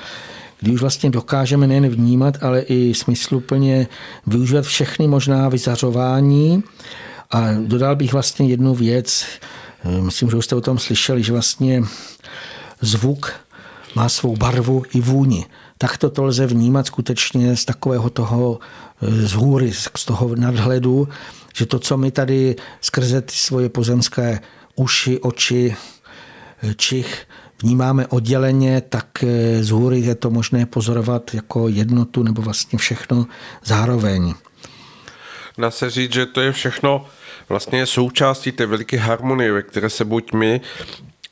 [0.61, 3.87] kdy už vlastně dokážeme nejen vnímat, ale i smysluplně
[4.27, 6.63] využívat všechny možná vyzařování.
[7.31, 9.27] A dodal bych vlastně jednu věc,
[10.01, 11.83] myslím, že už jste o tom slyšeli, že vlastně
[12.85, 13.33] zvuk
[13.95, 15.47] má svou barvu i vůni.
[15.79, 18.59] Tak to lze vnímat skutečně z takového toho
[19.03, 21.09] e, z hůry, z toho nadhledu,
[21.55, 24.41] že to, co my tady skrze ty svoje pozemské
[24.75, 25.77] uši, oči,
[26.63, 27.27] e, čich
[27.63, 33.27] vnímáme odděleně, tak e, z hůry je to možné pozorovat jako jednotu nebo vlastně všechno
[33.65, 34.35] zároveň.
[35.59, 37.07] Dá se říct, že to je všechno
[37.49, 40.61] vlastně součástí té veliké harmonie, ve které se buď my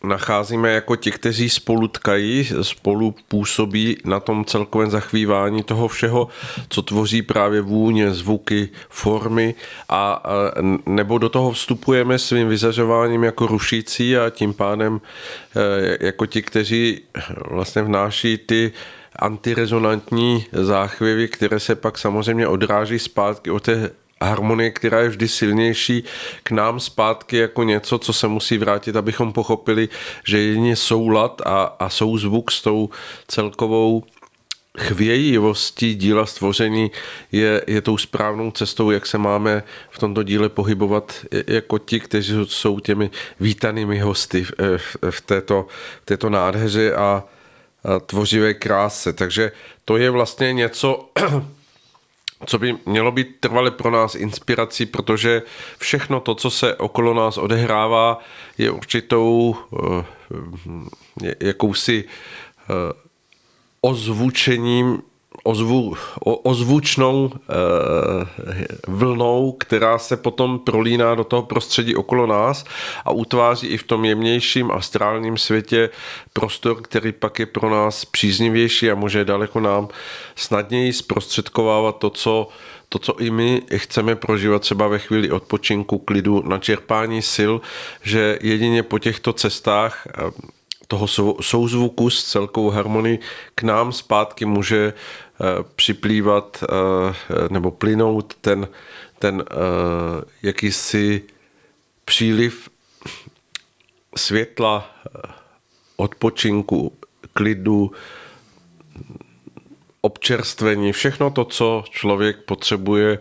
[0.05, 6.29] nacházíme jako ti, kteří spolu tkají, spolu působí na tom celkovém zachvívání toho všeho,
[6.69, 9.55] co tvoří právě vůně, zvuky, formy
[9.89, 10.23] a
[10.87, 15.01] nebo do toho vstupujeme svým vyzařováním jako rušící a tím pádem
[16.01, 17.01] e, jako ti, kteří
[17.51, 18.73] vlastně vnáší ty
[19.17, 23.91] antirezonantní záchvěvy, které se pak samozřejmě odráží zpátky od té
[24.23, 26.05] harmonie, která je vždy silnější,
[26.43, 29.89] k nám zpátky jako něco, co se musí vrátit, abychom pochopili,
[30.25, 32.91] že jedině soulad a, a souzvuk s tou
[33.29, 34.03] celkovou
[34.79, 36.91] chvějivostí díla stvoření
[37.33, 41.15] je, je tou správnou cestou, jak se máme v tomto díle pohybovat
[41.47, 44.53] jako ti, kteří jsou těmi vítanými hosty v,
[45.11, 45.67] v, této,
[46.03, 47.25] v této nádheře a, a
[48.01, 49.13] tvořivé kráse.
[49.13, 49.53] Takže
[49.85, 51.09] to je vlastně něco,
[52.47, 55.43] co by mělo být trvale pro nás inspirací, protože
[55.79, 58.19] všechno to, co se okolo nás odehrává,
[58.59, 60.05] je určitou uh,
[61.41, 62.75] jakousi uh,
[63.81, 65.03] ozvučením
[65.43, 65.95] ozvu,
[66.25, 67.39] o, ozvučnou e,
[68.89, 72.65] vlnou, která se potom prolíná do toho prostředí okolo nás
[73.05, 75.91] a utváří i v tom jemnějším astrálním světě
[76.33, 79.89] prostor, který pak je pro nás příznivější a může daleko nám
[80.37, 82.49] snadněji zprostředkovávat to, co
[82.89, 87.55] to, co i my chceme prožívat třeba ve chvíli odpočinku, klidu, načerpání sil,
[88.03, 90.07] že jedině po těchto cestách
[90.93, 91.07] toho
[91.41, 93.19] souzvuku s celkovou harmonii
[93.55, 95.32] k nám zpátky může eh,
[95.77, 98.69] připlývat eh, nebo plynout ten,
[99.19, 99.55] ten eh,
[100.43, 101.23] jakýsi
[102.05, 102.69] příliv
[104.17, 104.91] světla,
[105.97, 106.93] odpočinku,
[107.33, 107.93] klidu,
[110.01, 113.19] občerstvení, všechno to, co člověk potřebuje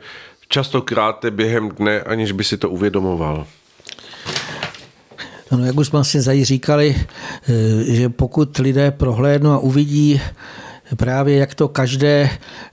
[0.47, 3.47] častokrát během dne, aniž by si to uvědomoval.
[5.51, 10.21] No, jak už jsme si zají říkali, eh, že pokud lidé prohlédnou a uvidí
[10.95, 12.29] právě jak to každé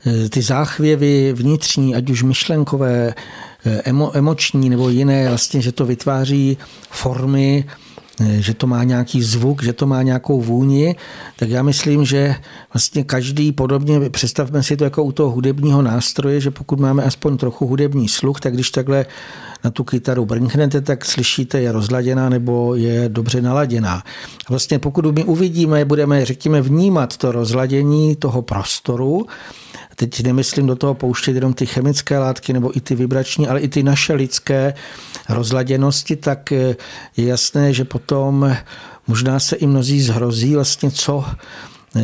[0.06, 3.14] eh, ty záchvěvy vnitřní, ať už myšlenkové,
[3.66, 6.58] eh, emo, emoční nebo jiné, vlastně, že to vytváří
[6.90, 7.64] formy,
[8.20, 10.96] že to má nějaký zvuk, že to má nějakou vůni,
[11.36, 12.34] tak já myslím, že
[12.74, 17.36] vlastně každý podobně, představme si to jako u toho hudebního nástroje, že pokud máme aspoň
[17.36, 19.06] trochu hudební sluch, tak když takhle
[19.64, 24.02] na tu kytaru brnknete, tak slyšíte, je rozladěná nebo je dobře naladěná.
[24.48, 29.26] Vlastně pokud my uvidíme, budeme, řekněme, vnímat to rozladění toho prostoru,
[29.98, 33.68] teď nemyslím do toho pouštět jenom ty chemické látky nebo i ty vibrační, ale i
[33.68, 34.74] ty naše lidské
[35.28, 36.76] rozladěnosti, tak je
[37.16, 38.56] jasné, že potom
[39.06, 41.24] možná se i mnozí zhrozí vlastně, co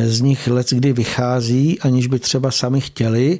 [0.05, 3.39] z nich let kdy vychází, aniž by třeba sami chtěli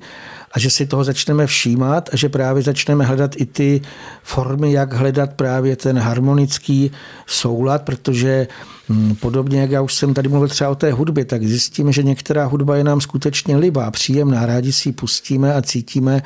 [0.51, 3.81] a že si toho začneme všímat a že právě začneme hledat i ty
[4.23, 6.91] formy, jak hledat právě ten harmonický
[7.27, 8.47] soulad, protože
[8.89, 12.03] hm, podobně, jak já už jsem tady mluvil třeba o té hudbě, tak zjistíme, že
[12.03, 16.21] některá hudba je nám skutečně libá, příjemná, rádi si ji pustíme a cítíme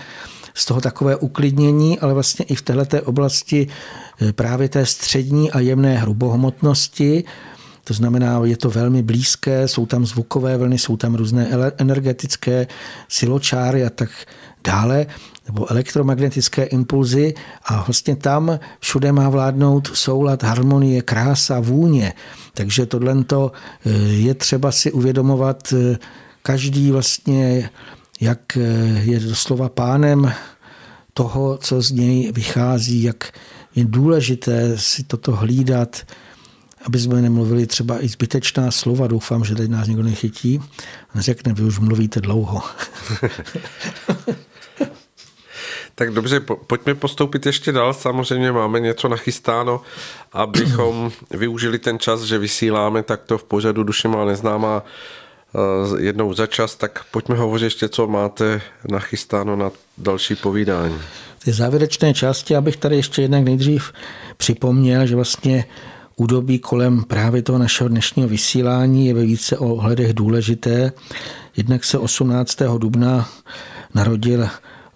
[0.54, 3.68] z toho takové uklidnění, ale vlastně i v této oblasti
[4.22, 7.24] eh, právě té střední a jemné hrubohmotnosti,
[7.90, 11.48] to znamená, je to velmi blízké, jsou tam zvukové vlny, jsou tam různé
[11.78, 12.68] energetické
[13.08, 14.10] siločáry a tak
[14.64, 15.06] dále,
[15.48, 17.34] nebo elektromagnetické impulzy
[17.66, 22.14] a vlastně tam všude má vládnout soulad, harmonie, krása, vůně.
[22.54, 25.98] Takže tohle eh, je třeba si uvědomovat eh,
[26.42, 27.70] každý vlastně,
[28.22, 28.62] jak eh,
[29.04, 30.34] je doslova pánem
[31.14, 33.32] toho, co z něj vychází, jak
[33.76, 36.08] je důležité si toto hlídat,
[36.86, 39.08] aby jsme nemluvili třeba i zbytečná slova.
[39.08, 40.62] Doufám, že teď nás někdo nechytí
[41.14, 42.62] a neřekne, vy už mluvíte dlouho.
[45.96, 47.94] tak dobře, po, pojďme postoupit ještě dál.
[47.94, 49.82] Samozřejmě máme něco nachystáno,
[50.34, 54.84] abychom využili ten čas, že vysíláme takto v pořadu Duše má neznámá
[55.98, 60.98] jednou za čas, tak pojďme hovořit ještě, co máte nachystáno na další povídání.
[61.44, 63.92] Ty závěrečné části, abych tady ještě jednak nejdřív
[64.38, 65.66] připomněl, že vlastně
[66.16, 70.92] údobí kolem právě toho našeho dnešního vysílání je ve více ohledech důležité.
[71.58, 72.78] Jednak se 18.
[72.78, 73.30] dubna
[73.94, 74.48] narodil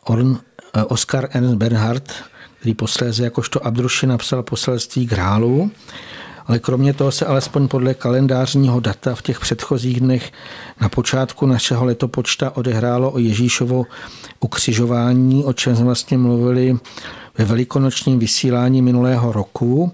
[0.03, 0.37] Orn,
[0.73, 2.13] eh, Oscar Ernst Bernhard,
[2.59, 5.71] který posléze jakožto Abdruši napsal poselství Grálu.
[6.45, 10.31] Ale kromě toho se alespoň podle kalendářního data v těch předchozích dnech
[10.81, 13.85] na počátku našeho letopočta odehrálo o Ježíšovo
[14.39, 16.77] ukřižování, o čem jsme vlastně mluvili
[17.37, 19.91] ve velikonočním vysílání minulého roku.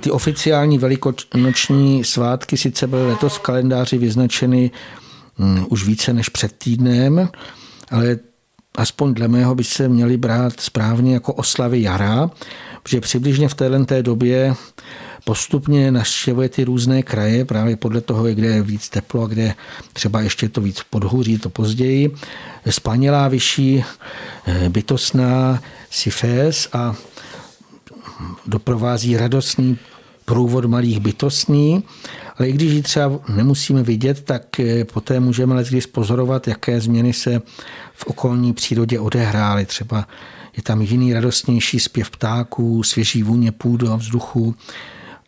[0.00, 4.70] Ty oficiální velikonoční svátky sice byly letos v kalendáři vyznačeny
[5.38, 7.28] hm, už více než před týdnem,
[7.90, 8.18] ale
[8.76, 12.30] aspoň dle mého by se měly brát správně jako oslavy jara,
[12.82, 14.54] protože přibližně v téhle té době
[15.24, 19.54] postupně naštěvuje ty různé kraje, právě podle toho, kde je víc teplo a kde
[19.92, 22.14] třeba ještě to víc podhůří, to později.
[22.70, 23.84] Spanělá vyšší,
[24.46, 26.94] eh, bytostná Sifés a
[28.46, 29.78] doprovází radostný
[30.24, 31.84] průvod malých bytostní,
[32.38, 37.12] ale i když ji třeba nemusíme vidět, tak eh, poté můžeme když pozorovat, jaké změny
[37.12, 37.42] se
[37.94, 39.66] v okolní přírodě odehrály.
[39.66, 40.08] Třeba
[40.56, 44.54] je tam jiný radostnější zpěv ptáků, svěží vůně půdu a vzduchu,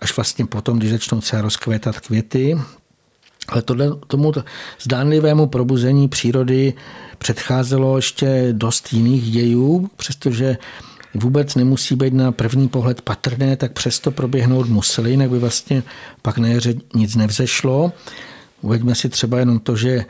[0.02, 2.58] až vlastně potom, když začnou třeba rozkvétat květy.
[3.48, 4.32] Ale tohle, tomu
[4.80, 6.74] zdánlivému probuzení přírody
[7.18, 10.56] předcházelo ještě dost jiných dějů, přestože
[11.14, 15.82] vůbec nemusí být na první pohled patrné, tak přesto proběhnout museli, jinak by vlastně
[16.22, 17.92] pak na jaře nic nevzešlo.
[18.60, 20.04] Uveďme si třeba jenom to, že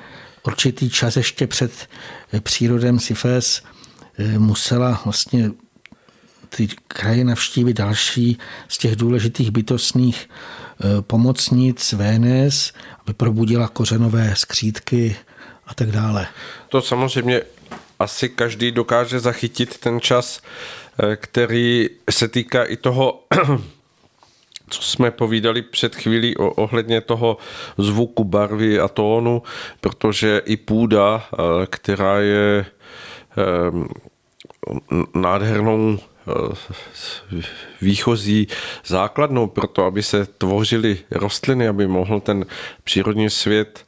[0.47, 1.73] určitý čas ještě před
[2.41, 3.63] přírodem Sifes
[4.19, 5.51] eh, musela vlastně
[6.57, 8.39] ty kraje navštívit další
[8.69, 15.17] z těch důležitých bytostných eh, pomocnic Vénes, aby probudila kořenové skřídky
[15.67, 16.27] a tak dále.
[16.69, 17.43] To samozřejmě
[17.99, 20.41] asi každý dokáže zachytit ten čas,
[20.99, 23.25] eh, který se týká i toho,
[24.71, 27.37] co jsme povídali před chvílí o, ohledně toho
[27.79, 29.43] zvuku, barvy a tónu,
[29.81, 32.67] protože i půda, eh, která je
[35.15, 35.99] nádhernou
[37.81, 38.47] výchozí
[38.87, 42.47] základnou pro to, aby se tvořily rostliny, aby mohl ten
[42.85, 43.85] přírodní svět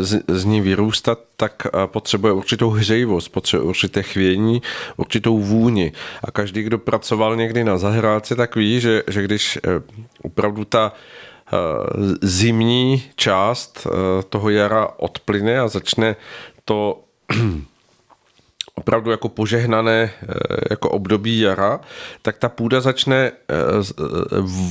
[0.00, 4.62] z, z ní vyrůstat, tak potřebuje určitou hřejivost, potřebuje určité chvění,
[4.96, 5.92] určitou vůni.
[6.24, 9.60] A každý, kdo pracoval někdy na zahrádce, tak ví, že, že když eh,
[10.22, 11.56] opravdu ta eh,
[12.22, 16.16] zimní část eh, toho jara odplyne a začne
[16.64, 17.04] to
[18.74, 20.34] opravdu jako požehnané eh,
[20.70, 21.80] jako období jara,
[22.22, 24.02] tak ta půda začne eh, eh,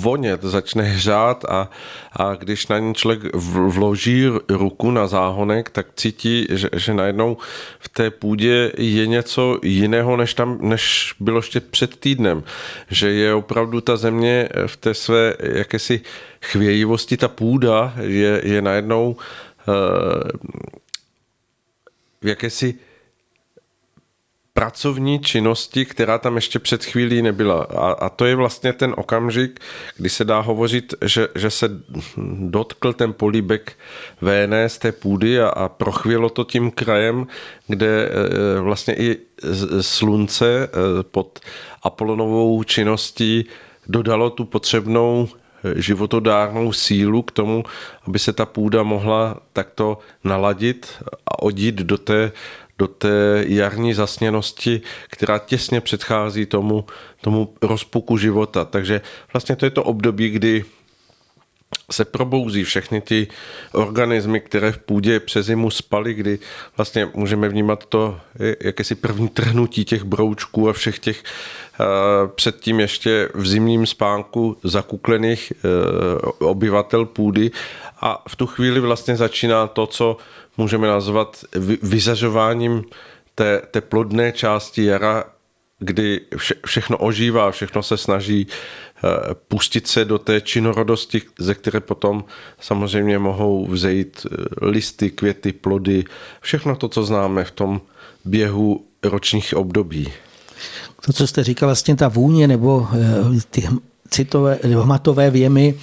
[0.01, 1.69] vonět, začne hřát a,
[2.11, 7.37] a když na ní člověk vloží ruku na záhonek, tak cítí, že, že najednou
[7.79, 12.43] v té půdě je něco jiného, než tam, než bylo ještě před týdnem.
[12.89, 16.01] Že je opravdu ta země v té své jakési
[16.41, 19.15] chvějivosti, ta půda je, je najednou
[22.21, 22.75] v jakési
[24.53, 27.63] pracovní činnosti, která tam ještě před chvílí nebyla.
[27.63, 29.59] A, a to je vlastně ten okamžik,
[29.97, 31.69] kdy se dá hovořit, že, že se
[32.39, 33.73] dotkl ten políbek
[34.21, 37.27] VN z té půdy a, a prochvělo to tím krajem,
[37.67, 39.17] kde e, vlastně i
[39.81, 40.69] slunce e,
[41.03, 41.39] pod
[41.83, 43.45] Apolonovou činností
[43.87, 45.27] dodalo tu potřebnou
[45.75, 47.63] životodárnou sílu k tomu,
[48.07, 52.31] aby se ta půda mohla takto naladit a odít do té
[52.77, 56.85] do té jarní zasněnosti, která těsně předchází tomu,
[57.21, 58.65] tomu rozpuku života.
[58.65, 59.01] Takže
[59.33, 60.65] vlastně to je to období, kdy
[61.91, 63.27] se probouzí všechny ty
[63.71, 66.39] organismy, které v půdě přes zimu spaly, kdy
[66.77, 68.19] vlastně můžeme vnímat to
[68.59, 71.85] jakési první trhnutí těch broučků a všech těch uh,
[72.35, 77.51] předtím ještě v zimním spánku zakuklených uh, obyvatel půdy
[78.03, 80.17] a v tu chvíli vlastně začíná to, co
[80.57, 81.45] můžeme nazvat
[81.81, 82.83] vyzařováním
[83.35, 85.23] té, té plodné části jara,
[85.79, 89.09] kdy vše, všechno ožívá, všechno se snaží eh,
[89.47, 92.23] pustit se do té činorodosti, ze které potom
[92.59, 96.03] samozřejmě mohou vzejít eh, listy, květy, plody,
[96.41, 97.81] všechno to, co známe v tom
[98.25, 100.13] běhu ročních období.
[101.05, 103.67] To, co jste říkal, vlastně ta vůně nebo eh, ty
[104.09, 105.75] citové, hmatové věmy,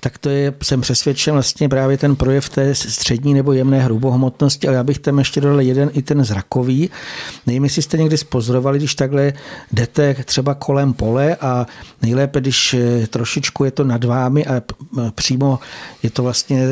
[0.00, 4.76] tak to je, jsem přesvědčen, vlastně právě ten projev té střední nebo jemné hrubohmotnosti, ale
[4.76, 6.90] já bych tam ještě dodal jeden i ten zrakový.
[7.46, 9.32] Nevím, jestli jste někdy spozorovali, když takhle
[9.72, 11.66] jdete třeba kolem pole a
[12.02, 14.62] nejlépe, když eh, trošičku je to nad vámi a
[15.14, 15.58] přímo
[16.02, 16.66] je to vlastně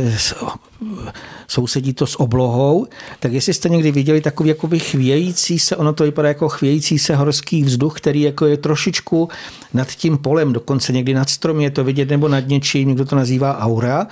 [1.48, 2.86] sousedí to s oblohou,
[3.20, 7.16] tak jestli jste někdy viděli takový jakoby chvějící se, ono to vypadá jako chvějící se
[7.16, 9.28] horský vzduch, který jako je trošičku
[9.74, 13.15] nad tím polem, dokonce někdy nad stromy je to vidět nebo nad něčím, někdo to
[13.16, 14.06] nazývá aura,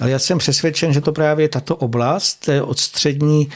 [0.00, 3.48] ale já jsem přesvědčen, že to právě tato oblast od střední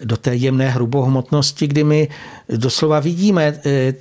[0.00, 2.08] do té jemné hrubohmotnosti, kdy my
[2.48, 3.94] doslova vidíme eh,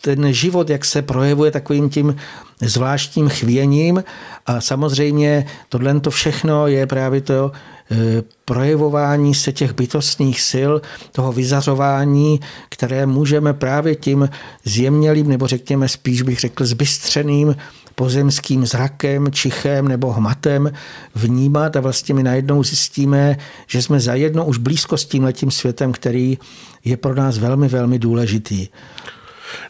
[0.00, 2.16] ten život, jak se projevuje takovým tím
[2.60, 4.04] zvláštním chvěním.
[4.46, 7.52] A samozřejmě tohle to všechno je právě to
[7.90, 7.96] eh,
[8.44, 10.72] projevování se těch bytostných sil,
[11.12, 14.28] toho vyzařování, které můžeme právě tím
[14.64, 17.56] zjemnělým, nebo řekněme spíš bych řekl zbystřeným
[18.00, 20.72] pozemským zrakem, čichem nebo hmatem
[21.14, 23.36] vnímat a vlastně my najednou zjistíme,
[23.66, 26.38] že jsme zajedno už blízko s tím letím světem, který
[26.84, 28.68] je pro nás velmi, velmi důležitý.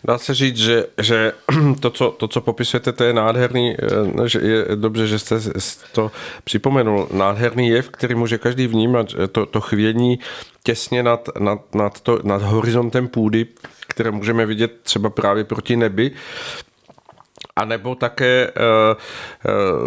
[0.04, 1.32] Dá se říct, že, že
[1.80, 5.36] to, co, to, co popisujete, to je nádherný, eh, že je dobře, že jste
[5.92, 6.10] to
[6.44, 10.18] připomenul, nádherný jev, který může každý vnímat, to, to chvění
[10.62, 13.46] těsně nad, nad, nad, to, nad horizontem půdy,
[13.88, 16.10] které můžeme vidět třeba právě proti nebi,
[17.60, 18.96] a nebo také uh,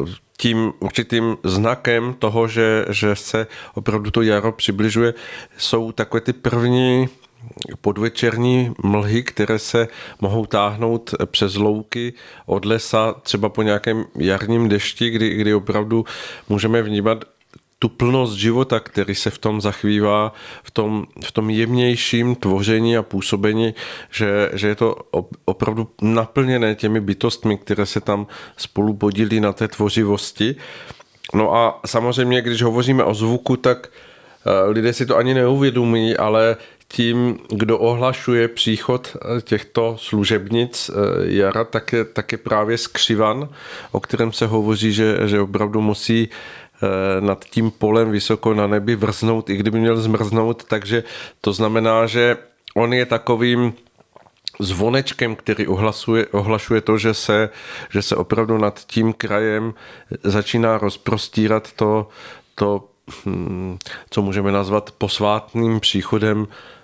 [0.02, 5.14] uh, tím určitým znakem toho, že, že se opravdu to jaro přibližuje,
[5.58, 7.10] jsou takové ty první
[7.82, 9.88] podvečerní mlhy, které se
[10.22, 12.14] mohou táhnout přes louky
[12.46, 16.06] od lesa, třeba po nějakém jarním dešti, kdy, kdy opravdu
[16.50, 17.26] můžeme vnímat
[17.84, 20.34] tu plnost života, který se v tom zachvívá,
[20.64, 23.74] v tom, v tom jemnějším tvoření a působení,
[24.12, 24.96] že, že je to
[25.46, 28.28] opravdu naplněné těmi bytostmi, které se tam
[28.58, 30.56] spolu podílí na té tvořivosti.
[31.34, 36.58] No a samozřejmě, když hovoříme o zvuku, tak eh, lidé si to ani neuvědomí, ale
[36.88, 40.94] tím, kdo ohlašuje příchod eh, těchto služebnic eh,
[41.36, 43.50] jara, tak je, tak je právě skřivan,
[43.92, 46.30] o kterém se hovoří, že, že opravdu musí
[47.20, 51.04] nad tím polem vysoko na nebi vrznout, i kdyby měl zmrznout, takže
[51.42, 52.38] to znamená, že
[52.76, 53.74] on je takovým
[54.60, 57.50] zvonečkem, který ohlasuje, ohlašuje to, že se,
[57.90, 59.74] že se opravdu nad tím krajem
[60.24, 62.08] začíná rozprostírat to,
[62.56, 62.90] to
[63.26, 63.78] hm,
[64.10, 66.83] co můžeme nazvat posvátným příchodem eh,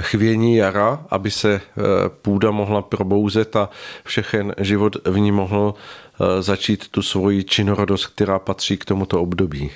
[0.00, 1.82] chvění jara, aby se eh,
[2.22, 3.68] půda mohla probouzet a
[4.04, 5.74] všechen život v ní mohl
[6.20, 9.70] Eh, začít tu svoji činorodost, která patří k tomuto období.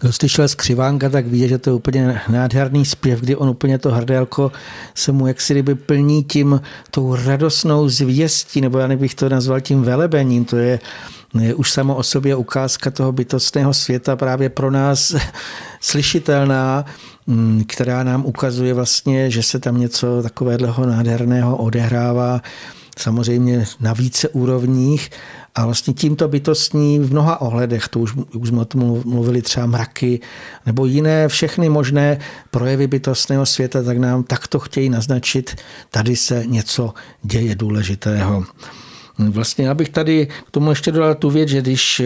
[0.00, 3.90] Kdo slyšel skřivánka, tak ví, že to je úplně nádherný zpěv, kdy on úplně to
[3.90, 4.52] hrdelko
[4.94, 6.60] se mu jaksi kdyby plní tím
[6.90, 10.44] tou radostnou zvěstí, nebo já bych to nazval tím velebením.
[10.44, 10.78] To je,
[11.56, 15.14] už samo o sobě ukázka toho bytostného světa právě pro nás
[15.80, 16.84] slyšitelná,
[17.66, 22.42] která nám ukazuje vlastně, že se tam něco takového nádherného odehrává
[22.98, 25.10] samozřejmě na více úrovních
[25.54, 29.66] a vlastně tímto bytostní v mnoha ohledech, to už, už jsme o tom mluvili třeba
[29.66, 30.20] mraky,
[30.66, 32.18] nebo jiné všechny možné
[32.50, 35.56] projevy bytostného světa, tak nám takto chtějí naznačit,
[35.90, 38.44] tady se něco děje důležitého.
[39.18, 42.02] Vlastně já bych tady k tomu ještě dodal tu věc, že když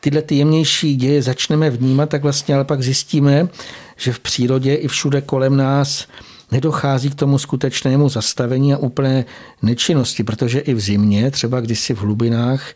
[0.00, 3.48] tyhle ty jemnější děje začneme vnímat, tak vlastně ale pak zjistíme,
[3.96, 6.08] že v přírodě i všude kolem nás
[6.52, 9.24] nedochází k tomu skutečnému zastavení a úplné
[9.62, 12.74] nečinnosti, protože i v zimě, třeba kdysi v hlubinách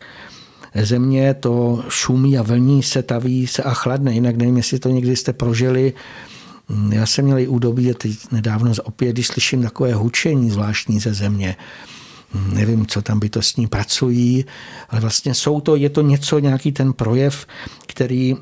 [0.75, 4.13] země, to šumí a vlní se, taví se a chladne.
[4.13, 5.93] Jinak nevím, jestli to někdy jste prožili.
[6.91, 11.13] Já jsem měl i údobí, a teď nedávno opět, když slyším takové hučení zvláštní ze
[11.13, 11.55] země,
[12.53, 14.45] nevím, co tam bytostní pracují,
[14.89, 17.45] ale vlastně jsou to, je to něco, nějaký ten projev,
[17.87, 18.35] který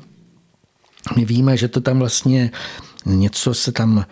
[1.16, 2.50] my víme, že to tam vlastně
[3.06, 4.04] něco se tam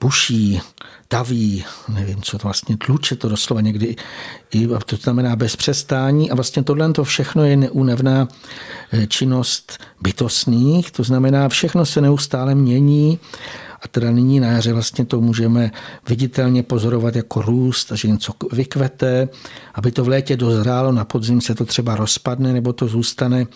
[0.00, 0.60] buší,
[1.08, 3.96] taví, nevím, co to vlastně tluče, to doslova někdy,
[4.50, 6.30] i, to znamená bez přestání.
[6.30, 8.28] A vlastně tohle to všechno je neúnevná
[8.92, 13.18] eh, činnost bytostných, to znamená všechno se neustále mění
[13.82, 15.70] a teda nyní na jaře vlastně to můžeme
[16.08, 19.28] viditelně pozorovat jako růst, že něco vykvete,
[19.74, 23.46] aby to v létě dozrálo, na podzim se to třeba rozpadne nebo to zůstane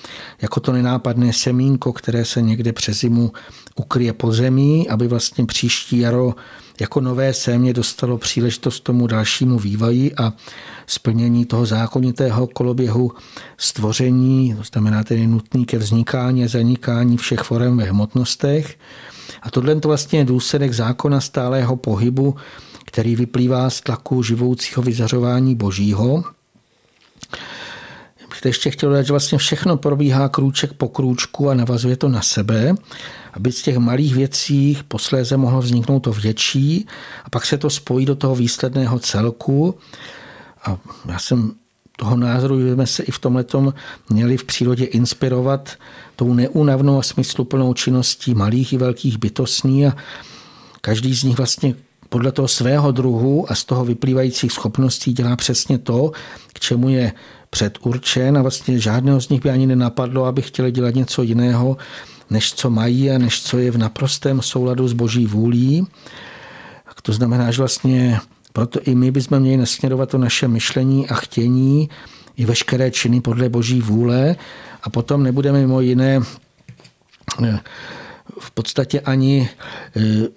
[0.42, 3.32] jako to nenápadné semínko, které se někde přes zimu
[3.76, 6.34] ukryje pod zemí, aby vlastně příští jaro
[6.80, 10.32] jako nové sémě dostalo příležitost tomu dalšímu vývoji a
[10.86, 13.12] splnění toho zákonitého koloběhu
[13.56, 18.78] stvoření, to znamená tedy nutný ke vznikání a zanikání všech forem ve hmotnostech.
[19.42, 22.36] A tohle to vlastně je důsledek zákona stálého pohybu,
[22.84, 26.24] který vyplývá z tlaku živoucího vyzařování božího.
[28.28, 32.22] Bych ještě chtěl dát, že vlastně všechno probíhá krůček po krůčku a navazuje to na
[32.22, 32.74] sebe,
[33.32, 36.86] aby z těch malých věcí posléze mohlo vzniknout to větší
[37.24, 39.78] a pak se to spojí do toho výsledného celku.
[40.64, 40.78] A
[41.08, 41.52] já jsem
[41.96, 43.44] toho názoru, že jsme se i v tomhle
[44.10, 45.76] měli v přírodě inspirovat
[46.16, 49.96] tou neúnavnou a smysluplnou činností malých i velkých bytostní a
[50.80, 51.74] každý z nich vlastně
[52.08, 56.12] podle toho svého druhu a z toho vyplývajících schopností dělá přesně to,
[56.52, 57.12] k čemu je
[57.50, 61.76] předurčen a vlastně žádného z nich by ani nenapadlo, aby chtěli dělat něco jiného,
[62.30, 65.86] než co mají a než co je v naprostém souladu s boží vůlí.
[67.02, 68.18] To znamená, že vlastně
[68.52, 71.88] proto i my bychom měli nasměrovat to naše myšlení a chtění
[72.36, 74.36] i veškeré činy podle boží vůle
[74.86, 76.20] a potom nebudeme mimo jiné
[77.44, 77.58] eh,
[78.40, 79.50] v podstatě ani
[79.96, 80.28] eh,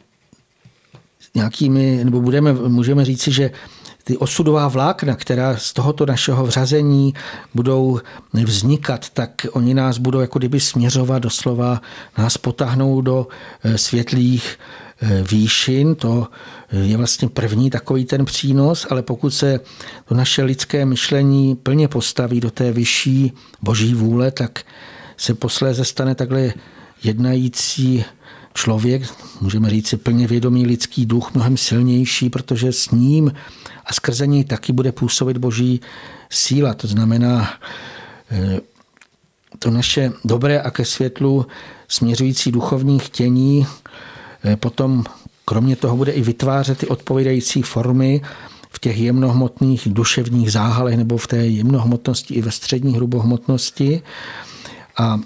[1.36, 3.52] nějakými, nebo budeme, můžeme říci, že
[4.04, 7.14] ty osudová vlákna, která z tohoto našeho vřazení
[7.54, 8.00] budou
[8.34, 11.82] vznikat, tak oni nás budou jako kdyby směřovat doslova,
[12.18, 13.28] nás potáhnou do
[13.64, 14.60] eh, světlých
[15.32, 16.28] výšin, to
[16.72, 19.60] je vlastně první takový ten přínos, ale pokud se
[20.06, 23.32] to naše lidské myšlení plně postaví do té vyšší
[23.62, 24.64] boží vůle, tak
[25.18, 26.54] se posléze stane takhle
[27.04, 28.06] jednající
[28.54, 29.04] člověk,
[29.42, 33.34] můžeme říct si plně vědomý lidský duch, mnohem silnější, protože s ním
[33.86, 35.82] a skrze něj taky bude působit boží
[36.30, 36.74] síla.
[36.74, 37.54] To znamená,
[38.32, 38.60] eh,
[39.60, 41.46] to naše dobré a ke světlu
[41.88, 44.09] směřující duchovní chtění eh,
[44.56, 45.04] potom
[45.46, 48.22] kromě toho bude i vytvářet ty odpovídající formy
[48.70, 54.02] v těch jemnohmotných duševních záhalech nebo v té jemnohmotnosti i ve střední hrubohmotnosti.
[54.98, 55.20] A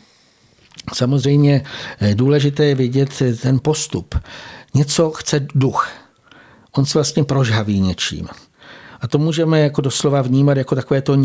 [0.93, 1.63] samozřejmě
[1.99, 4.15] eh, důležité je vidět ten postup.
[4.73, 5.89] Něco chce duch.
[6.71, 8.27] On se vlastně prožhaví něčím.
[9.03, 11.15] A to můžeme jako doslova vnímat jako takové to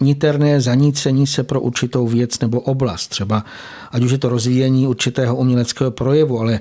[0.00, 3.08] niterné zanícení se pro určitou věc nebo oblast.
[3.08, 3.44] Třeba,
[3.90, 6.60] ať už je to rozvíjení určitého uměleckého projevu, ale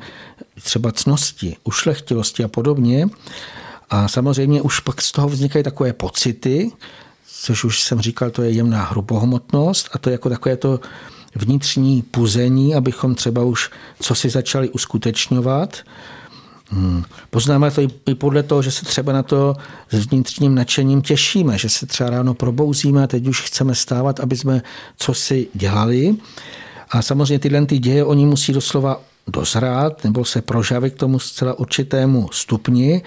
[0.64, 3.08] třeba cnosti, ušlechtilosti a podobně.
[3.90, 6.72] A samozřejmě už pak z toho vznikají takové pocity,
[7.28, 10.80] což už jsem říkal, to je jemná hrubohmotnost a to je jako takové to
[11.36, 13.70] vnitřní puzení, abychom třeba už
[14.00, 15.78] co si začali uskutečňovat.
[16.74, 17.04] Hmm.
[17.30, 19.56] Poznáme to i podle toho, že se třeba na to
[19.92, 24.38] s vnitřním nadšením těšíme, že se třeba ráno probouzíme a teď už chceme stávat, aby
[24.38, 24.62] jsme
[24.98, 26.16] co si dělali.
[26.90, 31.60] A samozřejmě tyhle ty děje, oni musí doslova dozrát nebo se prožavit k tomu zcela
[31.60, 33.02] určitému stupni,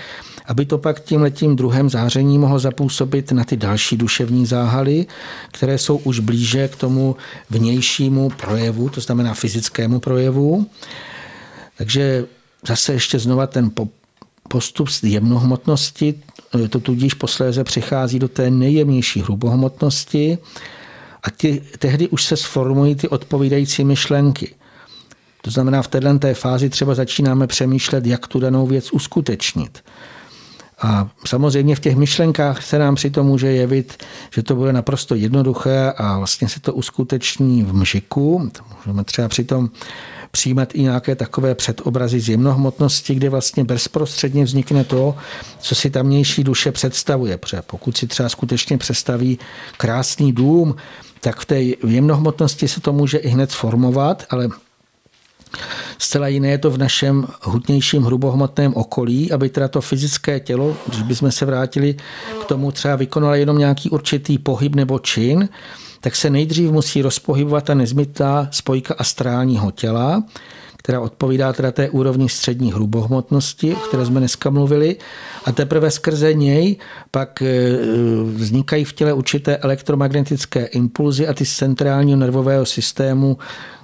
[0.46, 5.06] aby to pak tím letím druhém záření mohlo zapůsobit na ty další duševní záhaly,
[5.52, 7.16] které jsou už blíže k tomu
[7.50, 10.66] vnějšímu projevu, to znamená fyzickému projevu.
[11.78, 12.26] Takže
[12.66, 13.70] zase ještě znova ten
[14.48, 16.14] postup z jemnohmotnosti,
[16.70, 20.38] to tudíž posléze přichází do té nejjemnější hrubohmotnosti
[21.22, 24.54] a ty, tehdy už se sformují ty odpovídající myšlenky.
[25.42, 29.84] To znamená, v této té fázi třeba začínáme přemýšlet, jak tu danou věc uskutečnit.
[30.82, 34.04] A samozřejmě v těch myšlenkách se nám přitom může jevit,
[34.34, 38.50] že to bude naprosto jednoduché a vlastně se to uskuteční v mžiku.
[38.52, 39.70] To můžeme třeba přitom
[40.36, 45.16] přijímat i nějaké takové předobrazy z jemnohmotnosti, kde vlastně bezprostředně vznikne to,
[45.60, 47.36] co si tamnější duše představuje.
[47.36, 49.38] Protože pokud si třeba skutečně představí
[49.76, 50.76] krásný dům,
[51.20, 54.48] tak v té jemnohmotnosti se to může i hned formovat, ale
[55.98, 61.02] Zcela jiné je to v našem hutnějším hrubohmotném okolí, aby teda to fyzické tělo, když
[61.02, 61.96] bychom se vrátili
[62.42, 65.48] k tomu, třeba vykonalo jenom nějaký určitý pohyb nebo čin,
[66.06, 70.24] tak se nejdřív musí rozpohybovat ta nezbytná spojka astrálního těla,
[70.76, 74.96] která odpovídá teda té úrovni střední hrubohmotnosti, o které jsme dneska mluvili,
[75.44, 76.76] a teprve skrze něj
[77.10, 77.76] pak e,
[78.24, 83.38] vznikají v těle určité elektromagnetické impulzy a ty z centrálního nervového systému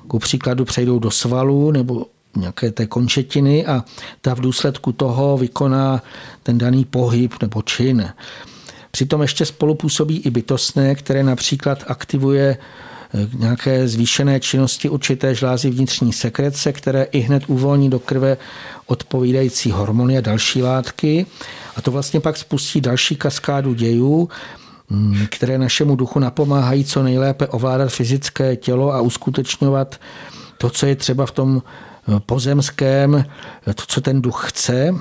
[0.09, 3.85] ku příkladu přejdou do svalů nebo nějaké té končetiny a
[4.21, 6.03] ta v důsledku toho vykoná
[6.43, 8.13] ten daný pohyb nebo čin.
[8.95, 12.57] Přitom ještě spolupůsobí i bytostné, které například aktivuje
[13.15, 18.37] eh, nějaké zvýšené činnosti určité žlázy vnitřní sekrece, které i hned uvolní do krve
[18.87, 21.27] odpovídající hormony a další látky.
[21.77, 24.29] A to vlastně pak spustí další kaskádu dějů,
[25.29, 30.01] které našemu duchu napomáhají co nejlépe ovládat fyzické tělo a uskutečňovat
[30.59, 33.25] to, co je třeba v tom eh, pozemském,
[33.65, 34.95] to, co ten duch chce.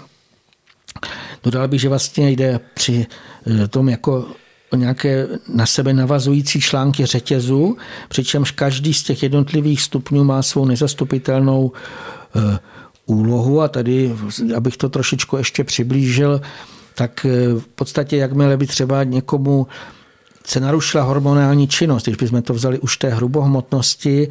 [1.43, 3.05] Dodal bych, že vlastně jde při
[3.63, 4.25] eh, tom jako
[4.75, 7.77] nějaké na sebe navazující články řetězu,
[8.09, 11.71] přičemž každý z těch jednotlivých stupňů má svou nezastupitelnou
[12.35, 12.59] eh,
[13.05, 14.15] úlohu a tady,
[14.55, 16.41] abych to trošičku ještě přiblížil,
[16.95, 19.67] tak eh, v podstatě jakmile by třeba někomu
[20.45, 24.29] se narušila hormonální činnost, když bychom to vzali už té hrubohmotnosti,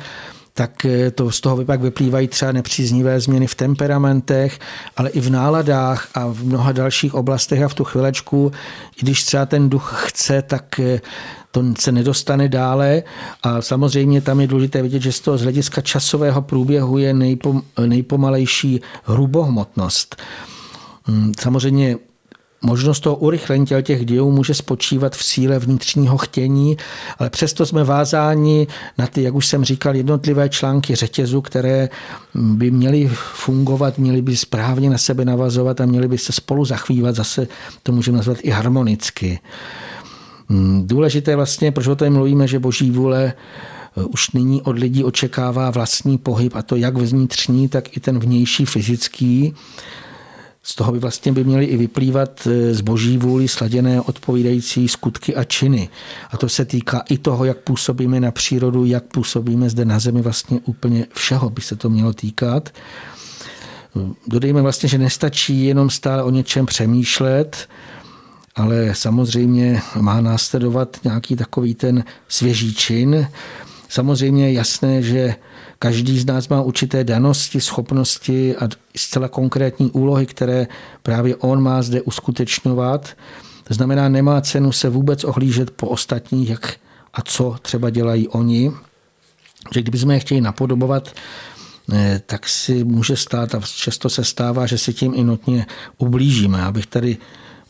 [0.60, 4.58] tak eh, to z toho pak vyplývají třeba nepříznivé změny v temperamentech,
[4.96, 8.52] ale i v náladách a v mnoha dalších oblastech a v tu chvilečku,
[9.00, 11.00] když třeba ten duch chce, tak eh,
[11.50, 13.02] to se nedostane dále
[13.42, 17.62] a samozřejmě tam je důležité vidět, že z toho z hlediska časového průběhu je nejpom,
[17.86, 20.16] nejpomalejší hrubohmotnost.
[21.04, 21.96] Hmm, samozřejmě
[22.62, 26.76] Možnost toho urychlení těch dějů může spočívat v síle vnitřního chtění,
[27.18, 28.66] ale přesto jsme vázáni
[28.98, 31.88] na ty, jak už jsem říkal, jednotlivé články řetězu, které
[32.34, 37.14] by měly fungovat, měly by správně na sebe navazovat a měly by se spolu zachvívat,
[37.14, 37.48] zase
[37.82, 39.40] to můžeme nazvat i harmonicky.
[40.48, 43.32] Hmm, důležité vlastně, proč o tom mluvíme, že boží vůle
[43.96, 48.18] eh, už nyní od lidí očekává vlastní pohyb, a to jak vnitřní, tak i ten
[48.18, 49.54] vnější fyzický.
[50.62, 55.36] Z toho by vlastně by měly i vyplývat e, z boží vůli sladěné odpovídající skutky
[55.36, 55.88] a činy.
[56.30, 60.22] A to se týká i toho, jak působíme na přírodu, jak působíme zde na zemi,
[60.22, 62.70] vlastně úplně všeho by se to mělo týkat.
[64.26, 67.68] Dodejme vlastně, že nestačí jenom stále o něčem přemýšlet,
[68.56, 73.28] ale samozřejmě má následovat nějaký takový ten svěží čin.
[73.90, 75.34] Samozřejmě je jasné, že
[75.78, 80.66] každý z nás má určité danosti, schopnosti a zcela konkrétní úlohy, které
[81.02, 83.16] právě on má zde uskutečňovat.
[83.68, 86.76] To znamená, nemá cenu se vůbec ohlížet po ostatních, jak
[87.14, 88.72] a co třeba dělají oni.
[89.74, 91.12] Že kdybychom je chtěli napodobovat,
[91.92, 95.66] eh, tak si může stát a často se stává, že si tím i notně
[95.98, 96.62] ublížíme.
[96.62, 97.16] Abych tady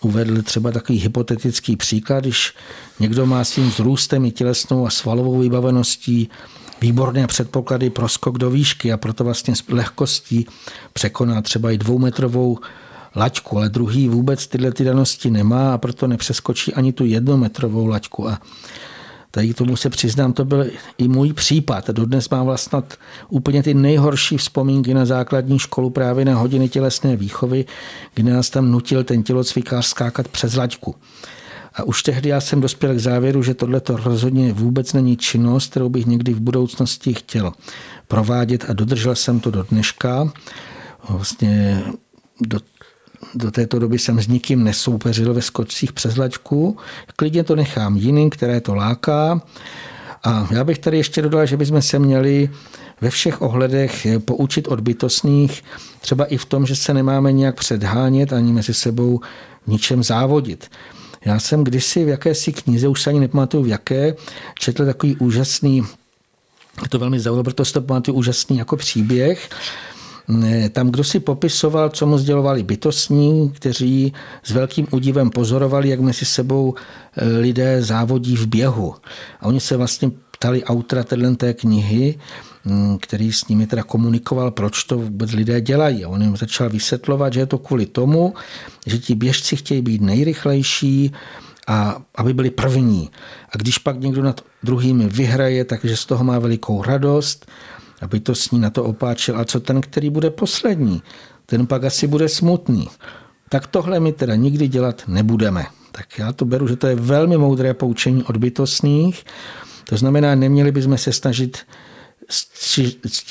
[0.01, 2.55] uvedl třeba takový hypotetický příklad, když
[3.01, 6.31] někdo má svým vzrůstem i tělesnou a svalovou vybaveností
[6.81, 10.47] výborné předpoklady pro skok do výšky a proto vlastně s lehkostí
[10.93, 12.59] překoná třeba i dvoumetrovou
[13.17, 18.29] laťku, ale druhý vůbec tyhle ty danosti nemá a proto nepřeskočí ani tu jednometrovou laťku.
[18.29, 18.39] A
[19.31, 20.67] tady k tomu se přiznám, to byl
[20.99, 21.91] i můj případ.
[21.91, 22.79] Dodnes mám vlastně
[23.29, 27.65] úplně ty nejhorší vzpomínky na základní školu právě na hodiny tělesné výchovy,
[28.15, 30.95] kdy nás tam nutil ten tělocvikář skákat přes laťku.
[31.75, 35.71] A už tehdy já jsem dospěl k závěru, že tohle to rozhodně vůbec není činnost,
[35.71, 37.53] kterou bych někdy v budoucnosti chtěl
[38.09, 40.33] provádět a dodržel jsem to do dneška.
[41.09, 41.83] Vlastně
[42.41, 42.61] do,
[43.35, 46.77] do této doby jsem s nikým nesoupeřil ve skočcích přes laťku.
[47.17, 49.43] Klidně to nechám jiným, které to láká.
[50.25, 52.51] A já bych tady ještě dodal, že bychom se měli
[53.01, 55.65] ve všech ohledech poučit od bytostných,
[56.01, 59.21] třeba i v tom, že se nemáme nějak předhánět ani mezi sebou
[59.67, 60.71] ničem závodit.
[61.25, 64.15] Já jsem kdysi v jakési knize, už se ani nepamatuju v jaké,
[64.59, 65.83] četl takový úžasný,
[66.89, 69.51] to velmi zaujalo, protože to pamatuju úžasný jako příběh,
[70.71, 76.25] tam kdo si popisoval, co mu sdělovali bytostní, kteří s velkým údivem pozorovali, jak mezi
[76.25, 78.95] sebou eh, lidé závodí v běhu.
[79.41, 81.05] A oni se vlastně ptali autora
[81.37, 82.19] té knihy,
[82.65, 86.05] hm, který s nimi teda komunikoval, proč to vůbec lidé dělají.
[86.05, 88.35] A on jim začal vysvětlovat, že je to kvůli tomu,
[88.87, 91.13] že ti běžci chtějí být nejrychlejší,
[91.71, 93.11] a aby byli první.
[93.53, 97.47] A když pak někdo nad druhými vyhraje, takže z toho má velikou radost
[98.01, 99.39] aby to s ní na to opáčil.
[99.39, 101.03] A co ten, který bude poslední?
[101.47, 102.89] Ten pak asi bude smutný.
[103.49, 105.67] Tak tohle my teda nikdy dělat nebudeme.
[105.93, 109.25] Tak já to beru, že to je velmi moudré poučení od bytostných.
[109.89, 111.59] To znamená, neměli bychom se snažit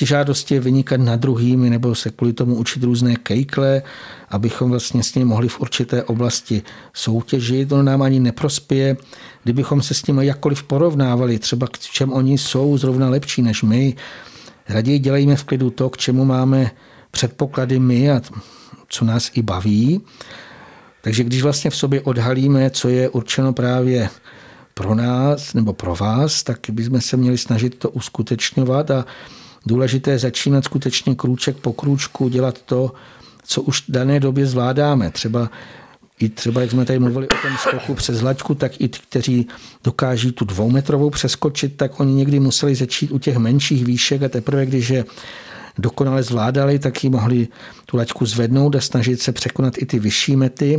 [0.00, 3.82] žádosti vynikat na druhými nebo se kvůli tomu učit různé kejkle,
[4.28, 7.68] abychom vlastně s ním mohli v určité oblasti soutěžit.
[7.68, 8.96] To nám ani neprospěje,
[9.42, 13.96] kdybychom se s nimi jakkoliv porovnávali, třeba k čem oni jsou zrovna lepší než my,
[14.70, 16.70] Raději dělejme v klidu to, k čemu máme
[17.10, 18.20] předpoklady my a
[18.88, 20.00] co nás i baví.
[21.02, 24.08] Takže když vlastně v sobě odhalíme, co je určeno právě
[24.74, 29.06] pro nás nebo pro vás, tak bychom se měli snažit to uskutečňovat a
[29.66, 32.92] důležité je začínat skutečně krůček po krůčku dělat to,
[33.44, 35.10] co už v dané době zvládáme.
[35.10, 35.50] Třeba
[36.20, 39.48] i třeba, jak jsme tady mluvili o tom skoku přes laťku, tak i ti, kteří
[39.84, 44.66] dokáží tu dvoumetrovou přeskočit, tak oni někdy museli začít u těch menších výšek a teprve,
[44.66, 45.04] když je
[45.78, 47.48] dokonale zvládali, tak ji mohli
[47.86, 50.78] tu laťku zvednout a snažit se překonat i ty vyšší mety.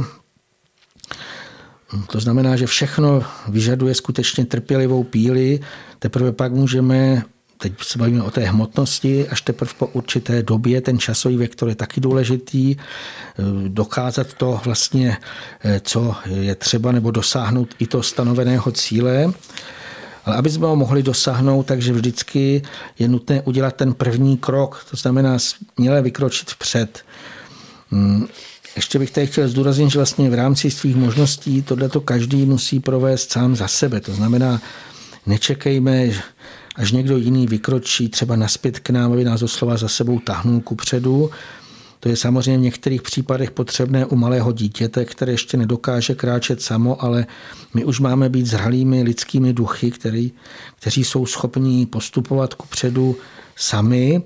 [2.08, 5.60] To znamená, že všechno vyžaduje skutečně trpělivou píli,
[6.00, 7.24] teprve pak můžeme
[7.62, 11.76] teď se bavíme o té hmotnosti, až teprve po určité době, ten časový vektor je
[11.76, 15.18] taky důležitý, eh, dokázat to vlastně,
[15.64, 19.34] eh, co je třeba, nebo dosáhnout i to stanoveného cíle.
[20.26, 22.62] Ale aby jsme ho mohli dosáhnout, takže vždycky
[23.00, 27.06] je nutné udělat ten první krok, to znamená směle vykročit vpřed.
[27.92, 28.28] Hmm,
[28.76, 33.32] ještě bych tady chtěl zdůraznit, že vlastně v rámci svých možností tohleto každý musí provést
[33.32, 34.00] sám za sebe.
[34.00, 34.62] To znamená,
[35.26, 36.10] nečekejme,
[36.76, 40.76] až někdo jiný vykročí třeba naspět k nám, aby nás doslova za sebou tahnul ku
[40.76, 41.32] předu.
[42.00, 47.04] To je samozřejmě v některých případech potřebné u malého dítěte, které ještě nedokáže kráčet samo,
[47.04, 47.26] ale
[47.74, 50.32] my už máme být zralými lidskými duchy, který,
[50.80, 53.16] kteří jsou schopní postupovat ku předu
[53.56, 54.24] sami.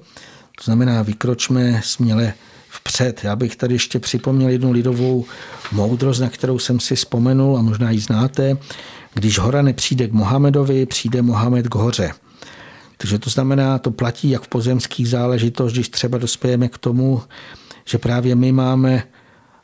[0.58, 2.34] To znamená, vykročme směle
[2.70, 3.24] vpřed.
[3.24, 5.26] Já bych tady ještě připomněl jednu lidovou
[5.72, 8.58] moudrost, na kterou jsem si vzpomenul a možná ji znáte.
[9.14, 12.12] Když hora nepřijde k Mohamedovi, přijde Mohamed k hoře.
[12.98, 17.22] Takže to znamená, to platí jak v pozemských záležitost, když třeba dospějeme k tomu,
[17.86, 19.04] že právě my máme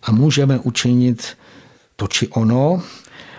[0.03, 1.38] a můžeme učinit
[1.95, 2.82] to či ono,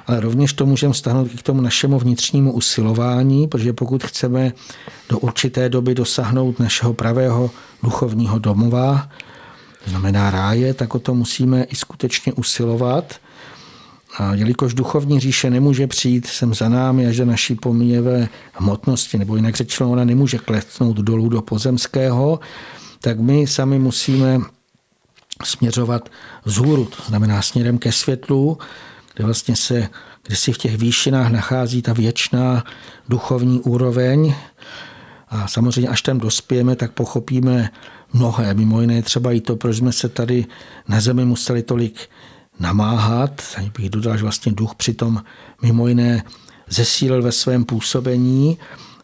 [0.06, 4.52] ale rovněž to můžeme stáhnout k tomu našemu vnitřnímu usilování, protože pokud chceme
[5.08, 7.50] do určité doby dosáhnout našeho pravého
[7.82, 9.08] duchovního domova,
[9.84, 13.14] to znamená ráje, tak o to musíme i skutečně usilovat–
[14.18, 19.36] a jelikož duchovní říše nemůže přijít sem za námi až do naší pomíjevé hmotnosti, nebo
[19.36, 22.40] jinak řečeno, ona nemůže klesnout dolů do pozemského,
[23.00, 24.40] tak my sami musíme
[25.44, 26.08] směřovat
[26.44, 28.58] vzhůru, to znamená směrem ke světlu,
[29.14, 29.88] kde vlastně se,
[30.26, 32.64] kde si v těch výšinách nachází ta věčná
[33.08, 34.34] duchovní úroveň.
[35.28, 37.70] A samozřejmě, až tam dospějeme, tak pochopíme
[38.12, 38.54] mnohé.
[38.54, 40.46] Mimo jiné třeba i to, proč jsme se tady
[40.88, 42.08] na zemi museli tolik
[42.60, 43.42] namáhat.
[43.54, 45.22] Tady bych dodal, že vlastně duch přitom
[45.62, 46.24] mimo jiné
[46.68, 48.58] zesílil ve svém působení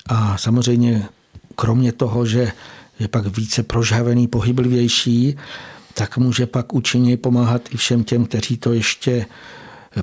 [0.07, 1.09] a samozřejmě
[1.57, 2.53] kromě toho, že
[2.99, 5.37] je pak více prožhavený, pohyblivější,
[5.95, 9.27] tak může pak účinně pomáhat i všem těm, kteří to ještě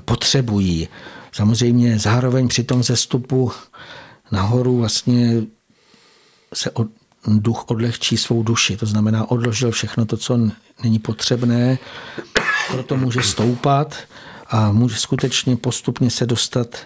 [0.00, 0.88] potřebují.
[1.32, 3.52] Samozřejmě zároveň při tom zestupu
[4.32, 5.42] nahoru vlastně
[6.54, 6.88] se od,
[7.28, 10.38] duch odlehčí svou duši, to znamená odložil všechno to, co
[10.82, 11.78] není potřebné,
[12.70, 13.96] proto může stoupat
[14.50, 16.76] a může skutečně postupně se dostat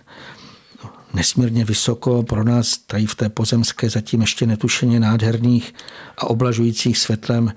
[1.15, 5.74] nesmírně vysoko pro nás tady v té pozemské zatím ještě netušeně nádherných
[6.19, 7.52] a oblažujících světlem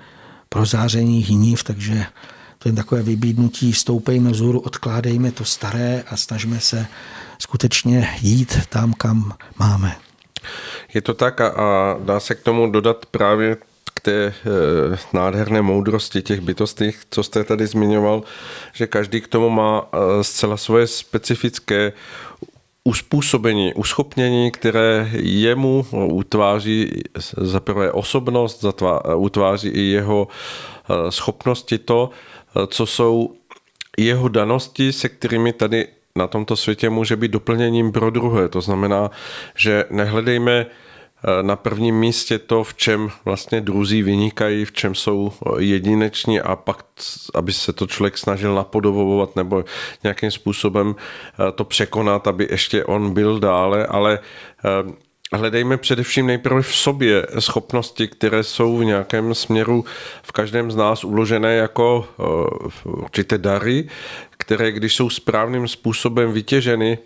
[0.50, 2.06] prozářených nív, takže
[2.60, 6.88] to je takové vybídnutí, stoupejme vzhůru, odkládejme to staré a snažíme se
[7.40, 9.96] skutečně jít tam, kam máme.
[10.94, 13.58] Je to tak a, a dá se k tomu dodat právě
[14.04, 14.34] té e,
[15.14, 18.24] nádherné moudrosti těch bytostí, co jste tady zmiňoval,
[18.74, 21.94] že každý k tomu má e, zcela svoje specifické
[22.84, 27.02] uspůsobení, uschopnění, které jemu utváří
[27.38, 28.66] za prvé osobnost,
[29.16, 30.28] utváří i jeho
[31.10, 32.10] schopnosti to,
[32.68, 33.36] co jsou
[33.98, 38.50] jeho danosti, se kterými tady na tomto světě může být doplněním pro druhé.
[38.50, 39.12] To znamená,
[39.56, 40.68] že nehledejme eh,
[41.42, 46.56] na prvním místě to, v čem vlastně druzí vynikají, v čem jsou eh, jedineční a
[46.56, 46.86] pak,
[47.34, 49.66] aby se to člověk snažil napodobovat nebo
[50.04, 54.20] nějakým způsobem eh, to překonat, aby ještě on byl dále, ale
[55.34, 59.86] hledejme především nejprve v sobě schopnosti, které jsou v nějakém směru
[60.24, 62.08] v každém z nás uložené jako
[62.84, 63.90] určité dary,
[64.38, 66.98] které když jsou správným způsobem vytěženy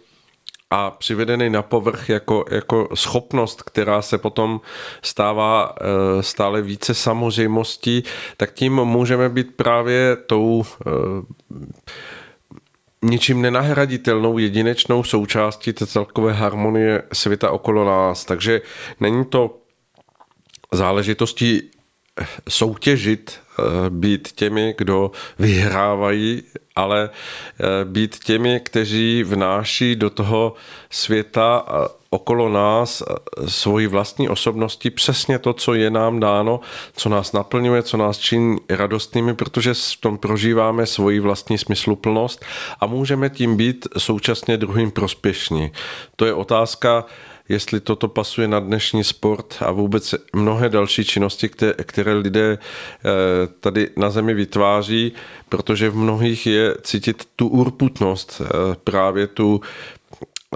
[0.69, 4.61] a přivedeny na povrch jako, jako schopnost, která se potom
[5.02, 8.03] stává eh, stále více samozřejmostí,
[8.38, 10.89] tak tím můžeme být právě tou eh,
[13.02, 18.26] ničím nenahraditelnou jedinečnou součástí té celkové harmonie světa okolo nás.
[18.26, 18.61] Takže
[18.99, 19.57] není to
[20.72, 21.61] záležitostí
[22.49, 23.47] soutěžit, eh,
[23.89, 26.43] být těmi, kdo vyhrávají,
[26.75, 30.53] ale eh, být těmi, kteří vnáší do toho
[30.89, 33.03] světa eh, okolo nás
[33.47, 36.59] svoji vlastní osobnosti přesně to, co je nám dáno,
[36.95, 42.45] co nás naplňuje, co nás činí radostnými, protože v tom prožíváme svoji vlastní smysluplnost
[42.79, 45.71] a můžeme tím být současně druhým prospěšní.
[46.15, 47.05] To je otázka,
[47.49, 51.49] jestli toto pasuje na dnešní sport a vůbec mnohé další činnosti,
[51.84, 53.07] které, lidé eh,
[53.60, 55.11] tady na zemi vytváří,
[55.49, 59.61] protože v mnohých je cítit tu urputnost, eh, právě tu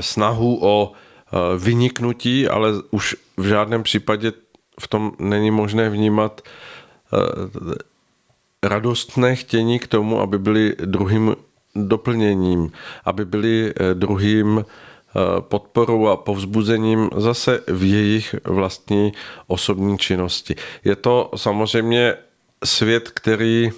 [0.02, 4.32] snahu o eh, vyniknutí, ale už v žádném případě
[4.80, 6.42] v tom není možné vnímat
[8.64, 11.36] radostné chtění k tomu, aby byli druhým
[11.76, 12.72] doplněním,
[13.06, 14.66] aby byli druhým
[15.40, 19.12] podporou a povzbuzením zase v jejich vlastní
[19.48, 20.56] osobní činnosti.
[20.84, 22.16] Je to samozřejmě
[22.64, 23.72] svět, který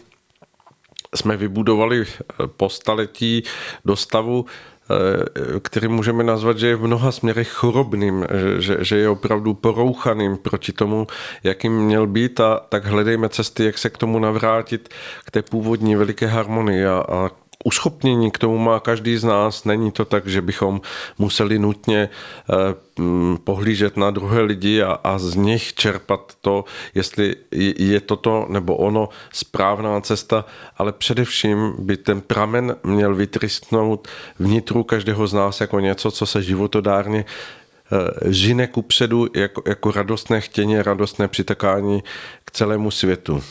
[1.15, 3.43] jsme vybudovali eh, po staletí
[3.85, 8.25] do stavu, eh, který můžeme nazvat, že je v mnoha směrech chorobným,
[8.59, 11.07] že, že je opravdu porouchaným proti tomu,
[11.43, 14.89] jakým měl být a tak hledejme cesty, jak se k tomu navrátit,
[15.25, 17.29] k té původní veliké harmonii a, a
[17.63, 19.65] uschopnění k tomu má každý z nás.
[19.65, 20.81] Není to tak, že bychom
[21.17, 26.65] museli nutně eh, mm, pohlížet na druhé lidi a, a z nich čerpat to,
[26.95, 27.35] jestli
[27.77, 30.45] je toto nebo ono správná cesta,
[30.77, 34.07] ale především by ten pramen měl vytristnout
[34.39, 40.41] vnitru každého z nás jako něco, co se životodárně eh, žine kupředu jako, jako radostné
[40.41, 42.03] chtění, radostné přitakání
[42.45, 43.43] k celému světu.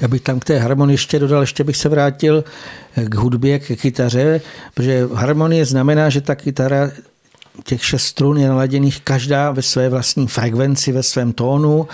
[0.00, 2.44] Já bych tam k té harmonii ještě dodal, ještě bych se vrátil
[3.04, 4.40] k hudbě, k kytaře,
[4.74, 6.90] protože harmonie znamená, že ta kytara
[7.64, 11.88] těch šest strun je naladěných každá ve své vlastní frekvenci, ve svém tónu.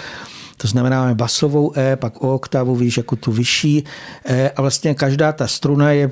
[0.56, 3.85] To znamená, máme basovou E, pak o oktavu, víš, jako tu vyšší
[4.24, 6.10] E a vlastně každá ta struna je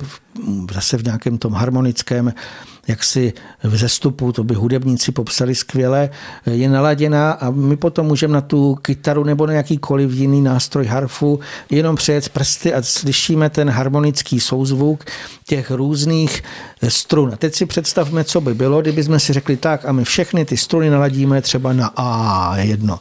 [0.73, 2.33] zase v nějakém tom harmonickém
[2.89, 3.33] jaksi
[3.63, 6.11] v zestupu, to by hudebníci popsali skvěle,
[6.47, 11.41] je naladěná a my potom můžeme na tu kytaru nebo na jakýkoliv jiný nástroj harfu
[11.71, 15.05] jenom přejet prsty a slyšíme ten harmonický souzvuk
[15.47, 16.43] těch různých
[16.89, 17.31] strun.
[17.33, 20.45] A teď si představme, co by bylo, kdyby jsme si řekli tak a my všechny
[20.45, 23.01] ty struny naladíme třeba na A jedno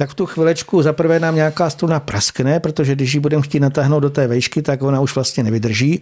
[0.00, 4.00] tak v tu chvilečku zaprvé nám nějaká struna praskne, protože když ji budeme chtít natáhnout
[4.00, 6.00] do té vejšky, tak ona už vlastně nevydrží.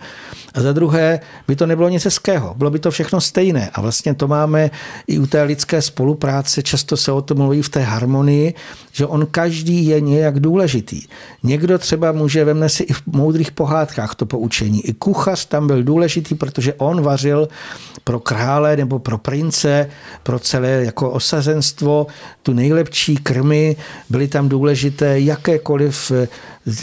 [0.55, 3.70] A za druhé by to nebylo nic hezkého, bylo by to všechno stejné.
[3.75, 4.70] A vlastně to máme
[5.07, 8.55] i u té lidské spolupráce, často se o tom mluví v té harmonii,
[8.93, 11.03] že on každý je nějak důležitý.
[11.43, 14.87] Někdo třeba může, vemne si i v moudrých pohádkách to poučení.
[14.87, 17.49] I kuchař tam byl důležitý, protože on vařil
[18.05, 19.91] pro krále nebo pro prince,
[20.23, 22.07] pro celé jako osazenstvo,
[22.43, 23.77] tu nejlepší krmy,
[24.10, 26.12] byly tam důležité jakékoliv,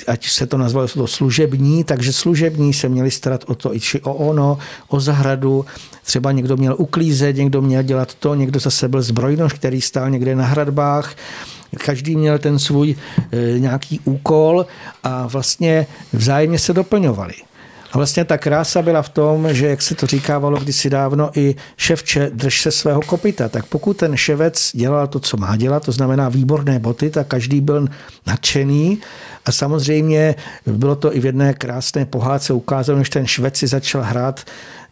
[0.07, 4.13] ať se to nazvalo to služební, takže služební se měli starat o to, či o
[4.13, 4.57] ono,
[4.87, 5.65] o zahradu,
[6.03, 10.35] třeba někdo měl uklízet, někdo měl dělat to, někdo zase byl zbrojnož, který stál někde
[10.35, 11.15] na hradbách,
[11.77, 12.95] každý měl ten svůj
[13.31, 14.65] e, nějaký úkol
[15.03, 17.33] a vlastně vzájemně se doplňovali.
[17.95, 21.55] A vlastně ta krása byla v tom, že jak se to říkávalo kdysi dávno, i
[21.77, 23.49] ševče drž se svého kopita.
[23.49, 27.61] Tak pokud ten ševec dělal to, co má dělat, to znamená výborné boty, tak každý
[27.61, 27.87] byl
[28.27, 28.99] nadšený.
[29.45, 30.35] A samozřejmě
[30.67, 34.43] bylo to i v jedné krásné pohádce ukázáno, než ten švec si začal hrát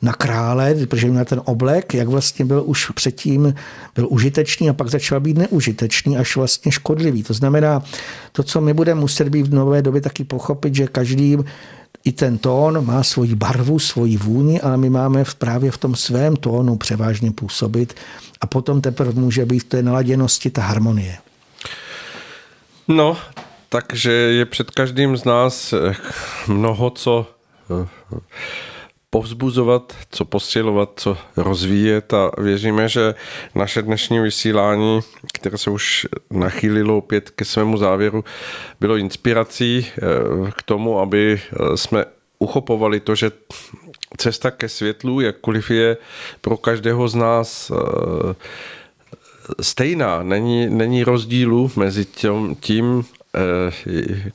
[0.01, 3.55] na krále, protože měl ten oblek, jak vlastně byl už předtím
[3.95, 7.23] byl užitečný a pak začal být neužitečný, až vlastně škodlivý.
[7.23, 7.84] To znamená,
[8.31, 11.38] to, co my budeme muset být v nové době taky pochopit, že každý
[12.05, 16.35] i ten tón má svoji barvu, svoji vůni, ale my máme právě v tom svém
[16.35, 17.95] tónu převážně působit
[18.41, 21.17] a potom teprve může být v té naladěnosti ta harmonie.
[22.88, 23.17] No,
[23.69, 25.95] takže je před každým z nás eh,
[26.47, 27.27] mnoho co
[27.84, 27.88] eh,
[29.14, 32.14] povzbuzovat, co posilovat, co rozvíjet.
[32.14, 33.15] A věříme, že
[33.56, 34.99] naše dnešní vysílání,
[35.34, 38.23] které se už nachýlilo opět ke svému závěru,
[38.80, 40.02] bylo inspirací eh,
[40.57, 42.06] k tomu, aby eh, jsme
[42.40, 43.31] uchopovali to, že
[44.18, 45.98] cesta ke světlu, jakkoliv je
[46.41, 48.35] pro každého z nás eh,
[49.61, 53.06] stejná, není, není rozdílu mezi tím, tím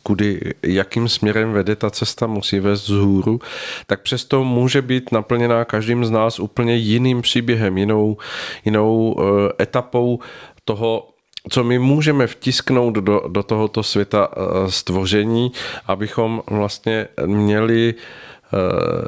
[0.03, 3.41] kudy, jakým směrem vede ta cesta, musí vést z hůru,
[3.87, 8.17] tak přesto může být naplněná každým z nás úplně jiným příběhem, jinou,
[8.65, 10.19] jinou eh, etapou
[10.65, 11.09] toho,
[11.51, 15.53] co my můžeme vtisknout do, do tohoto světa eh, stvoření,
[15.87, 17.95] abychom vlastně měli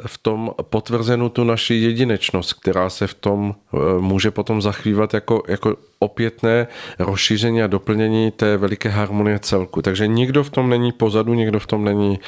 [0.05, 3.55] v tom potvrzenou tu naši jedinečnost, která se v tom
[3.99, 6.67] může potom zachvívat jako, jako opětné
[6.99, 9.81] rozšíření a doplnění té veliké harmonie celku.
[9.81, 12.19] Takže nikdo v tom není pozadu, nikdo v tom není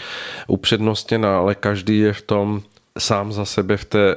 [0.48, 2.62] upřednostněn, ale každý je v tom
[2.98, 4.16] sám za sebe v té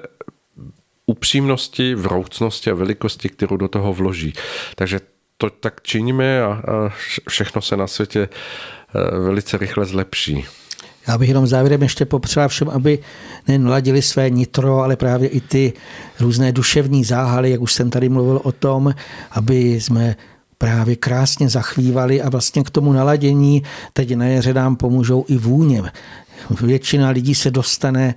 [1.06, 4.32] upřímnosti, vroucnosti a velikosti, kterou do toho vloží.
[4.74, 5.00] Takže
[5.38, 6.62] to tak činíme a, a
[7.28, 10.46] všechno se na světě eh, velice rychle zlepší.
[11.08, 12.98] Já bych jenom závěrem ještě popřál všem, aby
[13.48, 15.72] nejen ladili své nitro, ale právě i ty
[16.20, 18.94] různé duševní záhaly, jak už jsem tady mluvil o tom,
[19.30, 20.16] aby jsme
[20.58, 23.62] právě krásně zachvívali a vlastně k tomu naladění
[23.92, 25.82] teď na jeře nám pomůžou i vůně.
[26.60, 28.14] Většina lidí se dostane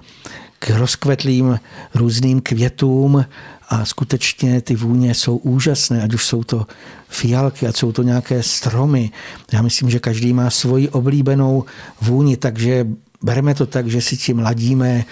[0.60, 1.60] k rozkvetlým
[1.94, 3.26] různým květům
[3.70, 6.68] a skutečně ty vůně jsou úžasné, ať už jsou to
[7.10, 9.12] fialky, ať jsou to nějaké stromy.
[9.54, 11.64] Já myslím, že každý má svoji oblíbenou
[12.02, 12.88] vůni, takže
[13.22, 15.06] bereme to tak, že si tím ladíme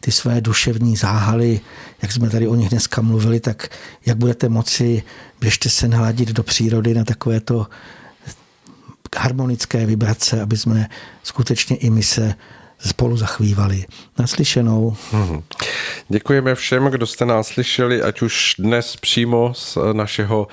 [0.00, 1.60] ty své duševní záhaly,
[2.02, 3.68] jak jsme tady o nich dneska mluvili, tak
[4.06, 5.02] jak budete moci,
[5.40, 7.66] běžte se naladit do přírody na takovéto
[9.16, 10.88] harmonické vibrace, aby jsme
[11.22, 12.34] skutečně i my se
[12.78, 13.84] spolu zachvívali.
[14.18, 14.96] Naslyšenou.
[15.12, 15.42] Hmm.
[16.08, 20.48] Děkujeme všem, kdo jste nás slyšeli, ať už dnes přímo z našeho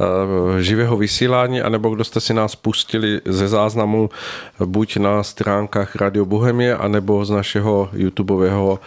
[0.00, 4.10] uh, živého vysílání, anebo kdo jste si nás pustili ze záznamu
[4.64, 8.80] buď na stránkách Radio Bohemie, anebo z našeho YouTubeového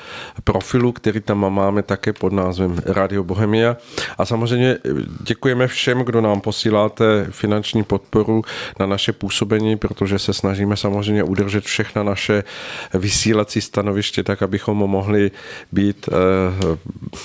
[0.44, 3.78] profilu, který tam máme také pod názvem Radio Bohemia.
[4.18, 4.78] A samozřejmě
[5.24, 8.42] děkujeme všem, kdo nám posíláte finanční podporu
[8.80, 12.44] na naše působení, protože se snažíme samozřejmě udržet všechna naše
[12.94, 15.32] vysílací stanoviště tak, abychom mohli
[15.72, 16.78] být eh,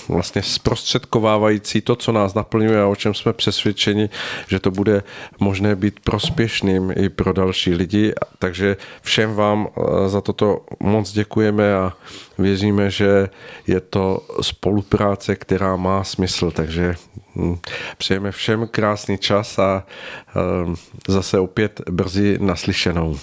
[0.08, 4.10] vlastně zprostředkovávající to, co nás naplňuje a o čem jsme přesvědčeni,
[4.48, 5.02] že to bude
[5.40, 8.12] možné být prospěšným i pro další lidi.
[8.38, 11.92] Takže všem vám eh, za toto moc děkujeme a
[12.38, 13.28] věříme, že
[13.66, 16.50] je to spolupráce, která má smysl.
[16.50, 16.94] Takže
[17.36, 17.58] hm,
[17.98, 19.86] přejeme všem krásný čas a
[20.28, 20.76] eh,
[21.08, 23.18] zase opět brzy naslyšenou.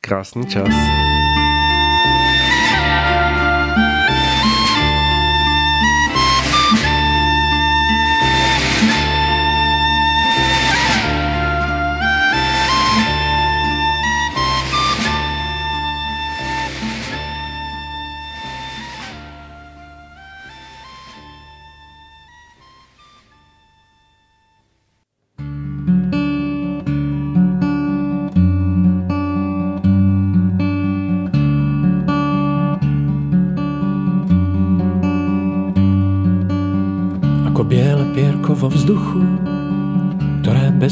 [0.00, 0.72] Krásný čas.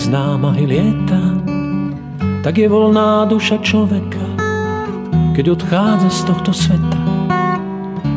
[0.09, 1.21] Námahy lieta,
[2.41, 4.25] tak je volná duša človeka,
[5.37, 7.03] keď odchádza z tohto sveta.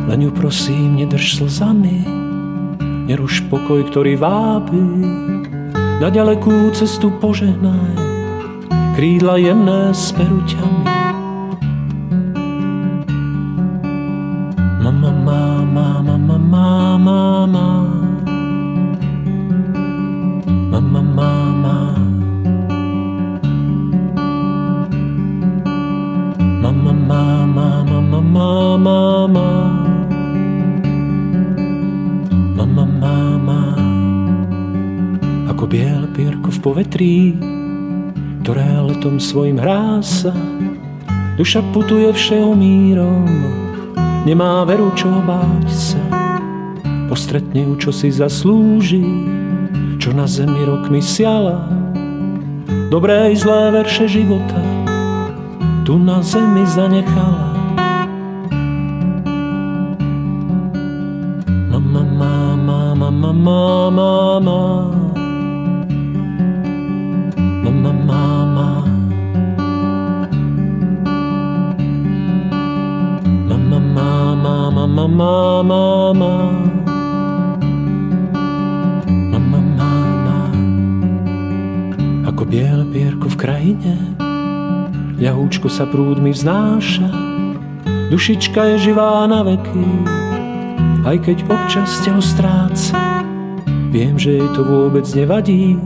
[0.08, 2.08] Len ju prosím, nedrž slzami,
[3.12, 4.84] neruš pokoj, ktorý vábi,
[6.00, 7.94] na ďalekú cestu požehnaj,
[8.96, 11.01] krídla jemné s peruťami.
[37.02, 37.34] Povetrí,
[38.46, 40.34] ktoré letom svojim hrá sa.
[41.38, 43.26] Duša putuje všeho mírom,
[44.30, 46.02] nemá veru čo báť sa.
[47.10, 49.02] Postretne ju, čo si zaslúži,
[49.98, 51.66] čo na zemi rokmi siala.
[52.94, 54.62] Dobré i zlé verše života
[55.82, 57.51] tu na zemi zanechala.
[85.62, 87.06] Ľahúčko sa prúdmi vznáša,
[88.10, 89.86] dušička je živá na veky,
[91.06, 92.98] aj keď občas telo stráca.
[93.94, 95.78] Viem, že jej to vôbec nevadí,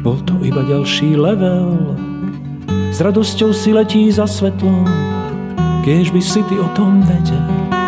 [0.00, 1.92] bol to iba ďalší level.
[2.88, 4.88] S radosťou si letí za svetlom,
[5.84, 7.79] keď by si ty o tom vedel.